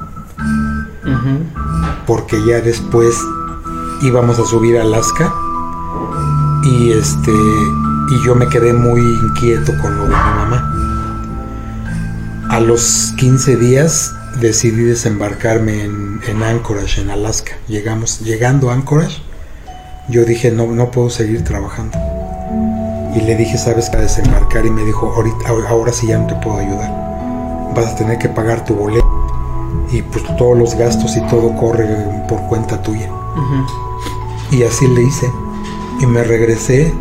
Porque 2.07 2.43
ya 2.47 2.61
después 2.61 3.15
íbamos 4.03 4.39
a 4.39 4.45
subir 4.45 4.79
a 4.79 4.83
Alaska 4.83 5.33
y 6.63 6.93
este 6.93 7.33
y 8.15 8.25
yo 8.25 8.35
me 8.35 8.49
quedé 8.49 8.73
muy 8.73 9.01
inquieto 9.01 9.73
con 9.83 9.97
lo 9.97 10.05
de 10.05 10.11
mi 10.11 10.15
mamá. 10.15 10.71
A 12.49 12.61
los 12.61 13.13
15 13.17 13.57
días 13.57 14.15
decidí 14.41 14.85
desembarcarme 14.85 15.85
en, 15.85 16.21
en 16.29 16.43
Anchorage, 16.43 17.01
en 17.01 17.11
Alaska. 17.11 17.57
Llegamos, 17.67 18.21
llegando 18.21 18.71
a 18.71 18.75
Anchorage, 18.75 19.21
yo 20.09 20.25
dije 20.25 20.53
no, 20.53 20.67
no 20.67 20.91
puedo 20.91 21.09
seguir 21.09 21.45
trabajando 21.45 21.99
Y 23.17 23.23
le 23.23 23.37
dije, 23.37 23.57
¿sabes 23.59 23.91
qué? 23.91 23.97
A 23.97 24.01
desembarcar 24.01 24.65
y 24.67 24.71
me 24.71 24.85
dijo, 24.85 25.13
ahorita, 25.13 25.49
ahora 25.69 25.93
sí 25.93 26.07
ya 26.07 26.19
no 26.19 26.27
te 26.27 26.35
puedo 26.37 26.59
ayudar. 26.59 26.93
Vas 27.75 27.87
a 27.87 27.97
tener 27.97 28.19
que 28.19 28.29
pagar 28.29 28.65
tu 28.65 28.75
boleto 28.75 29.05
y 29.91 30.03
pues 30.03 30.25
todos 30.37 30.57
los 30.57 30.77
gastos 30.77 31.17
y 31.17 31.21
todo 31.29 31.55
corre 31.57 31.87
por 32.29 32.41
cuenta 32.49 32.81
tuya. 32.83 33.11
Y 34.51 34.63
así 34.63 34.87
le 34.87 35.03
hice. 35.03 35.31
Y 36.01 36.07
me 36.07 36.23
regresé 36.23 36.93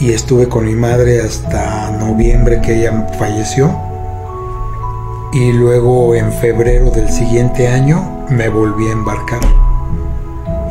y 0.00 0.12
estuve 0.12 0.48
con 0.48 0.64
mi 0.64 0.74
madre 0.74 1.20
hasta 1.20 1.90
noviembre 1.90 2.60
que 2.62 2.80
ella 2.80 3.06
falleció. 3.18 3.70
Y 5.32 5.52
luego 5.52 6.14
en 6.14 6.32
febrero 6.32 6.90
del 6.90 7.10
siguiente 7.10 7.68
año 7.68 8.24
me 8.30 8.48
volví 8.48 8.88
a 8.88 8.92
embarcar. 8.92 9.40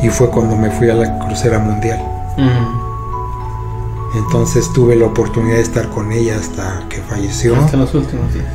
Y 0.02 0.10
fue 0.10 0.30
cuando 0.30 0.56
me 0.56 0.72
fui 0.72 0.90
a 0.90 0.96
la 0.96 1.20
crucera 1.20 1.60
mundial. 1.60 2.04
Entonces 4.16 4.74
tuve 4.74 4.96
la 4.96 5.06
oportunidad 5.06 5.58
de 5.58 5.62
estar 5.62 5.90
con 5.90 6.12
ella 6.12 6.36
hasta 6.36 6.86
que 6.90 6.98
falleció. 6.98 7.56
Hasta 7.56 7.78
los 7.78 7.94
últimos 7.94 8.34
días. 8.34 8.48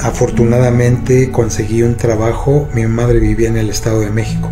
Afortunadamente 0.00 1.30
conseguí 1.30 1.82
un 1.82 1.96
trabajo. 1.96 2.68
Mi 2.74 2.86
madre 2.86 3.18
vivía 3.18 3.48
en 3.48 3.56
el 3.56 3.70
Estado 3.70 4.00
de 4.00 4.10
México. 4.10 4.50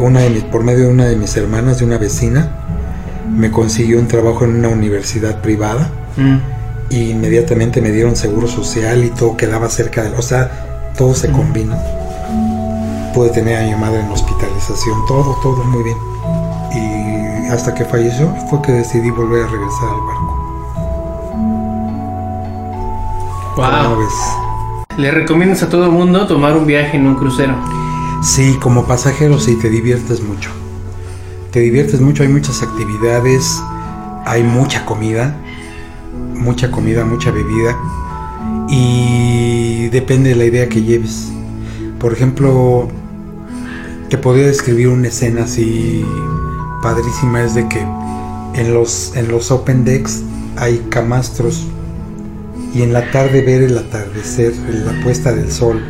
una 0.00 0.20
de 0.20 0.30
mis, 0.30 0.42
por 0.44 0.64
medio 0.64 0.86
de 0.86 0.90
una 0.90 1.04
de 1.04 1.16
mis 1.16 1.36
hermanas, 1.36 1.78
de 1.78 1.84
una 1.84 1.98
vecina, 1.98 2.67
me 3.38 3.52
consiguió 3.52 3.98
un 4.00 4.08
trabajo 4.08 4.44
en 4.44 4.56
una 4.56 4.68
universidad 4.68 5.40
privada. 5.40 5.90
Mm. 6.16 6.38
Y 6.90 7.10
inmediatamente 7.10 7.80
me 7.80 7.90
dieron 7.92 8.16
seguro 8.16 8.48
social 8.48 9.04
y 9.04 9.10
todo 9.10 9.36
quedaba 9.36 9.68
cerca 9.68 10.02
de... 10.02 10.16
O 10.16 10.22
sea, 10.22 10.90
todo 10.96 11.14
se 11.14 11.30
combinó. 11.30 11.76
Pude 13.14 13.30
tener 13.30 13.58
a 13.58 13.62
mi 13.62 13.74
madre 13.80 14.00
en 14.00 14.10
hospitalización, 14.10 15.06
todo, 15.06 15.38
todo 15.42 15.62
muy 15.64 15.84
bien. 15.84 15.96
Y 16.74 17.48
hasta 17.48 17.74
que 17.74 17.84
falleció 17.84 18.34
fue 18.50 18.60
que 18.62 18.72
decidí 18.72 19.10
volver 19.10 19.44
a 19.44 19.46
regresar 19.46 19.88
al 19.88 20.00
barco. 20.06 20.44
Wow. 23.56 24.08
¿Le 24.96 25.10
recomiendas 25.10 25.62
a 25.62 25.68
todo 25.68 25.84
el 25.84 25.92
mundo 25.92 26.26
tomar 26.26 26.56
un 26.56 26.66
viaje 26.66 26.96
en 26.96 27.06
un 27.06 27.14
crucero? 27.14 27.54
Sí, 28.22 28.58
como 28.60 28.84
pasajero 28.84 29.38
sí, 29.38 29.56
te 29.60 29.68
diviertes 29.68 30.22
mucho. 30.22 30.50
Te 31.58 31.64
diviertes 31.64 32.00
mucho, 32.00 32.22
hay 32.22 32.28
muchas 32.28 32.62
actividades, 32.62 33.60
hay 34.24 34.44
mucha 34.44 34.86
comida, 34.86 35.34
mucha 36.36 36.70
comida, 36.70 37.04
mucha 37.04 37.32
bebida 37.32 37.76
y 38.68 39.88
depende 39.88 40.30
de 40.30 40.36
la 40.36 40.44
idea 40.44 40.68
que 40.68 40.82
lleves. 40.82 41.32
Por 41.98 42.12
ejemplo, 42.12 42.86
te 44.08 44.16
podría 44.18 44.46
describir 44.46 44.86
una 44.86 45.08
escena 45.08 45.42
así 45.42 46.04
padrísima, 46.80 47.42
es 47.42 47.56
de 47.56 47.68
que 47.68 47.80
en 47.80 48.72
los, 48.72 49.16
en 49.16 49.26
los 49.26 49.50
open 49.50 49.84
decks 49.84 50.22
hay 50.58 50.78
camastros 50.90 51.66
y 52.72 52.82
en 52.82 52.92
la 52.92 53.10
tarde 53.10 53.42
ver 53.42 53.62
el 53.62 53.76
atardecer, 53.76 54.54
la 54.86 54.92
puesta 55.02 55.32
del 55.32 55.50
sol, 55.50 55.82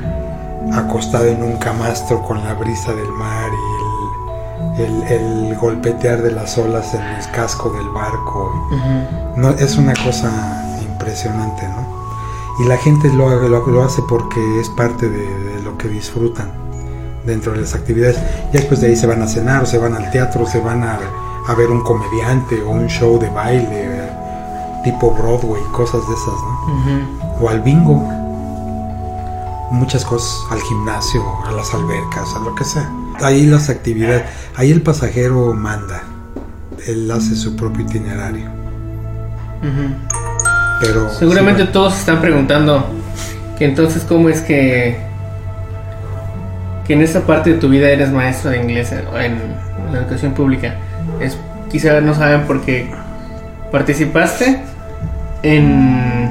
acostado 0.72 1.26
en 1.26 1.42
un 1.42 1.58
camastro 1.58 2.22
con 2.22 2.42
la 2.42 2.54
brisa 2.54 2.94
del 2.94 3.12
mar 3.12 3.50
y 4.78 5.12
el, 5.12 5.56
golpetear 5.56 6.22
de 6.22 6.30
las 6.30 6.56
olas 6.56 6.94
en 6.94 7.02
el 7.02 7.30
casco 7.32 7.70
del 7.70 7.88
barco. 7.88 8.68
no, 9.36 9.50
es 9.50 9.76
una 9.76 9.92
cosa 9.94 10.30
impresionante, 10.80 11.66
¿no? 11.68 11.98
Y 12.60 12.68
la 12.68 12.76
gente 12.76 13.12
lo, 13.12 13.48
lo, 13.48 13.84
hace 13.84 14.02
porque 14.02 14.60
es 14.60 14.68
parte 14.70 15.08
de, 15.08 15.62
lo 15.62 15.76
que 15.76 15.88
disfrutan 15.88 16.52
dentro 17.24 17.52
de 17.52 17.60
las 17.60 17.74
actividades. 17.74 18.16
Ya 18.52 18.60
después 18.60 18.80
de 18.80 18.88
ahí 18.88 18.96
se 18.96 19.06
van 19.06 19.22
a 19.22 19.26
cenar, 19.26 19.62
o 19.62 19.66
se 19.66 19.78
van 19.78 19.94
al 19.94 20.10
teatro, 20.10 20.46
se 20.46 20.60
van 20.60 20.82
a, 20.82 20.98
a 21.46 21.54
ver 21.54 21.70
un 21.70 21.82
comediante 21.82 22.62
o 22.62 22.70
un 22.70 22.88
show 22.88 23.18
de 23.18 23.28
baile 23.30 23.98
tipo 24.84 25.10
Broadway, 25.10 25.62
cosas 25.72 26.06
de 26.08 26.14
esas, 26.14 26.34
¿no? 26.34 27.44
O 27.44 27.48
al 27.48 27.60
bingo, 27.60 28.02
muchas 29.70 30.04
cosas, 30.04 30.46
al 30.50 30.60
gimnasio, 30.60 31.22
a 31.44 31.52
las 31.52 31.74
albercas, 31.74 32.34
a 32.34 32.38
lo 32.40 32.54
que 32.54 32.64
sea. 32.64 32.90
Ahí 33.20 33.46
las 33.46 33.68
actividades, 33.68 34.22
ahí 34.56 34.70
el 34.70 34.82
pasajero 34.82 35.52
manda, 35.54 36.02
él 36.86 37.10
hace 37.10 37.34
su 37.34 37.56
propio 37.56 37.82
itinerario. 37.82 38.46
Pero 40.80 41.10
seguramente 41.10 41.64
todos 41.64 41.98
están 41.98 42.20
preguntando 42.20 42.86
que 43.58 43.64
entonces 43.64 44.04
cómo 44.04 44.28
es 44.28 44.40
que 44.40 44.96
que 46.86 46.94
en 46.94 47.02
esa 47.02 47.26
parte 47.26 47.52
de 47.52 47.58
tu 47.58 47.68
vida 47.68 47.90
eres 47.90 48.10
maestro 48.10 48.50
de 48.50 48.62
inglés 48.62 48.92
en, 48.92 49.00
en 49.16 49.92
la 49.92 49.98
educación 49.98 50.32
pública. 50.32 50.76
Es 51.20 51.36
quizá 51.70 52.00
no 52.00 52.14
saben 52.14 52.46
por 52.46 52.62
qué 52.62 52.90
participaste 53.70 54.62
en 55.42 56.28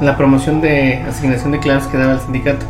la 0.00 0.16
promoción 0.16 0.60
de 0.60 0.96
asignación 1.08 1.52
de 1.52 1.60
clases 1.60 1.88
que 1.90 1.98
daba 1.98 2.14
el 2.14 2.20
sindicato. 2.20 2.66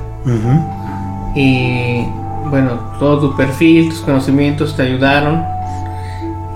Y 1.34 2.06
bueno, 2.50 2.78
todo 2.98 3.20
tu 3.20 3.36
perfil, 3.36 3.88
tus 3.90 4.00
conocimientos 4.00 4.76
te 4.76 4.82
ayudaron 4.82 5.44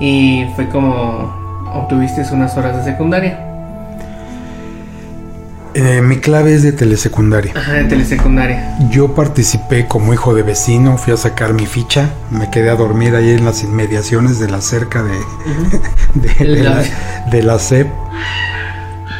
y 0.00 0.44
fue 0.54 0.68
como 0.68 1.34
obtuviste 1.72 2.22
unas 2.32 2.56
horas 2.56 2.76
de 2.76 2.92
secundaria. 2.92 3.42
Eh, 5.74 6.00
mi 6.00 6.16
clave 6.16 6.54
es 6.54 6.62
de 6.62 6.72
telesecundaria. 6.72 7.52
Ajá, 7.54 7.74
de 7.74 7.84
telesecundaria. 7.84 8.78
Yo 8.90 9.14
participé 9.14 9.86
como 9.86 10.14
hijo 10.14 10.34
de 10.34 10.42
vecino, 10.42 10.96
fui 10.96 11.12
a 11.12 11.18
sacar 11.18 11.52
mi 11.52 11.66
ficha, 11.66 12.08
me 12.30 12.50
quedé 12.50 12.70
a 12.70 12.76
dormir 12.76 13.14
ahí 13.14 13.30
en 13.30 13.44
las 13.44 13.62
inmediaciones 13.62 14.38
de 14.38 14.48
la 14.48 14.62
cerca 14.62 15.02
de, 15.02 15.18
de, 16.46 16.62
la, 16.62 16.82
de 17.30 17.42
la 17.42 17.58
CEP 17.58 17.88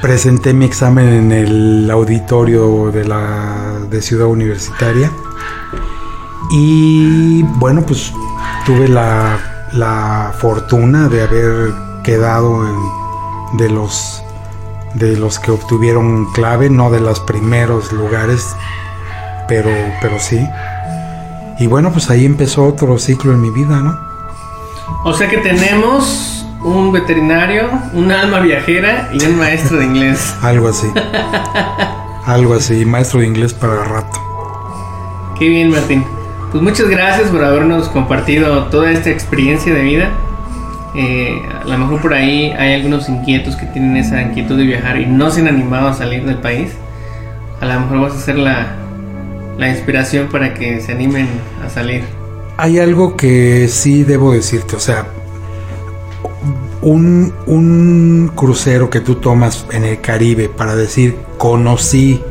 presenté 0.01 0.53
mi 0.53 0.65
examen 0.65 1.09
en 1.09 1.33
el 1.33 1.91
auditorio 1.91 2.91
de 2.93 3.05
la 3.05 3.81
de 3.91 4.01
Ciudad 4.03 4.29
Universitaria 4.29 5.11
y 6.51 7.43
bueno 7.59 7.83
pues 7.83 8.13
tuve 8.65 8.89
la, 8.89 9.39
la 9.73 10.33
fortuna 10.39 11.09
de 11.09 11.23
haber 11.23 11.73
quedado 12.03 12.67
en, 12.67 13.59
de 13.59 13.71
los 13.71 14.23
de 14.95 15.17
los 15.17 15.39
que 15.39 15.51
obtuvieron 15.51 16.33
clave 16.33 16.71
no 16.71 16.91
de 16.91 17.01
los 17.01 17.21
primeros 17.21 17.93
lugares 17.93 18.57
pero 19.49 19.71
pero 20.01 20.19
sí 20.19 20.41
y 21.59 21.67
bueno 21.67 21.93
pues 21.93 22.11
ahí 22.11 22.25
empezó 22.25 22.67
otro 22.67 22.99
ciclo 22.99 23.33
en 23.33 23.41
mi 23.41 23.51
vida 23.51 23.81
no 23.81 23.99
o 25.05 25.13
sea 25.13 25.29
que 25.29 25.39
tenemos 25.39 26.37
un 26.67 26.91
veterinario, 26.91 27.71
un 27.93 28.11
alma 28.11 28.41
viajera 28.41 29.09
y 29.13 29.25
un 29.25 29.39
maestro 29.39 29.79
de 29.79 29.85
inglés. 29.85 30.35
Algo 30.43 30.69
así. 30.69 30.89
Algo 32.27 32.55
así, 32.55 32.85
maestro 32.85 33.21
de 33.21 33.27
inglés 33.27 33.55
para 33.55 33.75
el 33.75 33.85
rato. 33.89 34.19
Qué 35.39 35.49
bien, 35.49 35.71
Martín. 35.71 36.05
Pues 36.57 36.65
muchas 36.65 36.89
gracias 36.89 37.29
por 37.29 37.45
habernos 37.45 37.91
compartido 37.91 38.65
toda 38.69 38.91
esta 38.91 39.11
experiencia 39.11 39.75
de 39.75 39.83
vida. 39.83 40.11
Eh, 40.95 41.39
a 41.63 41.69
lo 41.69 41.77
mejor 41.77 42.01
por 42.01 42.15
ahí 42.15 42.51
hay 42.59 42.73
algunos 42.73 43.11
inquietos 43.11 43.57
que 43.57 43.67
tienen 43.67 43.95
esa 43.99 44.23
inquietud 44.23 44.57
de 44.57 44.65
viajar 44.65 44.99
y 44.99 45.05
no 45.05 45.31
se 45.31 45.43
han 45.43 45.49
animado 45.49 45.89
a 45.89 45.93
salir 45.93 46.25
del 46.25 46.39
país. 46.39 46.71
A 47.61 47.67
lo 47.67 47.79
mejor 47.81 48.01
vas 48.01 48.15
a 48.15 48.21
ser 48.21 48.37
la, 48.37 48.75
la 49.59 49.69
inspiración 49.69 50.29
para 50.29 50.55
que 50.55 50.81
se 50.81 50.93
animen 50.93 51.29
a 51.63 51.69
salir. 51.69 52.05
Hay 52.57 52.79
algo 52.79 53.19
que 53.19 53.69
sí 53.69 54.03
debo 54.03 54.33
decirte, 54.33 54.77
o 54.77 54.81
sea, 54.81 55.05
un, 56.81 58.33
crucero 58.35 58.89
que 58.89 59.01
tú 59.01 59.17
tomas 59.17 59.67
en 59.73 59.85
el 59.85 60.01
Caribe 60.01 60.49
para 60.49 60.75
decir 60.75 61.17
conocí 61.37 62.23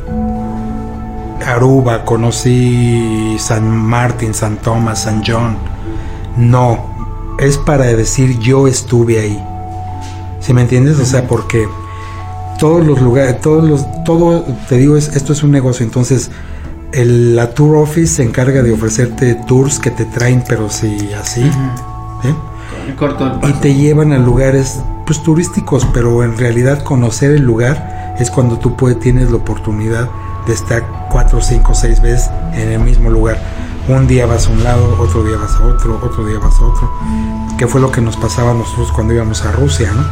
Aruba, 1.46 2.04
conocí 2.04 3.36
San 3.38 3.70
Martín, 3.76 4.34
San 4.34 4.56
Tomás, 4.56 5.02
San 5.02 5.22
John. 5.24 5.56
No, 6.36 6.84
es 7.38 7.56
para 7.56 7.84
decir 7.84 8.38
yo 8.40 8.66
estuve 8.66 9.20
ahí. 9.20 9.44
¿Sí 10.40 10.52
me 10.52 10.62
entiendes? 10.62 10.98
O 10.98 11.04
sea, 11.04 11.26
porque 11.26 11.68
todos 12.58 12.84
los 12.84 13.00
lugares, 13.00 13.40
todos 13.40 13.64
los, 13.68 13.86
todo, 14.04 14.44
te 14.68 14.76
digo, 14.76 14.96
es, 14.96 15.14
esto 15.14 15.32
es 15.32 15.42
un 15.42 15.52
negocio, 15.52 15.84
entonces 15.84 16.30
el, 16.92 17.36
la 17.36 17.54
tour 17.54 17.76
office 17.76 18.16
se 18.16 18.22
encarga 18.22 18.62
de 18.62 18.72
ofrecerte 18.72 19.34
tours 19.46 19.78
que 19.78 19.90
te 19.90 20.04
traen, 20.04 20.42
pero 20.48 20.68
sí 20.68 21.10
así. 21.18 21.42
¿eh? 21.42 22.34
y 23.48 23.52
te 23.60 23.74
llevan 23.74 24.12
a 24.12 24.18
lugares 24.18 24.80
pues 25.04 25.22
turísticos, 25.22 25.86
pero 25.92 26.24
en 26.24 26.36
realidad 26.36 26.82
conocer 26.82 27.30
el 27.32 27.42
lugar 27.42 28.16
es 28.18 28.30
cuando 28.30 28.58
tú 28.58 28.76
puedes, 28.76 28.98
tienes 28.98 29.30
la 29.30 29.36
oportunidad 29.36 30.08
de 30.46 30.54
estar 30.54 31.08
cuatro, 31.10 31.40
cinco, 31.40 31.74
seis 31.74 32.00
veces 32.00 32.30
en 32.52 32.72
el 32.72 32.80
mismo 32.80 33.10
lugar. 33.10 33.38
Un 33.88 34.06
día 34.06 34.26
vas 34.26 34.48
a 34.48 34.50
un 34.50 34.64
lado, 34.64 34.96
otro 35.00 35.22
día 35.24 35.36
vas 35.36 35.54
a 35.56 35.64
otro, 35.64 36.00
otro 36.02 36.24
día 36.24 36.38
vas 36.38 36.58
a 36.60 36.64
otro. 36.64 36.90
Que 37.56 37.66
fue 37.66 37.80
lo 37.80 37.90
que 37.90 38.00
nos 38.00 38.16
pasaba 38.16 38.50
a 38.50 38.54
nosotros 38.54 38.90
cuando 38.92 39.14
íbamos 39.14 39.44
a 39.44 39.52
Rusia, 39.52 39.92
¿no? 39.92 40.04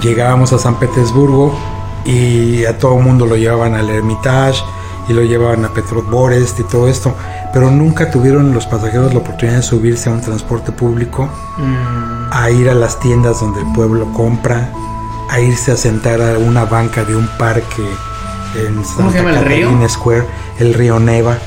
Llegábamos 0.00 0.52
a 0.52 0.58
San 0.58 0.76
Petersburgo 0.76 1.58
y 2.04 2.64
a 2.64 2.78
todo 2.78 2.98
el 2.98 3.04
mundo 3.04 3.26
lo 3.26 3.36
llevaban 3.36 3.74
al 3.74 3.90
Hermitage 3.90 4.62
y 5.08 5.12
lo 5.12 5.22
llevaban 5.22 5.64
a 5.64 5.70
Petroborest 5.70 6.60
y 6.60 6.64
todo 6.64 6.88
esto, 6.88 7.14
pero 7.52 7.70
nunca 7.70 8.10
tuvieron 8.10 8.52
los 8.52 8.66
pasajeros 8.66 9.12
la 9.12 9.20
oportunidad 9.20 9.56
de 9.56 9.62
subirse 9.62 10.08
a 10.08 10.12
un 10.12 10.20
transporte 10.20 10.70
público, 10.70 11.28
Mm, 11.58 12.28
a 12.30 12.50
ir 12.50 12.68
a 12.68 12.74
las 12.74 13.00
tiendas 13.00 13.40
donde 13.40 13.60
el 13.60 13.72
pueblo 13.72 14.06
compra, 14.12 14.70
a 15.30 15.40
irse 15.40 15.72
a 15.72 15.76
sentar 15.76 16.20
a 16.20 16.38
una 16.38 16.64
banca 16.64 17.04
de 17.04 17.16
un 17.16 17.26
parque 17.38 17.82
en 18.56 18.74
¿Cómo 18.74 18.84
Santa 18.84 19.12
se 19.12 19.18
llama 19.18 19.38
el 19.38 19.44
río? 19.44 19.88
Square, 19.88 20.24
el 20.58 20.74
río 20.74 20.98
Neva. 21.00 21.38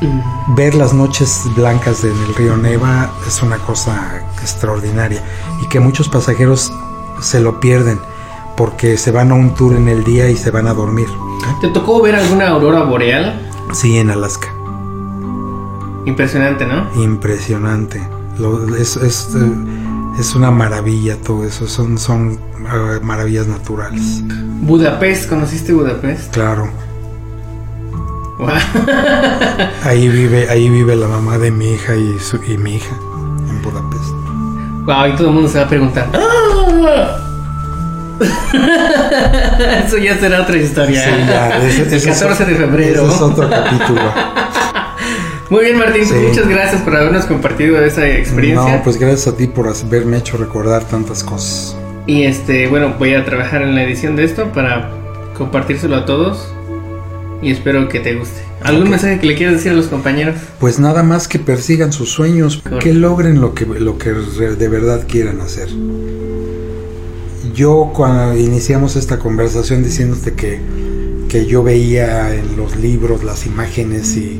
mm. 0.00 0.54
Ver 0.54 0.74
las 0.74 0.92
noches 0.94 1.42
blancas 1.56 2.04
en 2.04 2.16
el 2.26 2.34
río 2.34 2.56
Neva 2.56 3.10
es 3.26 3.42
una 3.42 3.58
cosa 3.58 4.22
extraordinaria 4.40 5.22
y 5.62 5.68
que 5.68 5.80
muchos 5.80 6.08
pasajeros 6.08 6.72
se 7.20 7.40
lo 7.40 7.60
pierden 7.60 8.00
porque 8.56 8.96
se 8.96 9.10
van 9.10 9.30
a 9.30 9.34
un 9.34 9.54
tour 9.54 9.74
en 9.76 9.88
el 9.88 10.02
día 10.04 10.28
y 10.30 10.36
se 10.36 10.50
van 10.50 10.66
a 10.68 10.74
dormir. 10.74 11.08
¿Te 11.60 11.68
tocó 11.68 12.00
ver 12.02 12.14
alguna 12.16 12.48
aurora 12.48 12.82
boreal? 12.82 13.48
Sí, 13.72 13.98
en 13.98 14.10
Alaska. 14.10 14.48
Impresionante, 16.06 16.64
¿no? 16.66 16.88
Impresionante. 17.02 18.06
Lo- 18.38 18.74
es, 18.76 18.96
es, 18.96 19.28
eh, 19.34 19.52
es 20.18 20.34
una 20.34 20.50
maravilla 20.50 21.16
todo 21.16 21.44
eso. 21.44 21.66
Son, 21.66 21.98
son 21.98 22.38
eh, 22.60 23.00
maravillas 23.02 23.46
naturales. 23.46 24.22
Budapest, 24.62 25.28
¿conociste 25.28 25.72
Budapest? 25.72 26.32
Claro. 26.32 26.68
Guau. 28.38 28.56
Ahí 29.84 30.08
vive, 30.08 30.48
ahí 30.48 30.68
vive 30.68 30.94
la 30.96 31.08
mamá 31.08 31.38
de 31.38 31.50
mi 31.50 31.72
hija 31.72 31.94
y, 31.96 32.18
su- 32.20 32.40
y 32.46 32.56
mi 32.58 32.76
hija 32.76 32.94
en 33.48 33.62
Budapest. 33.62 34.10
Wow, 34.86 35.06
y 35.12 35.16
todo 35.16 35.28
el 35.28 35.34
mundo 35.34 35.48
se 35.48 35.58
va 35.58 35.64
a 35.64 35.68
preguntar. 35.68 36.08
¡Ah! 36.14 37.24
Eso 39.86 39.96
ya 39.98 40.18
será 40.18 40.42
otra 40.42 40.56
historia. 40.56 41.02
Sí, 41.04 41.10
ya, 41.28 41.58
ese- 41.58 41.82
El 41.82 41.92
ese 41.94 42.10
es 42.10 42.18
14 42.20 42.44
de 42.46 42.54
febrero. 42.56 43.06
ese 43.06 43.14
es 43.14 43.20
otro 43.22 43.48
capítulo. 43.48 44.00
Muy 45.50 45.64
bien, 45.64 45.78
Martín, 45.78 46.04
Sí. 46.04 46.14
muchas 46.14 46.46
gracias 46.48 46.82
por 46.82 46.94
habernos 46.96 47.24
compartido 47.24 47.82
esa 47.82 48.06
experiencia. 48.08 48.76
No, 48.76 48.82
pues 48.84 48.98
gracias 48.98 49.28
a 49.28 49.36
ti 49.36 49.46
por 49.46 49.68
haberme 49.68 50.18
hecho 50.18 50.36
recordar 50.36 50.84
tantas 50.84 51.24
cosas. 51.24 51.74
Y 52.06 52.24
este, 52.24 52.68
bueno, 52.68 52.94
voy 52.98 53.14
a 53.14 53.24
trabajar 53.24 53.62
en 53.62 53.74
la 53.74 53.82
edición 53.82 54.14
de 54.16 54.24
esto 54.24 54.52
para 54.52 54.90
compartírselo 55.36 55.96
a 55.96 56.04
todos. 56.04 56.52
Y 57.40 57.50
espero 57.52 57.88
que 57.88 58.00
te 58.00 58.14
guste. 58.16 58.40
¿Algún 58.62 58.84
Ok. 58.84 58.90
mensaje 58.90 59.20
que 59.20 59.26
le 59.26 59.36
quieras 59.36 59.54
decir 59.56 59.70
a 59.72 59.74
los 59.74 59.86
compañeros? 59.86 60.34
Pues 60.58 60.80
nada 60.80 61.02
más 61.04 61.28
que 61.28 61.38
persigan 61.38 61.92
sus 61.92 62.10
sueños, 62.10 62.56
Correcto. 62.56 62.78
que 62.84 62.92
logren 62.92 63.40
lo 63.40 63.54
que, 63.54 63.64
lo 63.64 63.96
que 63.96 64.10
de 64.10 64.68
verdad 64.68 65.06
quieran 65.08 65.40
hacer. 65.40 65.68
Yo 67.54 67.92
cuando 67.94 68.36
iniciamos 68.36 68.96
esta 68.96 69.18
conversación 69.18 69.82
diciéndote 69.82 70.34
que, 70.34 70.60
que 71.28 71.46
yo 71.46 71.62
veía 71.62 72.34
en 72.34 72.56
los 72.56 72.76
libros 72.76 73.22
las 73.24 73.46
imágenes 73.46 74.16
y, 74.16 74.36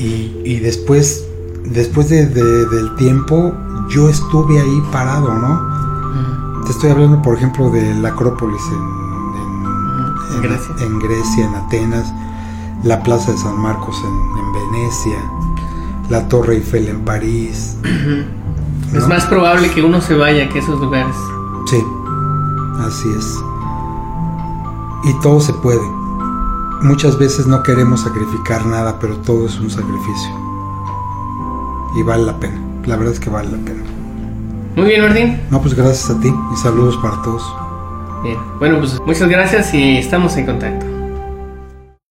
y, 0.00 0.40
y 0.44 0.58
después, 0.60 1.24
después 1.66 2.08
de- 2.08 2.26
de- 2.26 2.66
del 2.66 2.94
tiempo, 2.96 3.52
yo 3.88 4.08
estuve 4.08 4.58
ahí 4.60 4.82
parado, 4.92 5.32
¿no? 5.34 5.70
Te 6.64 6.70
estoy 6.72 6.90
hablando, 6.90 7.20
por 7.22 7.36
ejemplo, 7.36 7.70
de 7.70 7.94
la 7.96 8.10
Acrópolis 8.10 8.62
en, 8.68 8.74
en- 9.40 10.36
En 10.36 10.42
Grecia. 10.42 10.74
en 10.86 10.98
Grecia, 11.00 11.46
en 11.46 11.54
Atenas, 11.54 12.12
la 12.84 13.02
Plaza 13.02 13.32
de 13.32 13.38
San 13.38 13.60
Marcos 13.60 13.96
en, 14.04 14.38
en 14.38 14.52
Venecia, 14.52 15.18
la 16.08 16.28
Torre 16.28 16.56
Eiffel 16.56 16.88
en 16.88 17.04
París. 17.04 17.76
Es 18.94 19.02
¿no? 19.02 19.08
más 19.08 19.26
probable 19.26 19.70
que 19.70 19.82
uno 19.82 20.00
se 20.00 20.14
vaya 20.14 20.48
que 20.48 20.58
esos 20.60 20.80
lugares. 20.80 21.14
Sí, 21.66 21.82
así 22.86 23.08
es. 23.18 23.26
Y 25.04 25.20
todo 25.20 25.40
se 25.40 25.52
puede. 25.54 25.80
Muchas 26.82 27.18
veces 27.18 27.46
no 27.46 27.62
queremos 27.62 28.02
sacrificar 28.02 28.64
nada, 28.64 28.98
pero 28.98 29.16
todo 29.18 29.46
es 29.46 29.58
un 29.60 29.70
sacrificio. 29.70 30.30
Y 31.96 32.02
vale 32.02 32.24
la 32.24 32.38
pena. 32.40 32.58
La 32.86 32.96
verdad 32.96 33.12
es 33.12 33.20
que 33.20 33.28
vale 33.28 33.50
la 33.50 33.58
pena. 33.58 33.82
Muy 34.76 34.86
bien, 34.86 35.02
Martín. 35.02 35.40
No, 35.50 35.60
pues 35.60 35.74
gracias 35.74 36.08
a 36.10 36.18
ti 36.20 36.32
y 36.52 36.56
saludos 36.56 36.96
para 37.02 37.20
todos. 37.22 37.42
Bien. 38.22 38.38
Bueno, 38.58 38.78
pues 38.78 38.98
muchas 39.04 39.28
gracias 39.28 39.74
y 39.74 39.98
estamos 39.98 40.36
en 40.36 40.46
contacto. 40.46 40.89